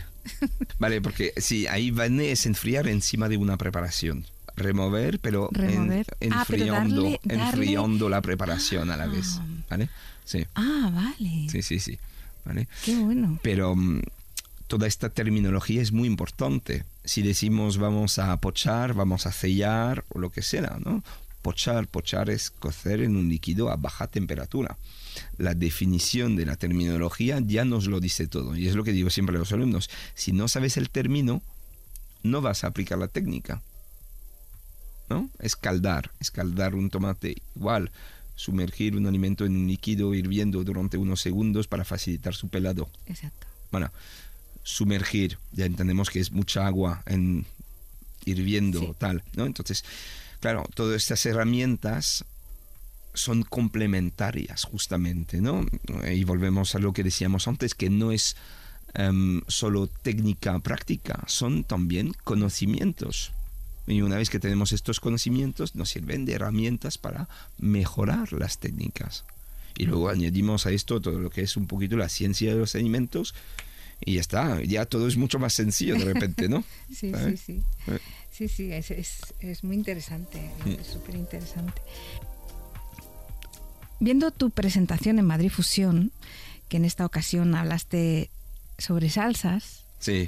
Vale, 0.80 1.02
porque 1.02 1.34
sí, 1.38 1.68
ahí 1.68 1.92
baner 1.92 2.30
es 2.32 2.46
enfriar 2.46 2.88
encima 2.88 3.28
de 3.28 3.36
una 3.38 3.58
preparación. 3.58 4.26
Remover, 4.56 5.20
pero, 5.20 5.50
Remover. 5.52 6.06
Ah, 6.32 6.46
pero 6.48 6.64
enfriando, 6.64 7.04
darle- 7.04 7.20
darle- 7.24 7.44
enfriando 7.44 8.08
la 8.10 8.22
preparación 8.22 8.90
a 8.92 8.98
la 8.98 9.04
Ah. 9.06 9.08
vez. 9.08 9.40
¿Vale? 9.70 9.90
Sí, 10.26 10.46
Ah, 10.56 10.90
vale. 10.94 11.50
sí, 11.50 11.62
sí, 11.62 11.80
sí. 11.80 11.98
¿Vale? 12.46 12.68
Qué 12.86 12.96
bueno. 12.96 13.40
Pero 13.42 13.76
mm, 13.76 14.02
toda 14.68 14.88
esta 14.88 15.10
terminología 15.10 15.82
es 15.82 15.92
muy 15.92 16.08
importante. 16.08 16.84
Si 17.04 17.22
decimos 17.22 17.78
vamos 17.78 18.20
a 18.20 18.38
pochar, 18.38 18.94
vamos 18.94 19.26
a 19.26 19.32
sellar 19.34 20.06
o 20.10 20.20
lo 20.20 20.30
que 20.30 20.42
sea, 20.42 20.78
¿no? 20.86 21.04
Pochar, 21.42 21.88
pochar 21.88 22.30
es 22.30 22.50
cocer 22.50 23.02
en 23.02 23.18
un 23.18 23.28
líquido 23.28 23.70
a 23.70 23.76
baja 23.76 24.08
temperatura. 24.08 24.78
La 25.38 25.54
definición 25.54 26.36
de 26.36 26.46
la 26.46 26.56
terminología 26.56 27.40
ya 27.46 27.66
nos 27.66 27.88
lo 27.88 28.00
dice 28.00 28.28
todo. 28.28 28.56
Y 28.56 28.68
es 28.68 28.76
lo 28.76 28.84
que 28.84 28.92
digo 28.92 29.10
siempre 29.10 29.36
a 29.36 29.40
los 29.40 29.52
alumnos. 29.52 29.90
Si 30.16 30.32
no 30.32 30.48
sabes 30.48 30.78
el 30.78 30.90
término, 30.90 31.42
no 32.24 32.42
vas 32.42 32.64
a 32.64 32.68
aplicar 32.68 32.98
la 32.98 33.08
técnica. 33.08 33.62
¿No? 35.10 35.30
Escaldar, 35.40 36.12
escaldar 36.20 36.76
un 36.76 36.90
tomate 36.90 37.36
igual. 37.56 37.92
Sumergir 38.36 38.96
un 38.96 39.06
alimento 39.06 39.46
en 39.46 39.56
un 39.56 39.68
líquido 39.68 40.14
hirviendo 40.16 40.64
durante 40.64 40.98
unos 40.98 41.22
segundos 41.22 41.68
para 41.68 41.84
facilitar 41.86 42.34
su 42.34 42.48
pelado 42.50 42.90
Exacto. 43.06 43.46
bueno, 43.72 43.92
sumergir, 44.64 45.38
ya 45.52 45.66
entendemos 45.66 46.10
que 46.10 46.20
es 46.20 46.32
mucha 46.32 46.66
agua 46.66 47.04
en 47.06 47.46
hirviendo 48.26 48.80
Sí. 48.80 48.88
tal, 48.98 49.24
¿no? 49.36 49.46
Entonces, 49.46 49.84
claro, 50.40 50.64
todas 50.74 51.02
estas 51.04 51.24
herramientas 51.28 52.26
son 53.14 53.44
complementarias 53.44 54.64
justamente, 54.64 55.42
¿no? 55.42 55.66
Y 56.12 56.24
volvemos 56.24 56.76
a 56.76 56.80
lo 56.80 56.94
que 56.94 57.04
decíamos 57.04 57.48
antes, 57.48 57.76
que 57.76 57.90
no 57.90 58.12
es 58.12 58.36
em, 58.94 59.42
solo 59.48 59.88
técnica 59.88 60.58
práctica, 60.60 61.24
son 61.28 61.64
también 61.64 62.14
conocimientos. 62.24 63.32
Y 63.86 64.02
una 64.02 64.16
vez 64.16 64.30
que 64.30 64.40
tenemos 64.40 64.72
estos 64.72 65.00
conocimientos, 65.00 65.76
nos 65.76 65.90
sirven 65.90 66.26
de 66.26 66.34
herramientas 66.34 66.98
para 66.98 67.28
mejorar 67.58 68.32
las 68.34 68.58
técnicas. 68.58 69.26
Y 69.78 69.86
luego 69.86 70.10
añadimos 70.10 70.66
a 70.66 70.72
esto 70.72 71.02
todo 71.02 71.20
lo 71.20 71.30
que 71.30 71.42
es 71.42 71.58
un 71.58 71.68
poquito 71.68 71.98
la 71.98 72.10
ciencia 72.10 72.54
de 72.54 72.60
los 72.60 72.76
alimentos 72.76 73.34
y 74.06 74.16
ya 74.16 74.22
está, 74.22 74.62
ya 74.64 74.86
todo 74.86 75.08
es 75.08 75.18
mucho 75.18 75.40
más 75.40 75.54
sencillo 75.54 75.96
de 75.96 76.06
repente, 76.06 76.50
¿no? 76.50 76.64
Sí, 76.90 76.96
sí, 76.96 77.12
¿Sabes? 77.12 77.42
sí. 77.42 77.64
Eh. 77.88 78.00
Sí, 78.32 78.48
sí, 78.48 78.72
es, 78.72 78.90
es, 78.92 79.20
es 79.40 79.64
muy 79.64 79.76
interesante, 79.76 80.50
es 80.66 80.88
súper 80.88 81.16
interesante. 81.16 81.82
Viendo 84.04 84.32
tu 84.32 84.50
presentación 84.50 85.18
en 85.18 85.24
Madrid 85.26 85.50
Fusión, 85.50 86.12
que 86.68 86.76
en 86.76 86.84
esta 86.84 87.06
ocasión 87.06 87.56
hablaste 87.56 88.30
sobre 88.78 89.10
salsas, 89.10 89.86
Sí. 90.00 90.28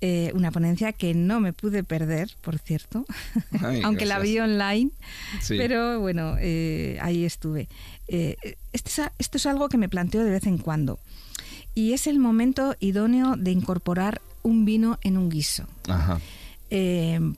eh, 0.00 0.32
una 0.34 0.50
ponencia 0.50 0.92
que 0.92 1.14
no 1.14 1.38
me 1.38 1.52
pude 1.52 1.84
perder, 1.84 2.30
por 2.42 2.58
cierto, 2.58 3.04
Ay, 3.62 3.80
aunque 3.84 4.06
la 4.06 4.18
vi 4.18 4.40
online, 4.40 4.90
Sí. 5.40 5.54
pero 5.56 6.00
bueno, 6.00 6.34
eh, 6.40 6.98
ahí 7.00 7.24
estuve. 7.24 7.68
Eh, 8.08 8.34
este 8.72 8.90
es 9.02 9.10
esto 9.20 9.36
es 9.36 9.46
algo 9.46 9.68
que 9.68 9.78
me 9.78 9.88
planteo 9.88 10.24
de 10.24 10.30
vez 10.32 10.44
en 10.48 10.58
cuando, 10.58 10.98
y 11.76 11.92
es 11.92 12.08
el 12.08 12.18
momento 12.18 12.74
idóneo 12.80 13.36
de 13.36 13.52
incorporar 13.52 14.20
un 14.42 14.64
vino 14.64 14.98
en 15.02 15.16
un 15.16 15.28
guiso. 15.30 15.64
Ajá. 15.86 16.18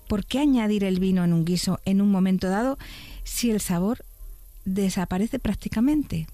¿por 0.08 0.24
qué 0.24 0.38
añadir 0.40 0.82
el 0.82 0.98
vino 0.98 1.22
en 1.22 1.32
un 1.34 1.44
guiso 1.44 1.78
en 1.84 2.00
un 2.00 2.10
momento 2.10 2.48
dado 2.48 2.78
si 3.22 3.50
el 3.52 3.60
sabor 3.60 4.04
desaparece 4.64 5.38
prácticamente? 5.38 6.26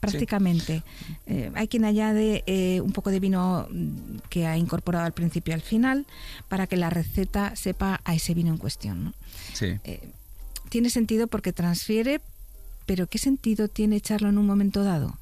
Prácticamente. 0.00 0.82
Eh, 1.26 1.52
hay 1.54 1.68
quien 1.68 1.84
añade 1.84 2.42
eh, 2.46 2.80
un 2.80 2.90
poco 2.90 3.10
de 3.10 3.20
vino 3.20 3.68
que 4.30 4.46
ha 4.48 4.56
incorporado 4.56 5.06
al 5.06 5.12
principio 5.12 5.52
y 5.52 5.54
al 5.54 5.62
final 5.62 6.06
para 6.48 6.66
que 6.66 6.76
la 6.76 6.90
receta 6.90 7.54
sepa 7.54 8.00
a 8.04 8.14
ese 8.14 8.34
vino 8.34 8.50
en 8.50 8.58
cuestión. 8.58 9.04
¿no? 9.04 9.14
Sí. 9.52 9.78
Eh, 9.84 10.10
tiene 10.70 10.90
sentido 10.90 11.28
porque 11.28 11.52
transfiere, 11.52 12.20
pero 12.84 13.06
¿qué 13.06 13.18
sentido 13.18 13.68
tiene 13.68 13.94
echarlo 13.94 14.28
en 14.28 14.38
un 14.38 14.46
momento 14.46 14.82
dado? 14.82 15.18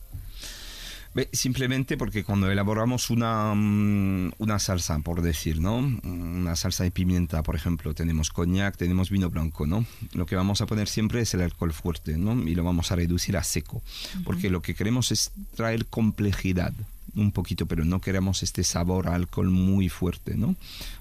Simplemente 1.32 1.96
porque 1.96 2.22
cuando 2.22 2.50
elaboramos 2.50 3.10
una, 3.10 3.52
mm, 3.54 4.32
una 4.38 4.58
salsa, 4.60 4.98
por 5.00 5.22
decir, 5.22 5.60
¿no? 5.60 5.78
Una 5.78 6.54
salsa 6.54 6.84
de 6.84 6.92
pimienta, 6.92 7.42
por 7.42 7.56
ejemplo, 7.56 7.94
tenemos 7.94 8.30
coñac, 8.30 8.76
tenemos 8.76 9.10
vino 9.10 9.28
blanco, 9.28 9.66
¿no? 9.66 9.84
Lo 10.12 10.24
que 10.26 10.36
vamos 10.36 10.60
a 10.60 10.66
poner 10.66 10.86
siempre 10.86 11.20
es 11.20 11.34
el 11.34 11.40
alcohol 11.40 11.72
fuerte, 11.72 12.16
¿no? 12.16 12.40
Y 12.48 12.54
lo 12.54 12.62
vamos 12.62 12.92
a 12.92 12.96
reducir 12.96 13.36
a 13.36 13.42
seco, 13.42 13.82
porque 14.24 14.50
lo 14.50 14.62
que 14.62 14.74
queremos 14.74 15.10
es 15.10 15.32
traer 15.56 15.86
complejidad 15.86 16.72
un 17.16 17.32
poquito, 17.32 17.66
pero 17.66 17.84
no 17.84 18.00
queremos 18.00 18.44
este 18.44 18.62
sabor 18.62 19.08
a 19.08 19.16
alcohol 19.16 19.50
muy 19.50 19.88
fuerte, 19.88 20.36
¿no? 20.36 20.54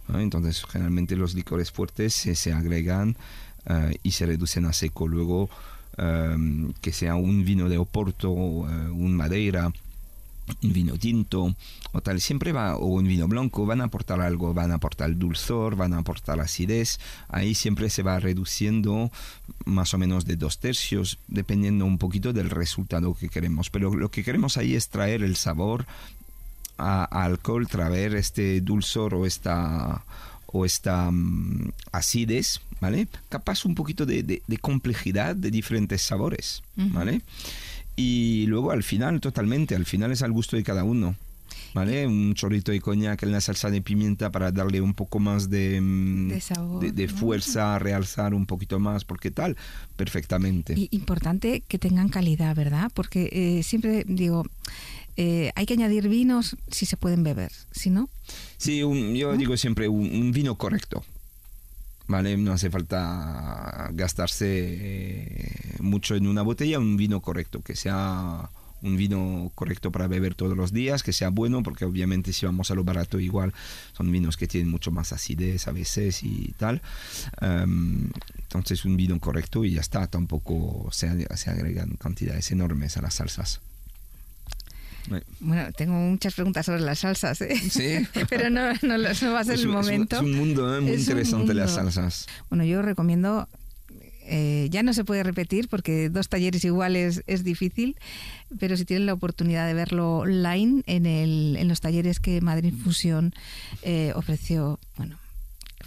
Ah, 0.08 0.22
Entonces, 0.24 0.66
generalmente 0.66 1.16
los 1.16 1.36
licores 1.36 1.72
fuertes 1.72 2.16
se, 2.16 2.34
se 2.34 2.52
agregan 2.52 3.16
eh, 3.68 3.96
y 4.02 4.12
se 4.12 4.26
reducen 4.26 4.66
a 4.66 4.74
seco. 4.74 5.08
Luego, 5.08 5.52
eh, 5.98 6.36
que 6.82 6.94
sea 6.94 7.14
un 7.14 7.46
vino 7.46 7.70
de 7.70 7.78
Oporto, 7.78 8.32
eh, 8.32 8.90
un 8.90 9.16
Madeira, 9.16 9.72
un 10.64 10.74
vino 10.74 10.98
tinto 10.98 11.56
o 11.92 12.02
tal, 12.02 12.22
siempre 12.22 12.52
va, 12.52 12.76
o 12.76 12.86
un 12.86 13.08
vino 13.08 13.28
blanco, 13.28 13.66
van 13.66 13.82
a 13.82 13.86
aportar 13.86 14.22
algo, 14.22 14.54
van 14.54 14.72
a 14.72 14.76
aportar 14.76 15.16
dulzor, 15.18 15.76
van 15.76 15.94
a 15.94 16.00
aportar 16.00 16.40
acidez, 16.40 17.00
ahí 17.30 17.56
siempre 17.56 17.90
se 17.90 18.04
va 18.04 18.20
reduciendo 18.20 19.12
más 19.66 19.94
o 19.94 19.98
menos 19.98 20.26
de 20.26 20.36
dos 20.36 20.60
tercios, 20.60 21.18
dependiendo 21.28 21.86
un 21.86 21.98
poquito 21.98 22.32
del 22.34 22.50
resultado 22.50 23.14
que 23.16 23.30
queremos, 23.30 23.70
pero 23.70 23.94
lo 23.96 24.10
que 24.12 24.24
queremos 24.24 24.58
ahí 24.58 24.76
es 24.76 24.90
traer 24.90 25.24
el 25.24 25.36
sabor 25.36 25.86
a, 26.78 27.04
a 27.04 27.26
alcohol, 27.26 27.68
traer 27.68 28.16
este 28.16 28.62
dulzor 28.62 29.14
o 29.16 29.26
esta 29.26 30.04
o 30.52 30.66
esta 30.66 31.12
mm, 31.12 31.72
acidez, 31.92 32.62
¿vale? 32.82 33.08
Capaz 33.30 33.66
un 33.66 33.76
poquito 33.76 34.08
de, 34.08 34.24
de- 34.24 34.42
de 34.48 34.58
complejidad 34.58 35.36
de 35.36 35.52
diferentes 35.52 36.02
sabores, 36.02 36.64
¿vale? 36.76 37.22
Y 38.00 38.46
luego 38.48 38.72
al 38.72 38.84
final, 38.84 39.20
totalmente, 39.20 39.76
al 39.76 39.86
final 39.86 40.12
es 40.12 40.22
al 40.22 40.32
gusto 40.32 40.56
de 40.56 40.64
cada 40.64 40.84
uno. 40.84 41.16
¿Vale? 41.74 42.08
Un 42.08 42.34
chorrito 42.34 42.72
de 42.72 42.82
coñac 42.82 43.22
en 43.22 43.32
la 43.32 43.42
salsa 43.42 43.70
de 43.70 43.82
pimienta 43.82 44.32
para 44.32 44.52
darle 44.52 44.82
un 44.82 44.96
poco 44.96 45.20
más 45.20 45.52
de, 45.52 45.80
mm, 45.80 46.30
De 46.30 46.42
sabor, 46.42 46.82
de, 46.84 46.92
de 46.92 47.06
¿no? 47.08 47.14
fuerza, 47.16 47.78
realzar 47.78 48.34
un 48.34 48.48
poquito 48.48 48.80
más, 48.80 49.06
porque 49.06 49.30
tal, 49.30 49.56
perfectamente. 49.96 50.74
Y 50.76 50.88
importante 50.92 51.62
que 51.68 51.78
tengan 51.78 52.10
calidad, 52.10 52.56
¿verdad? 52.56 52.90
Porque 52.94 53.30
eh, 53.32 53.62
siempre 53.64 54.04
digo, 54.08 54.46
eh, 55.16 55.52
hay 55.56 55.66
que 55.68 55.74
añadir 55.74 56.08
vinos 56.10 56.56
si 56.72 56.88
se 56.88 56.98
pueden 56.98 57.24
beber, 57.24 57.52
si 57.72 57.90
no, 57.92 58.10
Sí, 58.58 58.82
un- 58.82 59.14
yo 59.14 59.36
digo 59.38 59.56
siempre 59.58 59.88
un, 59.90 60.10
un 60.12 60.32
vino 60.32 60.56
correcto. 60.56 61.04
¿Vale? 62.10 62.36
No 62.38 62.54
hace 62.54 62.72
falta 62.72 63.92
gastarse 63.94 64.48
eh, 64.50 65.76
mucho 65.80 66.16
en 66.16 66.26
una 66.26 66.42
botella, 66.42 66.80
un 66.80 66.98
vino 66.98 67.22
correcto, 67.22 67.62
que 67.62 67.76
sea 67.76 68.50
un 68.82 68.98
vino 68.98 69.52
correcto 69.54 69.92
para 69.92 70.08
beber 70.08 70.34
todos 70.34 70.58
los 70.58 70.74
días, 70.74 71.04
que 71.04 71.14
sea 71.14 71.30
bueno, 71.30 71.62
porque 71.62 71.86
obviamente 71.86 72.34
si 72.34 72.48
vamos 72.48 72.72
a 72.72 72.76
lo 72.76 72.84
barato 72.84 73.20
igual 73.20 73.54
son 73.94 74.12
vinos 74.12 74.38
que 74.38 74.48
tienen 74.48 74.72
mucho 74.72 74.90
más 74.90 75.14
acidez 75.14 75.68
a 75.68 75.72
veces 75.72 76.24
y 76.24 76.56
tal. 76.58 76.82
Em, 77.42 78.10
entonces 78.40 78.86
un 78.86 78.98
vino 78.98 79.20
correcto 79.20 79.64
y 79.64 79.74
ya 79.74 79.82
está, 79.82 80.08
tampoco 80.08 80.90
se 80.92 81.08
agregan 81.08 81.96
cantidades 81.98 82.50
enormes 82.52 82.98
a 82.98 83.04
las 83.04 83.14
salsas. 83.16 83.62
Bueno, 85.40 85.72
tengo 85.76 85.94
muchas 85.94 86.34
preguntas 86.36 86.66
sobre 86.66 86.82
las 86.82 87.00
salsas, 87.00 87.42
¿eh? 87.42 87.56
Sí. 87.70 88.08
pero 88.30 88.50
no, 88.50 88.74
no, 88.82 88.98
no 88.98 89.32
va 89.34 89.40
a 89.40 89.44
ser 89.44 89.56
Es 89.56 89.62
el 89.62 89.68
un- 89.70 89.76
es 89.78 89.80
un- 89.80 89.92
momento. 89.92 90.16
Es 90.18 90.22
un 90.22 90.36
mundo 90.36 90.78
¿eh? 90.78 90.82
muy 90.82 90.92
Es 90.92 91.00
interesante 91.02 91.54
las 91.54 91.72
salsas. 91.72 92.28
Bueno, 92.50 92.64
yo 92.64 92.82
recomiendo, 92.82 93.48
eh, 94.26 94.68
ya 94.70 94.84
no 94.84 94.94
se 94.94 95.04
puede 95.04 95.24
repetir 95.24 95.68
porque 95.70 96.10
dos 96.10 96.30
talleres 96.30 96.64
iguales 96.64 97.24
es 97.28 97.44
difícil, 97.44 97.96
pero 98.60 98.78
si 98.78 98.86
tienen 98.86 99.06
la 99.08 99.14
oportunidad 99.14 99.66
de 99.68 99.74
verlo 99.74 100.18
online 100.20 100.84
en, 100.86 101.06
el, 101.06 101.56
en 101.58 101.68
los 101.68 101.82
talleres 101.82 102.20
que 102.20 102.40
Madrid 102.42 102.74
Fusión 102.84 103.34
eh, 103.82 104.12
ofreció, 104.16 104.80
bueno, 104.98 105.18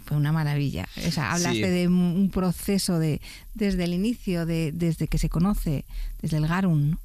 fue 0.04 0.16
una 0.16 0.32
maravilla. 0.32 0.88
O 1.06 1.10
sea, 1.12 1.32
hablaste 1.32 1.56
Sí. 1.64 1.70
de 1.70 1.86
un 1.86 1.94
un 1.94 2.30
proceso 2.30 2.98
de 2.98 3.20
desde 3.54 3.84
el 3.84 3.94
inicio, 3.94 4.46
de, 4.46 4.72
desde 4.72 5.06
que 5.06 5.18
se 5.18 5.28
conoce, 5.28 5.84
desde 6.20 6.38
el 6.38 6.48
Garum, 6.48 6.90
¿no? 6.90 6.98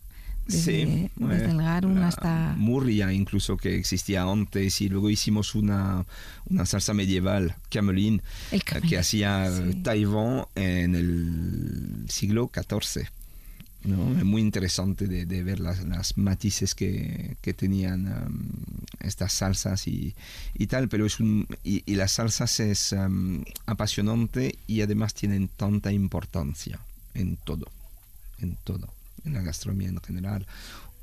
Desde, 0.47 0.85
sí, 0.85 1.09
desde 1.15 1.45
eh, 1.45 1.51
el 1.51 1.57
Garum 1.57 1.97
hasta... 2.03 2.55
Murria 2.57 3.11
incluso 3.11 3.57
que 3.57 3.77
existía 3.77 4.23
antes 4.23 4.81
y 4.81 4.89
luego 4.89 5.09
hicimos 5.09 5.55
una, 5.55 6.05
una 6.45 6.65
salsa 6.65 6.93
medieval, 6.93 7.55
Camelin, 7.69 8.21
El 8.51 8.61
eh, 8.61 8.81
que 8.87 8.97
hacía 8.97 9.51
sí. 9.51 9.81
Taiwán 9.83 10.45
en 10.55 10.95
el 10.95 12.05
siglo 12.09 12.49
XIV. 12.53 13.07
¿no? 13.83 14.17
Es 14.17 14.23
muy 14.25 14.41
interesante 14.41 15.07
de, 15.07 15.25
de 15.25 15.43
ver 15.43 15.59
las, 15.59 15.85
las 15.85 16.17
matices 16.17 16.75
que, 16.75 17.37
que 17.41 17.53
tenían 17.53 18.07
um, 18.07 18.49
estas 18.99 19.33
salsas 19.33 19.87
y, 19.87 20.13
y 20.55 20.67
tal, 20.67 20.89
pero 20.89 21.05
es 21.05 21.19
un, 21.19 21.47
y, 21.63 21.83
y 21.85 21.95
las 21.95 22.13
salsas 22.13 22.59
es 22.59 22.91
um, 22.91 23.43
apasionante 23.65 24.57
y 24.67 24.81
además 24.81 25.13
tienen 25.13 25.47
tanta 25.47 25.91
importancia 25.91 26.79
en 27.13 27.37
todo, 27.37 27.67
en 28.39 28.57
todo. 28.63 28.89
En 29.27 29.33
la 29.33 29.41
gastronomía 29.41 29.89
en 29.89 30.01
general. 30.01 30.45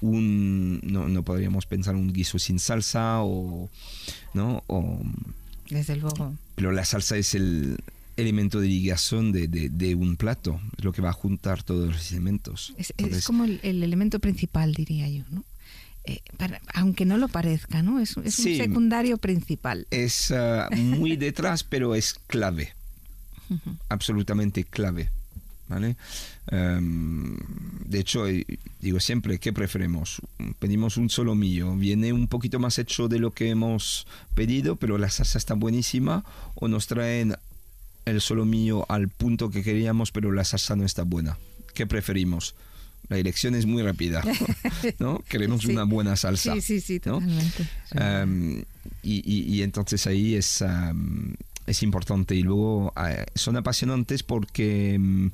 Un, 0.00 0.80
no, 0.82 1.08
no 1.08 1.22
podríamos 1.22 1.66
pensar 1.66 1.94
un 1.94 2.12
guiso 2.12 2.38
sin 2.38 2.58
salsa 2.58 3.22
o, 3.22 3.70
¿no? 4.34 4.62
O, 4.66 5.00
Desde 5.70 5.96
luego. 5.96 6.34
pero 6.56 6.72
la 6.72 6.84
salsa 6.84 7.16
es 7.16 7.34
el 7.34 7.78
elemento 8.16 8.60
de 8.60 8.68
ligación 8.68 9.32
de, 9.32 9.48
de, 9.48 9.70
de 9.70 9.94
un 9.94 10.16
plato, 10.16 10.60
es 10.76 10.84
lo 10.84 10.92
que 10.92 11.00
va 11.02 11.10
a 11.10 11.14
juntar 11.14 11.62
todos 11.62 11.88
los 11.92 12.12
elementos. 12.12 12.74
Es, 12.76 12.92
como 13.24 13.44
el, 13.44 13.60
el 13.62 13.82
elemento 13.82 14.18
principal, 14.20 14.74
diría 14.74 15.08
yo, 15.08 15.24
¿no? 15.30 15.44
Eh, 16.04 16.20
para- 16.36 16.60
aunque 16.74 17.06
no 17.06 17.16
lo 17.16 17.28
parezca, 17.28 17.82
¿no? 17.82 17.98
Es, 17.98 18.16
es 18.22 18.34
Sí. 18.34 18.52
un 18.52 18.56
secundario 18.58 19.16
principal. 19.16 19.86
es 19.90 20.30
ah, 20.32 20.68
muy 20.76 21.16
detrás, 21.16 21.64
pero 21.64 21.94
es 21.94 22.14
clave, 22.26 22.74
absolutamente 23.88 24.64
clave. 24.64 25.08
¿Vale? 25.74 25.96
Em, 26.50 27.36
de 27.84 27.98
hecho, 28.00 28.24
digo 28.80 29.00
siempre, 29.00 29.38
¿qué 29.38 29.52
preferimos? 29.52 30.20
Pedimos 30.58 30.96
un 30.96 31.10
solomillo, 31.10 31.74
viene 31.76 32.12
un 32.12 32.28
poquito 32.28 32.58
más 32.58 32.78
hecho 32.78 33.08
de 33.08 33.18
lo 33.18 33.32
que 33.32 33.50
hemos 33.50 34.06
pedido, 34.34 34.76
pero 34.76 34.98
la 34.98 35.10
salsa 35.10 35.38
está 35.38 35.54
buenísima, 35.54 36.24
o 36.54 36.68
nos 36.68 36.86
traen 36.86 37.34
el 38.04 38.20
solomillo 38.20 38.84
al 38.90 39.08
punto 39.08 39.50
que 39.50 39.62
queríamos, 39.62 40.12
pero 40.12 40.30
la 40.32 40.44
salsa 40.44 40.76
no 40.76 40.84
está 40.84 41.02
buena. 41.02 41.38
¿Qué 41.74 41.86
preferimos? 41.86 42.54
La 43.08 43.18
elección 43.18 43.54
es 43.54 43.66
muy 43.66 43.82
rápida, 43.82 44.22
¿no? 44.98 45.18
Queremos 45.28 45.62
Sí. 45.62 45.72
una 45.72 45.84
buena 45.84 46.16
salsa. 46.16 46.54
Sí, 46.54 46.80
sí, 46.80 46.80
sí. 46.80 47.00
Um, 47.10 48.58
y, 49.02 49.22
y- 49.24 49.54
y 49.54 49.62
entonces 49.62 50.06
ahí 50.06 50.34
es, 50.36 50.62
um, 50.62 51.34
es 51.66 51.82
importante. 51.82 52.34
Y 52.34 52.42
luego 52.42 52.92
eh, 52.96 53.26
son 53.34 53.56
apasionantes 53.56 54.22
porque 54.22 54.96
um, 54.98 55.30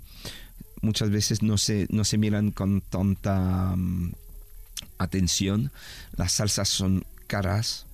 muchas 0.82 1.10
veces 1.10 1.42
no 1.42 1.58
se, 1.58 1.86
no 1.90 2.04
se 2.04 2.18
miran 2.18 2.50
con 2.50 2.80
tanta 2.80 3.72
um, 3.74 4.12
atención. 4.98 5.70
Las 6.16 6.32
salsas 6.32 6.68
son 6.68 7.04
caras, 7.26 7.86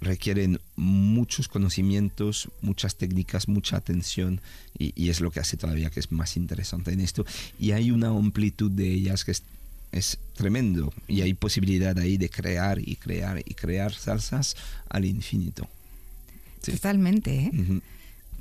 requieren 0.00 0.60
muchos 0.76 1.48
conocimientos, 1.48 2.48
muchas 2.62 2.96
técnicas, 2.96 3.48
mucha 3.48 3.76
atención 3.76 4.40
y, 4.76 4.92
y 5.00 5.10
es 5.10 5.20
lo 5.20 5.30
que 5.30 5.40
hace 5.40 5.56
todavía 5.56 5.90
que 5.90 6.00
es 6.00 6.12
más 6.12 6.36
interesante 6.36 6.92
en 6.92 7.00
esto. 7.00 7.24
Y 7.58 7.72
hay 7.72 7.90
una 7.90 8.08
amplitud 8.08 8.70
de 8.70 8.92
ellas 8.92 9.24
que 9.24 9.32
es, 9.32 9.42
es 9.92 10.18
tremendo 10.34 10.92
y 11.06 11.22
hay 11.22 11.34
posibilidad 11.34 11.98
ahí 11.98 12.16
de 12.16 12.28
crear 12.28 12.78
y 12.78 12.96
crear 12.96 13.42
y 13.44 13.54
crear 13.54 13.94
salsas 13.94 14.56
al 14.88 15.04
infinito. 15.04 15.68
Sí. 16.62 16.72
Totalmente, 16.72 17.34
¿eh? 17.52 17.80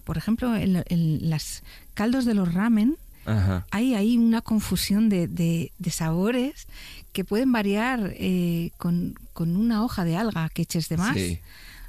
Por 0.04 0.18
ejemplo, 0.18 0.56
en, 0.56 0.84
en 0.88 1.30
las 1.30 1.64
caldos 1.94 2.24
de 2.26 2.34
los 2.34 2.54
ramen 2.54 2.98
Ajá. 3.26 3.66
hay 3.72 3.94
ahí 3.94 4.18
una 4.18 4.42
confusión 4.42 5.10
de, 5.10 5.28
de- 5.28 5.72
de 5.78 5.92
sabores 5.92 6.68
que 7.12 7.26
pueden 7.26 7.52
variar 7.52 8.14
eh, 8.16 8.72
con, 8.78 9.16
con 9.34 9.58
una 9.58 9.84
hoja 9.84 10.06
de 10.06 10.16
alga 10.16 10.50
que 10.50 10.62
eches 10.62 10.88
de 10.90 10.98
más. 10.98 11.16
Sí. 11.16 11.40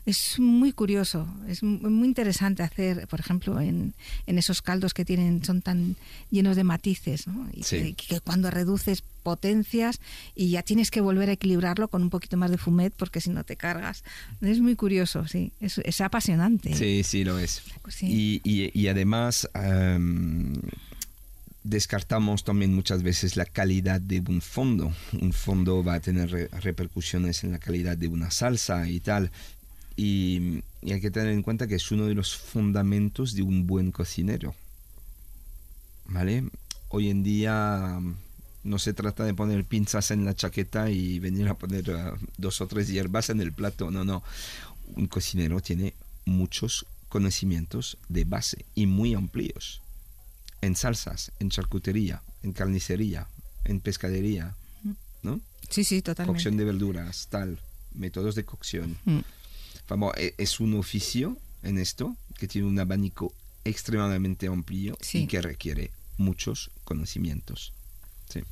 Es 0.06 0.38
muy 0.38 0.72
curioso, 0.72 1.28
es 1.48 1.62
mu- 1.62 1.90
muy 1.90 2.08
interesante 2.08 2.62
hacer, 2.62 3.06
por 3.08 3.20
ejemplo, 3.20 3.60
en, 3.60 3.92
en 4.26 4.38
esos 4.38 4.62
caldos 4.62 4.94
que 4.94 5.04
tienen 5.04 5.44
son 5.44 5.60
tan 5.60 5.96
llenos 6.30 6.56
de 6.56 6.64
matices, 6.64 7.26
¿no? 7.26 7.46
Y 7.52 7.62
Sí. 7.64 7.94
que, 7.94 8.06
que 8.08 8.20
cuando 8.20 8.50
reduces 8.50 9.02
potencias 9.22 10.00
y 10.34 10.48
ya 10.50 10.62
tienes 10.62 10.90
que 10.90 11.02
volver 11.02 11.28
a 11.28 11.32
equilibrarlo 11.32 11.88
con 11.88 12.02
un 12.02 12.08
poquito 12.08 12.38
más 12.38 12.50
de 12.50 12.56
fumet 12.56 12.94
porque 12.96 13.20
si 13.20 13.28
no 13.28 13.44
te 13.44 13.56
cargas. 13.56 14.02
Es 14.40 14.60
muy 14.60 14.76
curioso, 14.76 15.26
sí, 15.28 15.52
es, 15.60 15.76
es 15.78 16.00
apasionante. 16.00 16.74
Sí, 16.74 17.02
sí, 17.04 17.24
lo 17.24 17.38
es. 17.38 17.60
Sí. 17.88 18.06
Y, 18.06 18.50
y- 18.50 18.70
y 18.80 18.88
además 18.88 19.46
em, 19.54 20.54
descartamos 21.64 22.44
también 22.44 22.74
muchas 22.74 23.02
veces 23.02 23.36
la 23.36 23.44
calidad 23.44 24.00
de 24.00 24.20
un 24.26 24.40
fondo. 24.40 24.92
Un 25.20 25.32
fondo 25.32 25.84
va 25.84 25.94
a 25.94 26.00
tener 26.00 26.30
re- 26.30 26.48
repercusiones 26.62 27.44
en 27.44 27.52
la 27.52 27.58
calidad 27.58 27.96
de 27.96 28.08
una 28.08 28.30
salsa 28.30 28.88
y 28.88 29.00
tal. 29.00 29.30
Y, 29.98 30.62
y 30.80 30.92
hay 30.92 31.00
que 31.00 31.10
tener 31.10 31.32
en 31.32 31.42
cuenta 31.42 31.66
que 31.66 31.74
es 31.74 31.90
uno 31.90 32.06
de 32.06 32.14
los 32.14 32.36
fundamentos 32.36 33.34
de 33.34 33.42
un 33.42 33.66
buen 33.66 33.90
cocinero. 33.90 34.54
¿Vale? 36.06 36.44
Hoy 36.88 37.10
en 37.10 37.24
día 37.24 37.98
mm, 38.00 38.14
no 38.62 38.78
se 38.78 38.92
trata 38.92 39.24
de 39.24 39.34
poner 39.34 39.64
pinzas 39.64 40.12
en 40.12 40.24
la 40.24 40.34
chaqueta 40.34 40.88
y 40.88 41.18
venir 41.18 41.48
a 41.48 41.54
poner 41.54 41.90
eh, 41.90 42.12
dos 42.36 42.60
o 42.60 42.68
tres 42.68 42.86
hierbas 42.86 43.28
en 43.30 43.40
el 43.40 43.52
plato. 43.52 43.90
No, 43.90 44.04
no. 44.04 44.22
Un 44.94 45.08
cocinero 45.08 45.60
tiene 45.60 45.94
muchos 46.24 46.86
conocimientos 47.08 47.98
de 48.08 48.24
base 48.24 48.64
y 48.76 48.86
muy 48.86 49.14
amplios. 49.14 49.82
En 50.60 50.76
salsas, 50.76 51.32
en 51.40 51.50
charcutería, 51.50 52.22
en 52.44 52.52
carnicería, 52.52 53.26
en 53.64 53.80
pescadería, 53.80 54.54
¿no? 55.22 55.40
Sí, 55.68 55.82
sí, 55.82 56.02
totalmente. 56.02 56.36
Cocción 56.36 56.56
de 56.56 56.64
verduras, 56.64 57.26
tal, 57.30 57.58
métodos 57.94 58.34
de 58.34 58.44
cocción. 58.44 58.96
Mm. 59.04 59.18
Vamos, 59.88 60.12
e- 60.16 60.34
es 60.38 60.60
un 60.60 60.74
oficio 60.78 61.36
en 61.62 61.78
esto 61.78 62.16
que 62.38 62.46
tiene 62.48 62.68
un 62.68 62.78
abanico 62.78 63.32
extremadamente 63.64 64.46
amplio 64.46 64.96
Sí. 65.00 65.22
y 65.22 65.26
que 65.26 65.42
requiere 65.42 65.90
muchos 66.16 66.70
conocimientos. 66.84 67.72
Sí, 68.28 68.42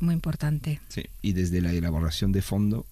Muy 0.00 0.14
importante. 0.14 0.80
sí. 0.88 1.04
Y 1.22 1.32
desde 1.32 1.60
la 1.60 1.72
elaboración 1.72 2.32
de 2.32 2.42
fondo 2.42 2.86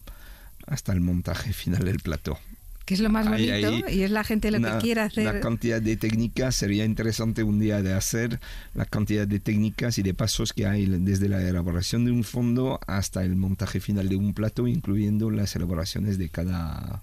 hasta 0.66 0.92
el 0.92 1.00
montaje 1.00 1.52
final 1.52 1.84
del 1.84 1.98
plato. 2.00 2.38
Que 2.86 2.92
es 2.94 3.00
lo 3.00 3.08
más 3.08 3.26
bonito 3.28 3.88
y 3.88 4.02
es 4.02 4.10
la 4.10 4.24
gente 4.24 4.50
lo 4.50 4.58
una, 4.58 4.76
que 4.76 4.82
quiere 4.84 5.00
hacer. 5.00 5.26
una 5.28 5.40
cantidad 5.40 5.80
de 5.80 5.96
técnicas, 5.96 6.54
sería 6.54 6.84
interesante 6.84 7.42
un 7.42 7.58
día 7.58 7.80
de 7.80 7.94
hacer 7.94 8.40
la 8.74 8.84
cantidad 8.84 9.26
de 9.26 9.40
técnicas 9.40 9.96
y 9.98 10.02
de 10.02 10.12
pasos 10.12 10.52
que 10.52 10.66
hay 10.66 10.84
desde 10.86 11.30
la 11.30 11.40
elaboración 11.42 12.04
de 12.04 12.10
un 12.12 12.24
fondo 12.24 12.78
hasta 12.86 13.24
el 13.24 13.36
montaje 13.36 13.80
final 13.80 14.10
de 14.10 14.16
un 14.16 14.34
plato, 14.34 14.66
incluyendo 14.68 15.30
las 15.30 15.56
elaboraciones 15.56 16.18
de 16.18 16.28
cada 16.28 17.02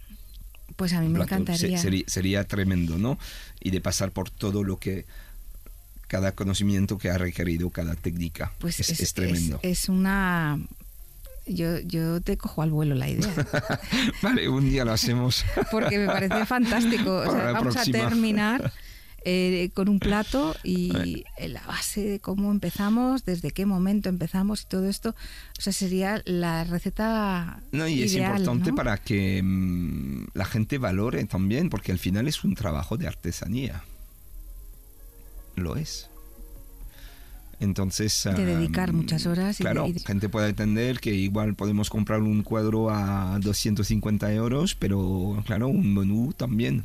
Pues 0.76 0.94
a 0.94 1.02
mí 1.02 1.08
me. 1.10 1.20
Se- 1.20 1.24
encantaría. 1.24 1.78
sería, 1.78 2.04
sería 2.08 2.44
tremendo, 2.48 2.98
¿no? 2.98 3.18
Y 3.60 3.72
de 3.72 3.82
pasar 3.82 4.12
por 4.12 4.30
todo 4.30 4.64
lo 4.64 4.78
que 4.78 5.06
cada 6.08 6.34
conocimiento 6.34 6.98
que 6.98 7.10
ha 7.10 7.18
requerido 7.18 7.70
cada 7.70 7.96
técnica. 7.96 8.52
Pues 8.60 8.80
es, 8.80 8.90
es, 8.90 9.00
es 9.00 9.14
tremendo. 9.14 9.60
es- 9.64 9.84
es 9.84 9.90
una. 9.90 10.60
Yo, 11.48 11.80
yo 11.80 12.22
te 12.22 12.38
cojo 12.38 12.62
al 12.62 12.70
vuelo 12.70 12.94
la 12.96 13.10
idea, 13.10 13.34
vale, 14.22 14.48
un 14.48 14.70
día 14.70 14.86
lo 14.86 14.94
hacemos. 14.94 15.44
porque 15.72 15.98
me 15.98 16.06
parece 16.06 16.46
fantástico. 16.46 17.16
O 17.18 17.24
sea, 17.32 17.52
vamos 17.54 17.74
próxima. 17.74 17.98
a 17.98 18.10
terminar 18.10 18.74
eh, 19.24 19.70
con 19.74 19.88
un 19.90 20.00
plato 20.00 20.56
y 20.64 21.24
en 21.38 21.54
la 21.54 21.62
base 21.62 22.02
de 22.02 22.20
cómo 22.20 22.52
empezamos, 22.52 23.24
desde 23.24 23.52
qué 23.52 23.66
momento 23.66 24.10
empezamos 24.10 24.64
y 24.64 24.66
todo 24.66 24.88
esto. 24.90 25.10
O 25.58 25.62
sea, 25.62 25.74
sería 25.74 26.22
la 26.26 26.64
receta. 26.64 27.62
No, 27.72 27.88
y 27.88 28.04
es 28.04 28.16
importante 28.16 28.72
¿no? 28.72 28.76
para 28.76 28.98
que 28.98 29.42
mm, 29.44 30.28
la 30.34 30.46
gente 30.46 30.78
valore 30.78 31.24
también, 31.26 31.70
porque 31.70 31.92
al 31.92 32.00
final 32.00 32.28
es 32.28 32.44
un 32.44 32.56
trabajo 32.56 32.98
de 32.98 33.08
artesanía. 33.08 33.84
Lo 35.56 35.76
es. 35.76 36.08
Entonces... 37.60 38.24
De 38.36 38.44
dedicar 38.46 38.90
ah, 38.90 38.94
muchas 38.94 39.28
horas 39.28 39.60
y 39.60 39.64
de- 39.64 39.70
Claro, 39.70 39.88
y 39.88 39.92
de- 39.94 40.00
gente 40.00 40.30
puede 40.30 40.50
entender 40.50 41.00
que 41.00 41.14
igual 41.14 41.54
podemos 41.54 41.92
comprar 41.92 42.22
un 42.22 42.42
cuadro 42.42 42.90
a 42.90 43.38
250 43.40 44.34
euros, 44.34 44.74
pero 44.74 45.42
claro, 45.46 45.68
un 45.68 45.94
menú 45.94 46.34
también. 46.36 46.84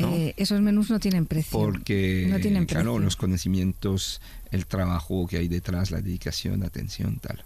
¿No? 0.00 0.12
Eh, 0.14 0.34
esos 0.36 0.60
menús 0.60 0.90
no 0.90 0.98
tienen 1.00 1.26
precio. 1.26 1.58
Porque, 1.58 2.26
no 2.30 2.38
tienen 2.40 2.66
claro, 2.66 2.92
precio. 2.94 3.04
los 3.04 3.16
conocimientos, 3.16 4.20
el 4.50 4.66
trabajo 4.66 5.26
que 5.26 5.36
hay 5.38 5.48
detrás, 5.48 5.90
la 5.90 6.00
dedicación, 6.00 6.60
la 6.60 6.66
atención, 6.66 7.16
tal. 7.18 7.42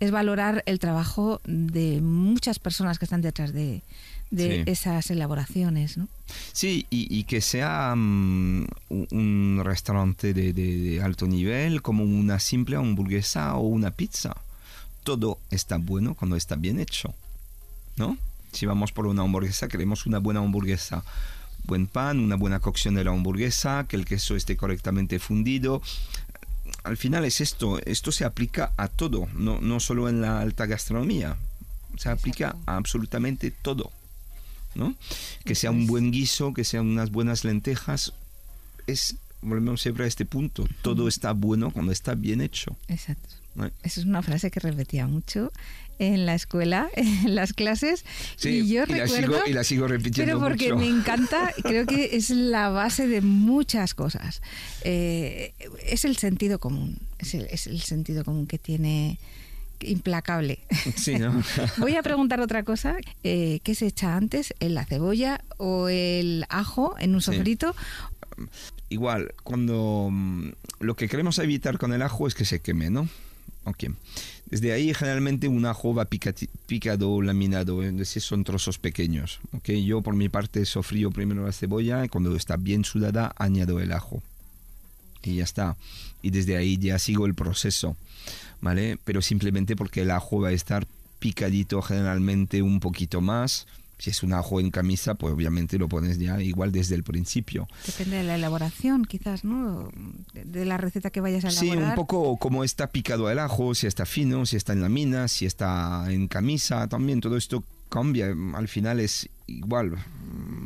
es 0.00 0.10
valorar 0.10 0.64
el 0.66 0.80
trabajo 0.80 1.40
de 1.44 2.00
muchas 2.00 2.58
personas 2.58 2.98
que 2.98 3.04
están 3.04 3.22
detrás 3.22 3.52
de, 3.52 3.82
de 4.32 4.64
Sí. 4.64 4.70
esas 4.70 5.10
elaboraciones, 5.12 5.96
¿no? 5.96 6.08
Sí, 6.52 6.86
y, 6.90 7.06
y 7.16 7.22
que 7.22 7.40
sea 7.40 7.92
un- 7.94 8.66
un 8.88 9.60
restaurante 9.62 10.34
de, 10.34 10.52
de- 10.52 10.76
de 10.78 11.02
alto 11.02 11.28
nivel, 11.28 11.82
como 11.82 12.02
una 12.02 12.40
simple 12.40 12.74
hamburguesa 12.74 13.54
o 13.54 13.60
una 13.68 13.92
pizza. 13.92 14.34
Todo 15.04 15.38
está 15.52 15.76
bueno 15.78 16.14
cuando 16.14 16.34
está 16.34 16.56
bien 16.56 16.80
hecho, 16.80 17.14
¿no? 17.96 18.16
Si 18.52 18.66
vamos 18.66 18.90
por 18.90 19.06
una 19.06 19.22
hamburguesa, 19.22 19.68
queremos 19.68 20.04
una 20.06 20.18
buena 20.18 20.40
hamburguesa. 20.40 21.04
Buen 21.64 21.86
pan, 21.86 22.18
una 22.18 22.36
buena 22.36 22.60
cocción 22.60 22.94
de 22.94 23.04
la 23.04 23.10
hamburguesa, 23.10 23.86
que 23.88 23.96
el 23.96 24.04
queso 24.04 24.36
esté 24.36 24.56
correctamente 24.56 25.18
fundido. 25.18 25.82
Al 26.84 26.96
final 26.96 27.24
es 27.24 27.40
esto, 27.40 27.80
esto 27.84 28.12
se 28.12 28.24
aplica 28.24 28.72
a 28.76 28.88
todo, 28.88 29.28
no, 29.34 29.60
no 29.60 29.80
solo 29.80 30.08
en 30.08 30.20
la 30.20 30.40
alta 30.40 30.66
gastronomía, 30.66 31.36
se 31.96 32.08
aplica 32.08 32.56
a 32.66 32.76
absolutamente 32.76 33.50
todo. 33.50 33.92
¿no? 34.74 34.94
Que 35.44 35.54
sea 35.54 35.70
un 35.70 35.86
buen 35.86 36.10
guiso, 36.10 36.54
que 36.54 36.64
sean 36.64 36.86
unas 36.86 37.10
buenas 37.10 37.44
lentejas, 37.44 38.12
es 38.86 39.16
volvemos 39.42 39.82
siempre 39.82 40.04
a 40.04 40.08
este 40.08 40.24
punto. 40.24 40.66
Todo 40.82 41.08
está 41.08 41.32
bueno 41.32 41.70
cuando 41.70 41.92
está 41.92 42.14
bien 42.14 42.40
hecho. 42.40 42.76
Exacto. 42.88 43.36
Esa 43.82 44.00
es 44.00 44.06
una 44.06 44.22
frase 44.22 44.50
que 44.50 44.60
repetía 44.60 45.06
mucho 45.06 45.52
en 46.02 46.26
la 46.26 46.34
escuela, 46.34 46.88
en 46.96 47.34
las 47.34 47.52
clases. 47.52 48.04
y 48.42 48.68
yo 48.68 48.84
recuerdo, 48.84 49.14
la 49.14 49.20
sigo, 49.20 49.36
y 49.46 49.52
la 49.52 49.64
sigo 49.64 49.88
repitiendo. 49.88 50.32
Pero 50.32 50.40
porque 50.40 50.74
me 50.74 50.88
encanta, 50.88 51.52
creo 51.62 51.86
que 51.86 52.16
es 52.16 52.30
la 52.30 52.70
base 52.70 53.06
de 53.06 53.20
muchas 53.20 53.94
cosas. 53.94 54.42
Eh, 54.82 55.54
es 55.86 56.04
el 56.04 56.16
sentido 56.16 56.58
común, 56.58 56.98
es 57.18 57.34
el, 57.34 57.46
es 57.46 57.66
el 57.66 57.80
sentido 57.80 58.24
común 58.24 58.46
que 58.46 58.58
tiene 58.58 59.18
implacable. 59.80 60.60
Sí, 60.96 61.16
¿no? 61.16 61.42
Voy 61.78 61.96
a 61.96 62.02
preguntar 62.02 62.40
otra 62.40 62.62
cosa. 62.62 62.96
Eh, 63.22 63.60
¿Qué 63.62 63.74
se 63.74 63.86
echa 63.86 64.16
antes? 64.16 64.54
¿La 64.60 64.84
cebolla 64.84 65.40
o 65.56 65.88
el 65.88 66.46
ajo 66.48 66.94
en 66.98 67.14
un 67.14 67.20
sofrito? 67.20 67.74
Igual, 68.88 69.34
cuando 69.42 70.08
mm, 70.10 70.48
lo 70.80 70.96
que 70.96 71.08
queremos 71.08 71.38
evitar 71.38 71.78
con 71.78 71.92
el 71.92 72.02
ajo 72.02 72.26
es 72.26 72.34
que 72.34 72.44
se 72.44 72.60
queme, 72.60 72.90
¿no? 72.90 73.08
Ok. 73.64 73.84
Desde 74.52 74.74
ahí 74.74 74.92
generalmente 74.92 75.48
un 75.48 75.64
ajo 75.64 75.94
va 75.94 76.04
picado, 76.04 77.22
laminado, 77.22 77.82
es 77.82 77.96
decir, 77.96 78.20
son 78.20 78.44
trozos 78.44 78.76
pequeños. 78.76 79.40
Okay. 79.52 79.82
Yo 79.82 80.02
por 80.02 80.14
mi 80.14 80.28
parte 80.28 80.66
sofrío 80.66 81.10
primero 81.10 81.46
la 81.46 81.52
cebolla 81.52 82.04
y 82.04 82.10
cuando 82.10 82.36
está 82.36 82.58
bien 82.58 82.84
sudada 82.84 83.32
añado 83.38 83.80
el 83.80 83.92
ajo. 83.92 84.22
Y 85.22 85.36
ya 85.36 85.44
está. 85.44 85.78
Y 86.20 86.32
desde 86.32 86.58
ahí 86.58 86.76
ya 86.76 86.98
sigo 86.98 87.24
el 87.24 87.34
proceso. 87.34 87.96
¿Vale? 88.60 88.98
Pero 89.04 89.22
simplemente 89.22 89.74
porque 89.74 90.02
el 90.02 90.10
ajo 90.10 90.42
va 90.42 90.48
a 90.48 90.52
estar 90.52 90.86
picadito 91.18 91.80
generalmente 91.80 92.60
un 92.60 92.78
poquito 92.78 93.22
más 93.22 93.66
si 94.02 94.10
es 94.10 94.24
un 94.24 94.32
ajo 94.32 94.58
en 94.58 94.72
camisa, 94.72 95.14
pues 95.14 95.32
obviamente 95.32 95.78
lo 95.78 95.88
pones 95.88 96.18
ya 96.18 96.42
igual 96.42 96.72
desde 96.72 96.96
el 96.96 97.04
principio. 97.04 97.68
Depende 97.86 98.16
de 98.16 98.24
la 98.24 98.34
elaboración, 98.34 99.04
quizás, 99.04 99.44
¿no? 99.44 99.92
De 100.34 100.64
la 100.64 100.76
receta 100.76 101.10
que 101.10 101.20
vayas 101.20 101.44
a 101.44 101.50
elaborar. 101.50 101.84
Sí, 101.84 101.90
un 101.90 101.94
poco 101.94 102.36
como 102.36 102.64
está 102.64 102.88
picado 102.88 103.30
el 103.30 103.38
ajo, 103.38 103.76
si 103.76 103.86
está 103.86 104.04
fino, 104.04 104.44
si 104.44 104.56
está 104.56 104.72
en 104.72 104.82
la 104.82 104.88
mina, 104.88 105.28
si 105.28 105.46
está 105.46 106.04
en 106.10 106.26
camisa, 106.26 106.88
también 106.88 107.20
todo 107.20 107.36
esto 107.36 107.62
cambia. 107.90 108.34
Al 108.54 108.66
final 108.66 108.98
es 108.98 109.28
igual, 109.46 109.94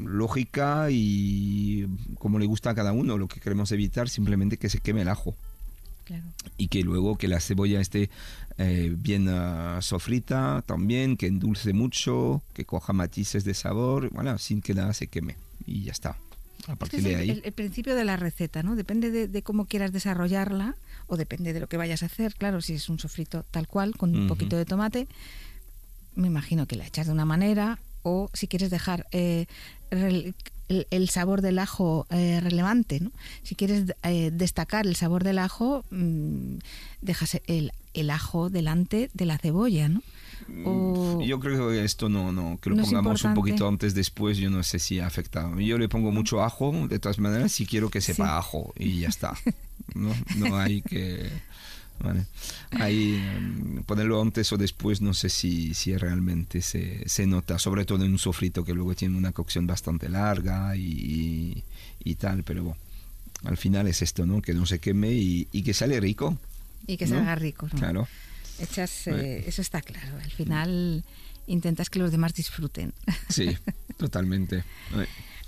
lógica 0.07 0.87
y 0.91 1.87
como 2.19 2.39
le 2.39 2.47
gusta 2.47 2.71
a 2.71 2.75
cada 2.75 2.93
uno. 2.93 3.19
Lo 3.19 3.29
que 3.29 3.41
queremos 3.41 3.71
evitar 3.71 4.09
simplemente 4.09 4.57
que 4.57 4.71
se 4.71 4.79
queme 4.79 5.03
el 5.03 5.11
ajo. 5.11 5.35
Y 6.57 6.69
que 6.69 6.83
luego 6.83 7.17
que 7.17 7.29
la 7.29 7.41
cebolla 7.41 7.81
esté 7.81 8.11
eh, 8.59 8.95
bien 8.97 9.29
uh, 9.29 9.83
sofrita 9.83 10.63
también, 10.67 11.17
que 11.17 11.27
endulce 11.27 11.73
mucho, 11.73 12.43
que 12.55 12.65
coja 12.65 12.93
matices 12.93 13.45
de 13.45 13.55
sabor, 13.55 14.11
bueno, 14.11 14.39
sin 14.39 14.63
que 14.63 14.75
nada 14.75 14.93
se 14.93 15.09
queme. 15.09 15.37
Y 15.67 15.83
ya 15.83 15.93
está. 15.93 16.17
A 16.69 16.77
partir 16.77 17.03
de 17.03 17.17
ahí. 17.17 17.43
El, 17.45 17.53
principio 17.53 17.95
de 17.95 18.05
la 18.05 18.17
receta, 18.17 18.63
¿no? 18.63 18.77
Depende 18.77 19.29
de, 19.29 19.43
cómo 19.43 19.67
quieras 19.67 19.93
desarrollarla 19.93 20.75
o 21.07 21.17
depende 21.17 21.53
de 21.53 21.61
lo 21.61 21.69
que 21.69 21.77
vayas 21.77 22.03
a 22.03 22.07
hacer. 22.07 22.35
Claro, 22.35 22.61
si 22.61 22.75
es 22.75 22.89
un 22.89 22.99
sofrito 22.99 23.45
tal 23.51 23.69
cual, 23.69 23.97
con 23.97 24.17
un 24.17 24.27
poquito 24.27 24.57
de 24.57 24.65
tomate, 24.65 25.07
me 26.15 26.27
imagino 26.27 26.67
que 26.67 26.77
la 26.77 26.87
echas 26.87 27.07
de 27.07 27.13
una 27.13 27.25
manera 27.25 27.79
o 28.03 28.31
si 28.33 28.49
quieres 28.49 28.71
dejar 28.71 29.07
eh, 29.13 29.47
el, 30.69 31.09
sabor 31.09 31.43
del 31.43 31.59
ajo 31.59 32.07
eh, 32.11 32.41
relevante. 32.41 33.01
¿no? 33.01 33.11
Si 33.43 33.55
quieres 33.55 33.95
eh, 34.03 34.31
destacar 34.33 34.87
el 34.87 34.97
sabor 34.97 35.25
del 35.25 35.39
ajo, 35.39 35.85
mm, 35.91 36.57
dejas 37.03 37.41
el, 37.47 37.73
el, 37.95 38.11
ajo 38.11 38.51
delante 38.51 39.11
de 39.15 39.27
la 39.27 39.39
cebolla. 39.39 39.89
¿no? 39.89 40.03
Mm, 40.49 41.23
yo 41.23 41.41
creo 41.41 41.71
que 41.71 41.85
esto 41.85 42.09
no, 42.09 42.33
no 42.33 42.59
que 42.61 42.71
lo 42.71 42.77
pongamos 42.77 43.25
un 43.25 43.35
poquito 43.35 43.67
antes, 43.67 43.95
después, 43.95 44.39
yo 44.39 44.51
no 44.51 44.63
sé 44.63 44.79
si 44.79 45.01
afecta. 45.01 45.51
Yo 45.59 45.79
le 45.79 45.89
pongo 45.89 46.13
mucho 46.13 46.43
ajo, 46.43 46.73
de 46.89 46.99
todas 46.99 47.19
maneras, 47.19 47.53
si 47.53 47.67
quiero 47.67 47.91
que 47.91 48.01
sepa 48.01 48.39
ajo 48.39 48.73
y 48.77 49.01
ya 49.01 49.09
está. 49.09 49.37
No, 49.95 50.13
no 50.37 50.59
hay 50.59 50.83
que... 50.83 51.31
Vale. 51.99 52.27
Ahí 52.73 53.15
em, 53.15 53.83
ponerlo 53.85 54.21
antes 54.21 54.53
o 54.53 54.57
después 54.57 55.01
no 55.01 55.15
sé 55.15 55.29
si, 55.29 55.75
si 55.75 55.97
realmente 55.97 56.61
se, 56.61 57.09
se, 57.09 57.27
nota, 57.27 57.59
sobre 57.59 57.85
todo 57.85 58.05
en 58.05 58.13
un 58.13 58.19
sofrito 58.19 58.65
que 58.65 58.75
luego 58.75 58.95
tiene 58.95 59.17
una 59.17 59.33
cocción 59.33 59.67
bastante 59.67 60.09
larga 60.09 60.77
y, 60.77 61.65
y, 62.05 62.15
tal, 62.17 62.43
pero 62.43 62.65
bueno, 62.65 62.81
al 63.45 63.57
final 63.57 63.87
es 63.87 64.03
esto, 64.03 64.27
¿no? 64.27 64.43
Que 64.43 64.53
no 64.53 64.67
se 64.67 64.79
queme 64.79 65.13
y, 65.13 65.49
y 65.53 65.63
que 65.63 65.73
sale 65.73 65.99
rico. 66.01 66.39
Y 66.87 66.97
que 66.97 67.07
salga 67.07 67.35
rico, 67.35 67.69
¿no? 67.73 67.79
Claro. 67.79 68.09
Echas, 68.59 69.07
eh, 69.09 69.45
eso 69.47 69.61
está 69.61 69.83
claro, 69.83 70.17
al 70.23 70.31
final 70.31 71.05
intentas 71.47 71.91
que 71.91 71.99
los 71.99 72.11
demás 72.11 72.35
disfruten. 72.35 72.93
Sí, 73.29 73.57
totalmente. 73.97 74.65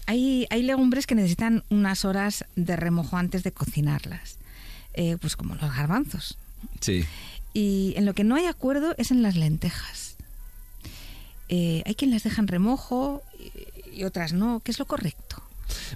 Hay, 0.07 0.47
hay 0.49 0.63
legumbres 0.63 1.07
que 1.07 1.15
necesitan 1.15 1.65
unas 1.69 2.07
horas 2.07 2.47
de 2.57 2.77
remojo 2.77 3.19
antes 3.19 3.43
de 3.43 3.53
cocinarlas. 3.53 4.38
Eh, 4.99 5.17
pues 5.21 5.37
como 5.37 5.55
los 5.55 5.77
garbanzos. 5.77 6.37
Sí. 6.81 7.05
Y 7.55 7.95
en 7.97 8.05
lo 8.05 8.15
que 8.15 8.25
no 8.25 8.35
hay 8.35 8.47
acuerdo 8.47 8.97
es 8.99 9.13
en 9.13 9.23
las 9.23 9.37
lentejas. 9.37 10.17
Eh, 11.49 11.85
hay 11.87 11.95
quien 11.95 12.11
las 12.11 12.25
deja 12.25 12.43
en 12.43 12.49
remojo 12.49 13.23
y, 13.95 14.03
otras 14.03 14.33
no. 14.33 14.61
¿Qué 14.65 14.73
es 14.73 14.81
lo 14.81 14.87
correcto? 14.87 15.41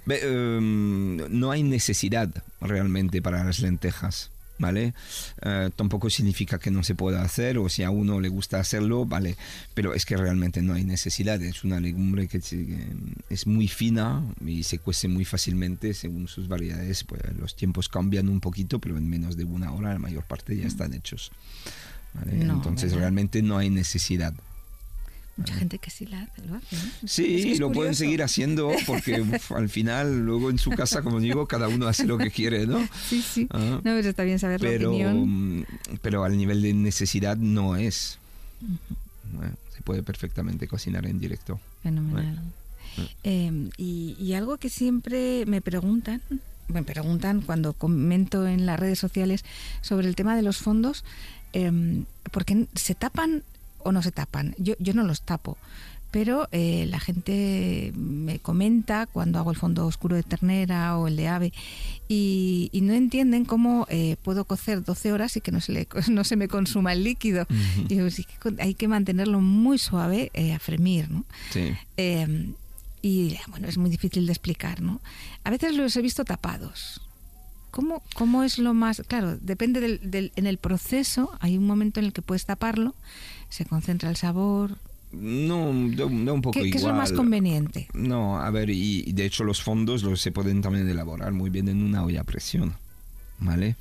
Em, 0.07 1.17
no 1.37 1.51
hay 1.51 1.65
necesidad 1.65 2.31
realmente 2.61 3.21
para 3.21 3.43
las 3.43 3.59
lentejas. 3.59 4.31
¿Vale? 4.63 4.95
Eh, 5.43 5.71
tampoco 5.77 6.09
significa 6.09 6.59
que 6.59 6.71
no 6.71 6.85
se 6.85 6.95
pueda 6.95 7.23
hacer 7.23 7.59
o 7.59 7.69
si 7.69 7.83
a 7.83 7.91
uno 7.91 8.21
le 8.21 8.29
gusta 8.29 8.61
hacerlo, 8.61 9.05
¿vale? 9.05 9.37
Pero 9.75 9.93
es 9.93 10.07
que 10.07 10.17
realmente 10.17 10.63
no 10.63 10.73
hay 10.73 10.85
necesidad. 10.85 11.43
Es 11.43 11.65
una 11.65 11.81
legumbre 11.81 12.29
que, 12.29 12.39
es 13.29 13.47
muy 13.47 13.69
fina 13.69 14.23
y 14.47 14.63
se 14.63 14.79
cuece 14.79 15.09
muy 15.09 15.25
fácilmente 15.25 15.93
según 15.93 16.29
sus 16.29 16.49
variedades. 16.49 17.05
Pues 17.05 17.21
los 17.37 17.57
tiempos 17.57 17.89
cambian 17.89 18.29
un 18.29 18.41
poquito, 18.41 18.79
pero 18.79 18.97
en 18.97 19.11
menos 19.11 19.37
de 19.37 19.45
una 19.45 19.73
hora 19.73 19.93
la 19.93 19.99
mayor 19.99 20.25
parte 20.25 20.57
ya 20.57 20.67
están 20.67 20.95
hechos. 20.95 21.33
Entonces 22.31 22.93
realmente 22.93 23.43
no 23.43 23.59
hay 23.59 23.69
necesidad. 23.69 24.33
Mucha 25.37 25.55
gente 25.55 25.79
que 25.79 25.91
sí 25.91 26.07
la 26.07 26.29
lo 26.47 26.57
hace. 26.57 26.77
Sí, 27.07 27.57
lo 27.57 27.73
pueden 27.73 27.95
seguir 27.95 28.23
haciendo 28.23 28.71
porque 28.87 29.25
al 29.57 29.69
final, 29.69 30.21
luego 30.27 30.51
en 30.51 30.59
su 30.59 30.71
casa, 30.71 31.03
como 31.03 31.21
digo, 31.21 31.47
cada 31.47 31.69
uno 31.69 31.87
hace 31.87 32.05
lo 32.05 32.19
que 32.19 32.31
quiere, 32.31 32.67
¿no? 32.67 32.87
Sí, 33.09 33.23
sí. 33.23 33.47
Ah. 33.51 33.59
no, 33.59 33.83
pero 33.83 34.09
está 34.11 34.25
bien 34.25 34.39
saber 34.39 34.61
pero, 34.61 34.83
la 34.83 34.89
opinión. 34.89 35.61
Mm, 35.61 35.65
pero 36.03 36.25
al 36.25 36.37
nivel 36.37 36.61
de 36.61 36.75
necesidad 36.75 37.37
no 37.39 37.77
es. 37.77 38.19
Se 39.75 39.83
puede 39.83 40.03
perfectamente 40.03 40.69
cocinar 40.69 41.07
en 41.07 41.19
directo. 41.19 41.59
Fenomenal. 41.83 42.39
Em, 43.23 43.71
y, 43.79 44.17
y 44.21 44.35
algo 44.35 44.59
que 44.59 44.69
siempre 44.69 45.47
me 45.47 45.63
preguntan, 45.63 46.21
me 46.69 46.83
preguntan 46.83 47.41
cuando 47.41 47.73
comento 47.73 48.47
en 48.47 48.67
las 48.67 48.79
redes 48.79 48.99
sociales 48.99 49.45
sobre 49.81 50.09
el 50.09 50.15
tema 50.15 50.37
de 50.37 50.43
los 50.43 50.59
fondos, 50.59 51.05
eh, 51.55 52.05
porque 52.31 52.67
se 52.75 52.95
tapan 52.95 53.43
o 53.85 53.93
no 53.93 54.03
se 54.03 54.13
tapan. 54.13 54.55
Yo, 54.59 54.75
yo 54.79 54.95
no 54.95 55.05
los 55.05 55.23
tapo, 55.23 55.59
pero 56.13 56.47
eh, 56.53 56.87
la 56.91 57.01
gente 57.01 57.91
me 57.97 58.39
comenta 58.39 59.07
cuando 59.07 59.39
hago 59.39 59.51
el 59.51 59.57
fondo 59.57 59.87
oscuro 59.87 60.15
de 60.15 60.23
ternera 60.23 60.99
o 60.99 61.09
el 61.09 61.17
de 61.17 61.29
ave 61.29 61.53
y, 62.07 62.71
no 62.83 62.93
entienden 62.93 63.47
cómo 63.47 63.87
eh, 63.89 64.17
puedo 64.23 64.45
cocer 64.45 64.85
12 64.85 65.13
horas 65.13 65.37
y 65.39 65.41
que 65.41 65.53
no 65.53 65.61
se, 65.63 65.73
le, 65.73 65.89
no 66.11 66.23
se 66.25 66.37
me 66.37 66.49
consuma 66.49 66.93
el 66.93 67.03
líquido. 67.03 67.47
y 67.89 67.99
hay 68.59 68.75
que 68.75 68.89
mantenerlo 68.89 69.41
muy 69.41 69.79
suave 69.79 70.31
eh, 70.35 70.53
a 70.53 70.59
fremir, 70.59 71.11
¿no? 71.11 71.25
Sí. 71.51 71.73
Em, 71.97 72.53
y 73.01 73.39
bueno, 73.49 73.67
es 73.67 73.79
muy 73.79 73.89
difícil 73.89 74.27
de 74.27 74.33
explicar, 74.33 74.83
¿no? 74.83 75.01
A 75.45 75.51
veces 75.51 75.75
los 75.75 75.97
he 75.97 76.03
visto 76.03 76.25
tapados. 76.25 77.01
¿Cómo, 77.73 78.03
¿Cómo, 78.15 78.45
es 78.45 78.59
lo 78.59 78.75
más...? 78.75 79.03
Claro, 79.09 79.39
depende 79.39 79.81
del, 79.81 79.99
del, 80.03 80.31
en 80.37 80.47
el 80.47 80.59
proceso, 80.59 81.33
hay 81.41 81.57
un 81.57 81.67
momento 81.67 82.01
en 82.01 82.07
el 82.07 82.13
que 82.13 82.21
puedes 82.21 82.45
taparlo, 82.45 82.95
se 83.49 83.65
concentra 83.65 84.11
el 84.11 84.17
sabor. 84.17 84.77
No, 85.11 85.73
da, 85.97 86.05
un 86.05 86.43
poco 86.43 86.59
igual. 86.59 86.71
¿Qué 86.71 86.77
es 86.77 86.85
lo 86.85 86.93
más 86.93 87.13
conveniente? 87.13 87.89
No, 87.95 88.39
a 88.39 88.51
ver, 88.51 88.69
y, 88.69 89.11
de 89.13 89.25
hecho 89.25 89.43
los 89.43 89.63
fondos 89.63 90.03
los 90.03 90.21
se 90.21 90.33
pueden 90.33 90.61
también 90.61 90.87
elaborar 90.87 91.33
muy 91.33 91.49
bien 91.49 91.69
en 91.69 91.83
una 91.83 92.05
olla 92.05 92.21
a 92.21 92.25
presión, 92.25 92.75
¿vale? 93.39 93.77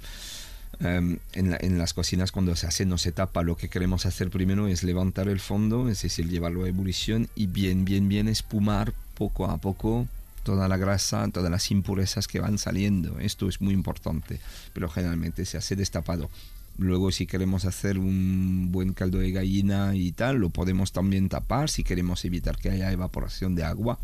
Em, 0.80 1.20
en, 1.34 1.58
en, 1.60 1.78
las 1.78 1.94
cocinas 1.94 2.32
cuando 2.32 2.56
se 2.56 2.68
hace 2.68 2.86
no 2.86 2.98
se 2.98 3.12
tapa, 3.12 3.44
lo 3.44 3.58
que 3.58 3.68
queremos 3.68 4.06
hacer 4.06 4.30
primero 4.30 4.68
es 4.68 4.84
levantar 4.84 5.28
el 5.28 5.42
fondo, 5.42 5.89
es 5.89 6.02
decir, 6.02 6.30
llevarlo 6.30 6.64
a 6.64 6.70
ebullición 6.70 7.28
y 7.36 7.48
bien, 7.48 7.84
bien, 7.84 8.08
bien 8.08 8.30
espumar 8.30 8.94
poco 9.16 9.46
a 9.46 9.58
poco 9.58 10.08
toda 10.44 10.68
la 10.68 10.78
grasa, 10.78 11.28
todas 11.30 11.52
las 11.52 11.70
impurezas 11.72 12.28
que 12.28 12.39
van 12.39 12.58
saliendo. 12.58 13.20
Esto 13.20 13.48
es 13.48 13.62
muy 13.62 13.74
importante, 13.74 14.39
pero 14.74 14.89
generalmente 14.89 15.46
se 15.46 15.58
hace 15.58 15.76
destapado. 15.76 16.30
Luego 16.78 17.12
si 17.12 17.28
queremos 17.28 17.66
hacer 17.66 18.00
un 18.00 18.72
buen 18.72 18.94
caldo 18.94 19.20
de 19.20 19.32
gallina 19.32 19.96
y 19.96 20.12
tal, 20.12 20.38
lo 20.38 20.50
podemos 20.50 20.92
también 20.92 21.30
tapar. 21.30 21.70
Si 21.70 21.84
queremos 21.84 22.26
evitar 22.26 22.58
que 22.58 22.70
haya 22.70 22.92
evaporación 22.92 23.56
de 23.56 23.64
agua, 23.64 24.00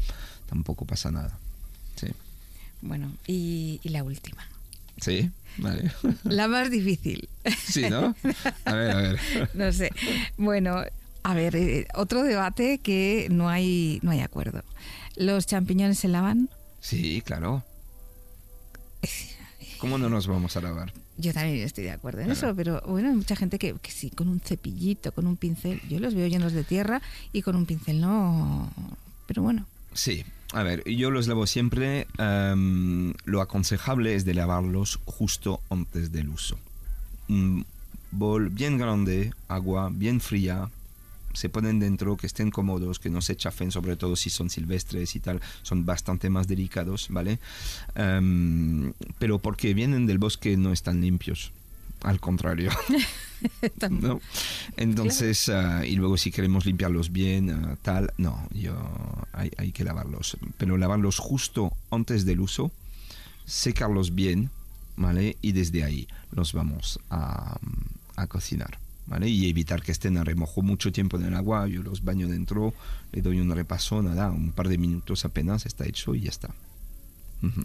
tampoco 0.47 0.85
pasa 0.85 1.11
nada. 1.11 1.37
Sí. 1.95 2.07
Bueno, 2.81 3.11
y, 3.25 3.79
la 3.83 4.03
última. 4.03 4.47
Sí, 5.01 5.31
vale. 5.57 5.91
La 6.23 6.47
más 6.47 6.69
difícil. 6.69 7.27
Sí, 7.65 7.89
¿no? 7.89 8.15
A 8.65 8.73
ver, 8.73 8.91
a 8.91 8.95
ver. 8.97 9.19
No 9.53 9.71
sé. 9.71 9.91
Bueno, 10.37 10.83
a 11.23 11.33
ver, 11.33 11.55
eh, 11.55 11.87
otro 11.95 12.23
debate 12.23 12.79
que 12.79 13.27
no 13.31 13.49
hay, 13.49 13.99
no 14.03 14.11
hay 14.11 14.19
acuerdo. 14.19 14.63
¿Los 15.17 15.47
champiñones 15.47 15.99
se 15.99 16.07
lavan? 16.07 16.49
Sí, 16.79 17.21
claro. 17.25 17.63
¿Cómo 19.79 19.97
no 19.97 20.09
nos 20.09 20.27
vamos 20.27 20.55
a 20.57 20.61
lavar? 20.61 20.93
Yo 21.17 21.33
también 21.33 21.57
estoy 21.57 21.85
de 21.85 21.91
acuerdo 21.91 22.21
en 22.21 22.31
eso, 22.31 22.55
pero 22.55 22.81
bueno, 22.85 23.09
hay 23.09 23.15
mucha 23.15 23.35
gente 23.35 23.57
que, 23.57 23.73
que 23.81 23.91
sí, 23.91 24.11
con 24.11 24.27
un 24.27 24.39
cepillito, 24.39 25.11
con 25.11 25.25
un 25.25 25.35
pincel. 25.35 25.81
Yo 25.89 25.99
los 25.99 26.13
veo 26.13 26.27
llenos 26.27 26.53
de 26.53 26.63
tierra 26.63 27.01
y 27.33 27.41
con 27.41 27.55
un 27.55 27.65
pincel 27.65 27.99
no. 27.99 28.71
Pero 29.25 29.41
bueno. 29.41 29.65
Sí, 29.93 30.23
a 30.53 30.61
ver, 30.61 30.83
yo 30.87 31.09
los 31.09 31.27
lavo 31.27 31.47
siempre. 31.47 32.07
em, 32.19 33.13
lo 33.25 33.41
aconsejable 33.41 34.13
es 34.13 34.25
de 34.25 34.35
lavarlos 34.35 34.99
justo 35.05 35.59
antes 35.71 36.11
del 36.11 36.29
uso. 36.29 36.59
Un 37.27 37.65
bol 38.11 38.49
bien 38.49 38.77
grande, 38.77 39.33
agua 39.47 39.89
bien 39.91 40.21
fría. 40.21 40.69
Se 41.37 41.49
ponen 41.49 41.79
dentro, 41.79 42.17
que 42.17 42.25
estén 42.25 42.49
cómodos, 42.49 42.97
que 42.97 43.11
no 43.11 43.21
se 43.21 43.35
chafen, 43.35 43.71
sobre 43.71 43.95
todo 43.95 44.15
si 44.15 44.31
son 44.31 44.49
silvestres 44.49 45.15
y 45.15 45.19
tal, 45.19 45.39
son 45.61 45.85
bastante 45.85 46.31
más 46.31 46.47
delicados, 46.47 47.09
¿vale? 47.11 47.37
Em, 47.93 48.91
pero 49.19 49.37
porque 49.37 49.75
vienen 49.75 50.07
del 50.07 50.17
bosque 50.17 50.57
no 50.57 50.73
están 50.73 50.99
limpios, 50.99 51.51
al 52.01 52.19
contrario. 52.19 52.71
¿no? 53.91 54.19
Entonces, 54.77 55.47
ah, 55.49 55.85
y 55.85 55.95
luego 55.95 56.17
si 56.17 56.31
queremos 56.31 56.65
limpiarlos 56.65 57.11
bien, 57.11 57.51
ah, 57.51 57.77
tal, 57.83 58.11
no, 58.17 58.47
yo, 58.51 58.75
hay, 59.31 59.51
hay 59.57 59.71
que 59.71 59.83
lavarlos. 59.83 60.37
Pero 60.57 60.75
lavarlos 60.75 61.19
justo 61.19 61.71
antes 61.91 62.25
del 62.25 62.39
uso, 62.39 62.71
secarlos 63.45 64.15
bien, 64.15 64.49
¿vale? 64.95 65.37
Y 65.43 65.51
desde 65.51 65.83
ahí 65.83 66.07
los 66.31 66.53
vamos 66.53 66.99
a, 67.11 67.59
a 68.15 68.25
cocinar. 68.25 68.79
¿Vale? 69.07 69.29
Y 69.29 69.49
evitar 69.49 69.81
que 69.81 69.91
estén 69.91 70.17
a 70.17 70.23
remojo 70.23 70.61
mucho 70.61 70.91
tiempo 70.91 71.17
en 71.17 71.25
el 71.25 71.33
agua. 71.33 71.67
Yo 71.67 71.81
los 71.81 72.03
baño 72.03 72.27
dentro, 72.27 72.73
le 73.11 73.21
doy 73.21 73.39
un 73.39 73.49
repaso, 73.49 74.01
nada, 74.01 74.31
un 74.31 74.51
par 74.51 74.67
de 74.67 74.77
minutos 74.77 75.23
apenas, 75.23 75.65
está 75.65 75.85
hecho 75.85 76.13
y 76.13 76.21
ya 76.21 76.29
está. 76.29 76.49
Ujú. 77.41 77.63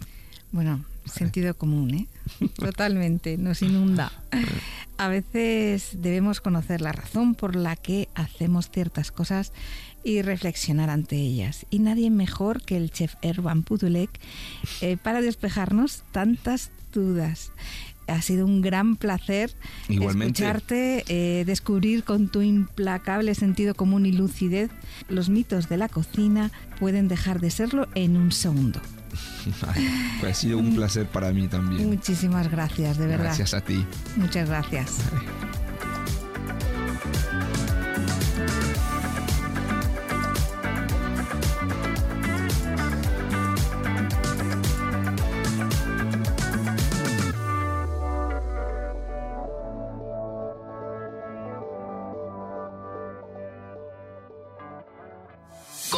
Bueno, 0.53 0.85
sentido 1.05 1.55
común, 1.55 1.93
¿eh? 1.95 2.07
Totalmente, 2.55 3.37
nos 3.37 3.63
inunda. 3.63 4.11
A 4.97 5.07
veces 5.07 5.97
debemos 6.01 6.41
conocer 6.41 6.79
la 6.79 6.91
razón 6.91 7.33
por 7.33 7.55
la 7.55 7.75
que 7.75 8.07
hacemos 8.13 8.69
ciertas 8.69 9.11
cosas 9.11 9.51
y 10.03 10.21
reflexionar 10.21 10.91
ante 10.91 11.15
ellas. 11.15 11.65
Y 11.71 11.79
nadie 11.79 12.11
mejor 12.11 12.61
que 12.61 12.77
el 12.77 12.91
chef 12.91 13.15
Erwan 13.23 13.63
Pudulek 13.63 14.11
eh, 14.81 14.95
para 15.01 15.21
despejarnos 15.21 16.03
tantas 16.11 16.69
dudas. 16.93 17.51
Ha 18.07 18.21
sido 18.21 18.45
un 18.45 18.61
gran 18.61 18.95
placer 18.95 19.51
Igualmente. 19.87 20.43
escucharte, 20.43 21.03
eh, 21.07 21.43
descubrir 21.45 22.03
con 22.03 22.29
tu 22.29 22.41
implacable 22.41 23.35
sentido 23.35 23.75
común 23.75 24.05
y 24.05 24.11
lucidez 24.11 24.69
los 25.09 25.29
mitos 25.29 25.69
de 25.69 25.77
la 25.77 25.89
cocina 25.89 26.51
pueden 26.79 27.07
dejar 27.07 27.39
de 27.39 27.51
serlo 27.51 27.87
en 27.95 28.17
un 28.17 28.31
segundo. 28.31 28.79
Pues 30.19 30.37
ha 30.37 30.39
sido 30.39 30.57
un 30.57 30.75
placer 30.75 31.05
para 31.05 31.31
mí 31.31 31.47
también. 31.47 31.87
Muchísimas 31.87 32.49
gracias, 32.49 32.97
de 32.97 33.07
verdad. 33.07 33.25
Gracias 33.25 33.53
a 33.53 33.61
ti. 33.61 33.85
Muchas 34.15 34.47
gracias. 34.47 34.99